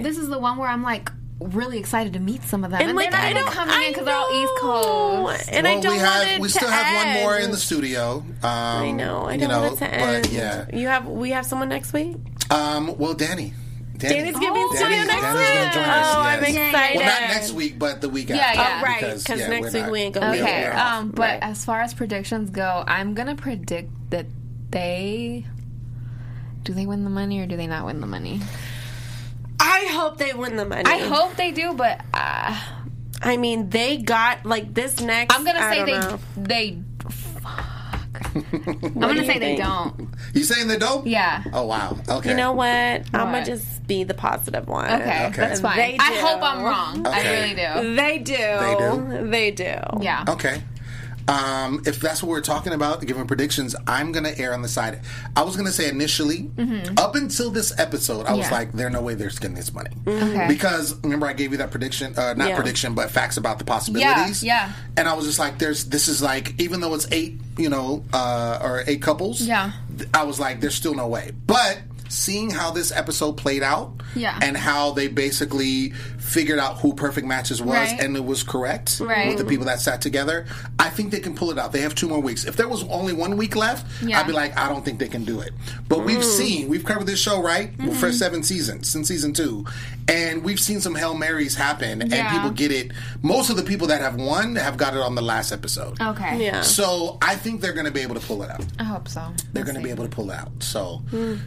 this 0.01 0.07
is 0.14 0.14
the 0.14 0.14
this 0.15 0.23
is 0.23 0.29
the 0.29 0.39
one 0.39 0.57
where 0.57 0.69
I'm 0.69 0.83
like 0.83 1.11
really 1.39 1.77
excited 1.77 2.13
to 2.13 2.19
meet 2.19 2.43
some 2.43 2.63
of 2.63 2.71
them. 2.71 2.79
And, 2.79 2.89
And, 2.91 2.97
like, 2.97 3.11
they're 3.11 3.19
not 3.19 3.27
I 3.27 3.31
even 3.31 3.43
don't- 3.43 3.51
coming 3.53 3.75
I 3.75 3.83
in 3.83 3.91
because 3.91 4.05
they're 4.05 4.15
all 4.15 4.31
East 4.43 4.53
know. 4.55 4.61
Coast. 4.61 5.49
And 5.51 5.67
I 5.67 5.73
well, 5.73 5.81
don't 5.81 5.91
we 5.91 5.97
want 5.97 6.09
have 6.09 6.27
it 6.27 6.41
we 6.41 6.47
to 6.47 6.53
still 6.53 6.69
have 6.69 6.95
one 7.05 7.23
more 7.23 7.37
in 7.37 7.51
the 7.51 7.57
studio. 7.57 8.17
Um, 8.17 8.25
I 8.43 8.91
know. 8.91 9.23
I 9.27 9.33
you 9.33 9.39
don't 9.41 9.49
know, 9.49 9.61
want 9.61 9.73
it 9.73 9.77
to 9.79 9.93
end. 9.93 10.23
But 10.23 10.31
yeah. 10.31 10.65
You 10.73 10.87
have 10.87 11.07
we 11.07 11.31
have 11.31 11.45
someone 11.45 11.69
next 11.69 11.91
week. 11.93 12.15
Um. 12.49 12.97
Well, 12.97 13.13
Danny. 13.13 13.53
Danny. 13.97 14.15
Danny's 14.15 14.33
gonna 14.33 14.53
be 14.53 14.59
in 14.61 14.69
studio 14.75 14.97
next 14.97 15.07
Danny's 15.07 15.39
week. 15.39 15.47
gonna 15.55 15.73
join 15.73 15.83
us, 15.85 16.05
oh, 16.15 16.19
I'm 16.21 16.41
yes. 16.43 16.49
excited. 16.67 16.97
Well, 16.97 17.05
not 17.05 17.21
next 17.29 17.51
week, 17.53 17.79
but 17.79 18.01
the 18.01 18.09
week 18.09 18.27
Yeah, 18.29 18.35
after. 18.37 18.59
yeah. 18.59 18.77
Oh, 18.79 18.83
right, 18.83 18.99
because 18.99 19.29
yeah, 19.29 19.47
next 19.47 19.61
we're 19.61 19.71
week 19.71 19.81
not- 19.83 19.91
we 19.91 19.99
ain't 20.01 20.13
gonna 20.15 20.31
be 20.33 20.41
Okay, 20.41 20.53
here. 20.63 20.73
um, 20.73 21.09
but 21.11 21.21
Right. 21.21 21.39
as 21.43 21.63
far 21.63 21.81
as 21.81 21.93
predictions 21.93 22.49
go, 22.49 22.83
I'm 22.87 23.13
gonna 23.13 23.35
predict 23.35 23.91
that 24.11 24.25
they 24.71 25.45
do 26.63 26.73
they 26.73 26.85
win 26.85 27.03
the 27.05 27.09
money 27.09 27.39
or 27.39 27.45
do 27.45 27.55
they 27.55 27.67
not 27.67 27.85
win 27.85 28.01
the 28.01 28.07
money? 28.07 28.41
I 29.59 29.87
hope 29.91 30.17
they 30.17 30.33
win 30.33 30.55
the 30.55 30.65
money. 30.65 30.83
I 30.85 30.97
hope 30.99 31.35
they 31.35 31.51
do, 31.51 31.73
but 31.73 32.01
uh, 32.13 32.61
I 33.21 33.37
mean, 33.37 33.69
they 33.69 33.97
got 33.97 34.45
like 34.45 34.73
this 34.73 34.99
next. 34.99 35.33
I'm 35.35 35.45
gonna 35.45 35.59
I 35.59 35.69
say 35.71 35.77
don't 35.77 35.85
they 35.85 35.99
know. 35.99 36.19
they. 36.37 36.77
Fuck. 37.09 38.35
I'm 38.35 38.99
gonna 38.99 39.25
say 39.25 39.33
you 39.35 39.39
they 39.39 39.55
don't. 39.55 40.09
You 40.33 40.43
saying 40.43 40.67
they 40.67 40.77
don't? 40.77 41.05
Yeah. 41.07 41.43
Oh 41.53 41.65
wow. 41.65 41.97
Okay. 42.07 42.31
You 42.31 42.35
know 42.35 42.51
what? 42.53 42.67
I'm 42.67 43.05
gonna 43.13 43.45
just 43.45 43.85
be 43.87 44.03
the 44.03 44.13
positive 44.13 44.67
one. 44.67 44.85
Okay, 44.85 45.25
Okay. 45.27 45.35
that's 45.37 45.61
fine. 45.61 45.77
They 45.77 45.97
I 45.99 46.13
hope 46.15 46.41
I'm 46.41 46.63
wrong. 46.63 47.05
I 47.07 47.21
really 47.31 47.49
do. 47.55 47.95
They 47.95 48.17
do. 48.19 48.35
They 48.35 48.75
do? 49.21 49.29
They 49.29 49.51
do. 49.51 50.03
Yeah. 50.03 50.25
Okay. 50.27 50.61
Um, 51.27 51.81
if 51.85 51.99
that's 51.99 52.21
what 52.21 52.29
we're 52.29 52.41
talking 52.41 52.71
about, 52.73 53.03
giving 53.05 53.25
predictions, 53.25 53.75
I'm 53.87 54.11
gonna 54.11 54.31
err 54.37 54.53
on 54.53 54.61
the 54.61 54.67
side. 54.67 54.99
I 55.35 55.41
was 55.41 55.55
gonna 55.55 55.71
say 55.71 55.89
initially, 55.89 56.51
up 56.97 57.15
until 57.15 57.49
this 57.49 57.73
episode, 57.79 58.25
I 58.27 58.33
was 58.33 58.45
Mm-hmm. 58.45 58.53
Like, 58.53 58.71
"There's 58.73 58.93
no 58.93 59.01
way 59.01 59.15
they're 59.15 59.29
getting 59.29 59.55
this 59.55 59.73
money," 59.73 59.89
Okay. 60.07 60.45
because 60.47 60.93
remember 61.03 61.25
I 61.25 61.33
gave 61.33 61.51
you 61.51 61.57
that 61.57 61.71
prediction, 61.71 62.13
uh, 62.17 62.35
not 62.35 62.49
Yeah. 62.49 62.55
prediction, 62.55 62.93
but 62.93 63.09
facts 63.09 63.37
about 63.37 63.57
the 63.57 63.65
possibilities. 63.65 64.43
yeah. 64.43 64.71
And 64.97 65.07
I 65.09 65.13
was 65.13 65.25
just 65.25 65.39
like, 65.39 65.57
"There's 65.57 65.85
this 65.85 66.07
is 66.07 66.21
like 66.21 66.53
even 66.61 66.79
though 66.79 66.93
it's 66.93 67.07
eight, 67.11 67.39
you 67.57 67.69
know, 67.69 68.03
uh, 68.13 68.59
or 68.61 68.83
eight 68.85 69.01
couples, 69.01 69.41
Yeah. 69.41 69.71
I 70.13 70.23
was 70.23 70.39
like, 70.39 70.61
there's 70.61 70.75
still 70.75 70.93
no 70.93 71.07
way." 71.07 71.31
But 71.47 71.79
seeing 72.07 72.51
how 72.51 72.69
this 72.69 72.91
episode 72.91 73.33
played 73.33 73.63
out, 73.63 73.91
Yeah. 74.13 74.37
and 74.43 74.55
how 74.55 74.91
they 74.91 75.07
basically 75.07 75.91
figured 76.25 76.57
out 76.59 76.79
who 76.79 76.93
Perfect 76.93 77.27
Matches 77.27 77.61
was, 77.61 77.75
Right. 77.75 77.99
and 77.99 78.15
it 78.17 78.25
was 78.25 78.41
correct 78.43 78.99
Right. 78.99 79.27
with 79.29 79.37
the 79.37 79.45
people 79.45 79.65
that 79.67 79.79
sat 79.79 80.01
together. 80.01 80.45
I 80.79 80.89
think 80.89 81.11
they 81.11 81.19
can 81.19 81.35
pull 81.35 81.51
it 81.51 81.57
out. 81.59 81.71
They 81.71 81.81
have 81.81 81.93
two 81.95 82.07
more 82.07 82.19
weeks. 82.19 82.45
If 82.45 82.55
there 82.57 82.67
was 82.67 82.83
only 82.89 83.13
one 83.13 83.37
week 83.37 83.55
left, 83.55 83.85
Yeah. 84.01 84.19
I'd 84.19 84.27
be 84.27 84.33
like, 84.33 84.57
I 84.57 84.67
don't 84.67 84.83
think 84.83 84.97
they 84.99 85.07
can 85.07 85.23
do 85.23 85.39
it. 85.39 85.53
But 85.87 86.03
we've 86.03 86.23
seen, 86.23 86.67
we've 86.67 86.83
covered 86.83 87.05
this 87.07 87.19
show, 87.19 87.41
right? 87.41 87.77
Mm-hmm. 87.77 87.91
For 87.99 88.11
seven 88.11 88.41
seasons, 88.43 88.89
since 88.89 89.07
season 89.07 89.33
two. 89.33 89.65
And 90.07 90.43
we've 90.43 90.59
seen 90.59 90.81
some 90.81 90.93
Hail 90.93 91.15
Marys 91.15 91.55
happen, 91.55 92.01
and 92.01 92.11
Yeah. 92.11 92.31
people 92.31 92.51
get 92.51 92.71
it. 92.71 92.91
Most 93.23 93.49
of 93.49 93.55
the 93.55 93.63
people 93.63 93.87
that 93.87 94.01
have 94.01 94.15
won 94.15 94.55
have 94.55 94.77
got 94.77 94.93
it 94.95 94.99
on 95.01 95.15
the 95.15 95.21
last 95.23 95.51
episode. 95.51 95.99
Okay. 95.99 96.43
Yeah. 96.45 96.61
So 96.61 97.17
I 97.21 97.35
think 97.35 97.61
they're 97.61 97.73
going 97.73 97.85
to 97.87 97.91
be 97.91 98.01
able 98.01 98.13
to 98.15 98.21
pull 98.21 98.43
it 98.43 98.49
out. 98.51 98.63
I 98.79 98.83
hope 98.83 99.07
so. 99.07 99.21
They're 99.53 99.63
going 99.63 99.75
to 99.77 99.81
be 99.81 99.89
able 99.89 100.03
to 100.03 100.09
pull 100.09 100.29
it 100.29 100.35
out. 100.35 100.51
So, 100.59 101.01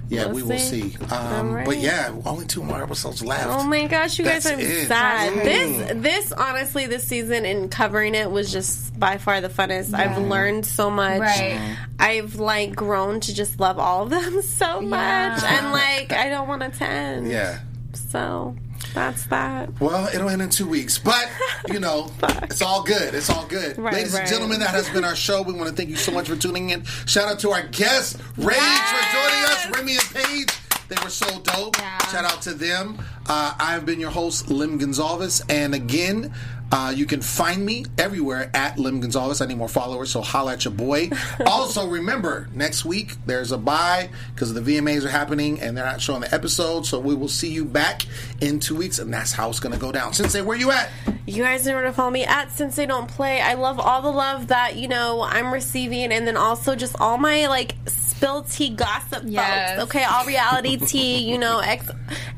yeah, 0.09 0.24
we'll 0.26 0.35
we 0.35 0.43
will 0.43 0.59
see. 0.59 0.91
see. 0.91 0.97
Um, 1.11 1.49
All 1.49 1.55
right. 1.55 1.66
But 1.66 1.79
yeah, 1.79 2.11
only 2.24 2.47
two 2.47 2.62
more 2.64 2.83
episodes 2.83 3.22
left. 3.22 3.47
Oh 3.49 3.62
my 3.62 3.87
gosh, 3.87 4.18
you 4.18 4.24
guys! 4.24 4.45
That's 4.45 4.61
I'm 4.68 4.86
sad. 4.86 5.32
Mm. 5.32 5.44
This, 5.44 6.02
this, 6.02 6.32
honestly, 6.32 6.86
this 6.86 7.04
season 7.04 7.44
and 7.44 7.70
covering 7.70 8.14
it 8.14 8.30
was 8.30 8.52
just 8.52 8.98
by 8.98 9.18
far 9.18 9.40
the 9.40 9.48
funnest. 9.48 9.94
I've 9.94 10.18
learned 10.18 10.66
so 10.66 10.90
much. 10.90 11.20
Right. 11.20 11.76
I've 11.98 12.36
like 12.36 12.74
grown 12.74 13.20
to 13.20 13.34
just 13.34 13.60
love 13.60 13.78
all 13.78 14.04
of 14.04 14.10
them 14.10 14.42
so 14.42 14.80
much, 14.80 15.42
and 15.42 15.72
like 15.72 16.12
I 16.12 16.28
don't 16.28 16.48
want 16.48 16.74
to 16.74 16.84
end. 16.84 17.30
Yeah. 17.30 17.60
So 17.94 18.56
that's 18.94 19.26
that. 19.26 19.80
Well, 19.80 20.08
it'll 20.14 20.28
end 20.28 20.42
in 20.42 20.50
two 20.50 20.68
weeks, 20.68 20.98
but 20.98 21.28
you 21.68 21.80
know, 21.80 22.10
it's 22.42 22.62
all 22.62 22.82
good. 22.82 23.14
It's 23.14 23.30
all 23.30 23.46
good. 23.46 23.78
Right, 23.78 23.94
Ladies 23.94 24.12
right. 24.12 24.20
and 24.20 24.28
gentlemen, 24.28 24.60
that 24.60 24.70
has 24.70 24.88
been 24.90 25.04
our 25.04 25.16
show. 25.16 25.42
We 25.42 25.52
want 25.52 25.68
to 25.68 25.74
thank 25.74 25.88
you 25.88 25.96
so 25.96 26.12
much 26.12 26.28
for 26.28 26.36
tuning 26.36 26.70
in. 26.70 26.84
Shout 27.06 27.28
out 27.28 27.38
to 27.40 27.50
our 27.50 27.62
guests, 27.62 28.16
Raige, 28.36 28.54
for 28.56 29.12
joining 29.12 29.44
us, 29.44 29.70
Remy 29.76 29.92
and 29.92 30.14
Paige. 30.14 30.67
They 30.89 30.97
were 31.03 31.11
so 31.11 31.26
dope. 31.41 31.76
Yeah. 31.78 31.99
Shout 32.09 32.24
out 32.24 32.43
to 32.43 32.55
them. 32.55 32.99
Uh, 33.26 33.55
I've 33.59 33.84
been 33.84 34.01
your 34.01 34.11
host, 34.11 34.51
Lem 34.51 34.78
Gonzalez. 34.78 35.43
And 35.51 35.74
again, 35.74 36.32
uh, 36.70 36.93
you 36.95 37.07
can 37.07 37.22
find 37.22 37.64
me 37.64 37.84
everywhere 37.97 38.51
at 38.55 38.78
Lem 38.78 39.01
Gonzalez. 39.01 39.41
I 39.41 39.47
need 39.47 39.59
more 39.59 39.68
followers, 39.68 40.11
so 40.11 40.20
holla 40.20 40.55
at 40.55 40.64
your 40.64 40.72
boy. 40.74 41.11
also, 41.47 41.89
remember, 41.89 42.49
next 42.55 42.84
week 42.84 43.12
there's 43.26 43.53
a 43.53 43.59
bye 43.59 44.11
because 44.34 44.53
the 44.53 44.61
VMAs 44.61 45.05
are 45.05 45.11
happening 45.11 45.61
and 45.61 45.76
they're 45.76 45.84
not 45.84 46.01
showing 46.01 46.20
the 46.20 46.34
episode. 46.34 46.86
So 46.86 46.99
we 46.99 47.14
will 47.14 47.28
see 47.28 47.49
you 47.51 47.64
back 47.64 48.07
in 48.41 48.61
two 48.61 48.76
weeks, 48.76 48.99
and 48.99 49.12
that's 49.12 49.32
how 49.32 49.49
it's 49.51 49.61
going 49.61 49.72
to 49.74 49.78
go 49.78 49.93
down. 49.93 50.12
Sinse, 50.12 50.43
where 50.45 50.57
you 50.57 50.70
at? 50.70 50.91
You 51.26 51.43
guys 51.43 51.66
know 51.66 51.74
where 51.74 51.84
to 51.84 51.93
follow 51.93 52.11
me 52.11 52.24
at 52.24 52.51
They 52.57 52.86
Don't 52.86 53.09
Play. 53.09 53.41
I 53.41 53.55
love 53.55 53.78
all 53.78 54.01
the 54.01 54.11
love 54.11 54.49
that, 54.49 54.76
you 54.76 54.89
know, 54.89 55.22
I'm 55.22 55.53
receiving 55.53 56.12
and 56.12 56.26
then 56.26 56.39
also 56.39 56.74
just 56.74 56.97
all 56.99 57.18
my 57.18 57.47
like 57.47 57.74
spill 58.18 58.42
tea 58.42 58.70
gossip 58.70 59.22
Yes. 59.26 59.78
folks. 59.78 59.94
Okay, 59.94 60.04
all 60.04 60.24
reality 60.26 60.76
tea, 60.76 61.18
you 61.30 61.38
know, 61.38 61.60
X 61.60 61.86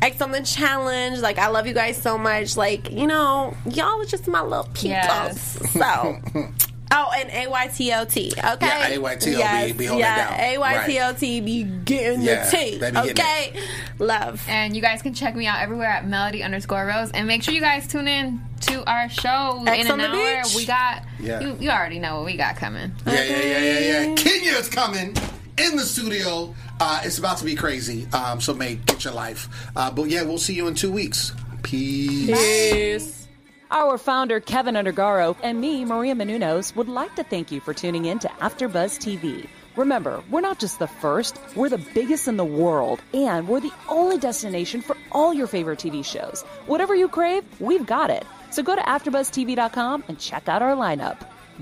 X 0.03 0.21
on 0.21 0.31
the 0.31 0.43
challenge. 0.43 1.21
Like 1.21 1.39
I 1.39 1.49
love 1.49 1.67
you 1.67 1.73
guys 1.75 1.97
so 2.01 2.19
much. 2.19 2.57
Like, 2.57 2.91
you 2.91 3.07
know, 3.07 3.57
y'all 3.67 4.01
are 4.01 4.05
just 4.05 4.29
my 4.29 4.43
little 4.43 4.65
peepers. 4.75 4.91
Yes. 4.93 5.73
So 5.73 6.21
Oh, 6.93 7.09
and 7.17 7.31
AYTOT, 7.31 8.33
okay? 8.55 8.67
Yeah, 8.67 8.99
AYTO 8.99 9.25
be- 9.27 9.31
yes, 9.31 9.73
be 9.77 9.85
holding 9.87 10.01
yeah, 10.05 10.35
it 10.35 10.57
down. 10.59 10.75
AYTOT 10.75 11.45
be 11.45 11.63
getting 11.63 12.21
Yeah, 12.23 12.45
the 12.45 12.51
tea, 12.57 12.79
they 12.79 12.91
be 12.91 12.95
getting 12.97 13.11
okay? 13.13 13.61
Love. 14.01 14.45
And 14.49 14.75
you 14.75 14.83
guys 14.83 15.01
can 15.01 15.15
check 15.15 15.37
me 15.37 15.47
out 15.47 15.61
everywhere 15.63 15.87
at 15.87 16.09
Melody 16.09 16.43
underscore 16.43 16.85
Rose. 16.87 17.13
And 17.13 17.29
make 17.29 17.45
sure 17.45 17.55
you 17.55 17.61
guys 17.61 17.87
tune 17.87 18.09
in 18.09 18.41
to 18.63 18.85
our 18.91 19.09
show 19.09 19.63
X 19.69 19.85
in 19.85 19.93
on 19.93 20.01
an 20.01 20.11
the 20.11 20.17
hour. 20.17 20.43
beach. 20.43 20.57
We 20.57 20.67
got, 20.67 21.05
Yeah. 21.21 21.39
you, 21.39 21.57
you 21.61 21.71
already 21.71 22.01
know 22.01 22.17
what 22.17 22.25
we 22.25 22.37
got 22.37 22.57
coming. 22.57 22.91
Yeah, 23.07 23.13
yeah, 23.23 23.37
yeah, 23.39 23.59
yeah, 23.79 24.03
yeah. 24.09 24.15
Kenya's 24.17 24.69
coming 24.69 25.17
in 25.61 25.77
the 25.77 25.85
studio. 25.85 26.55
Uh, 26.81 27.03
it's 27.05 27.19
about 27.19 27.39
to 27.39 27.45
be 27.45 27.55
crazy. 27.55 28.07
Um, 28.13 28.41
so, 28.41 28.55
mate, 28.55 28.85
get 28.87 29.05
your 29.05 29.13
life. 29.13 29.49
Uh, 29.77 29.91
but 29.91 30.09
yeah, 30.09 30.23
we'll 30.23 30.39
see 30.39 30.55
you 30.55 30.67
in 30.67 30.75
two 30.75 30.91
weeks. 30.91 31.33
Peace. 31.63 32.27
Peace. 32.27 33.29
Our 33.71 33.99
founder, 33.99 34.41
Kevin 34.41 34.75
Undergaro, 34.75 35.37
and 35.45 35.61
me, 35.61 35.85
Maria 35.85 36.15
Menounos, 36.15 36.75
would 36.75 36.89
like 36.89 37.15
to 37.15 37.23
thank 37.23 37.53
you 37.53 37.61
for 37.61 37.73
tuning 37.73 38.07
in 38.07 38.19
to 38.19 38.29
AfterBuzz 38.29 38.99
TV. 38.99 39.47
Remember, 39.77 40.25
we're 40.29 40.41
not 40.41 40.59
just 40.59 40.81
the 40.81 40.89
first, 40.89 41.39
we're 41.55 41.69
the 41.69 41.79
biggest 41.95 42.27
in 42.27 42.37
the 42.37 42.45
world, 42.45 43.01
and 43.15 43.47
we're 43.47 43.61
the 43.61 43.73
only 43.89 44.19
destination 44.19 44.83
for 44.83 44.97
all 45.13 45.33
your 45.33 45.47
favorite 45.47 45.79
TV 45.79 46.05
shows. 46.05 46.43
Whatever 46.67 46.97
you 46.97 47.07
crave, 47.07 47.45
we've 47.61 47.87
got 47.87 48.11
it. 48.11 48.27
So 48.51 48.65
go 48.65 48.75
to 48.75 48.83
AfterBuzzTV.com 48.83 50.05
and 50.09 50.19
check 50.19 50.49
out 50.49 50.63
our 50.63 50.75
lineup. 50.75 51.19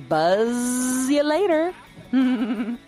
Buzz 0.08 1.10
you 1.10 1.22
later. 1.22 1.74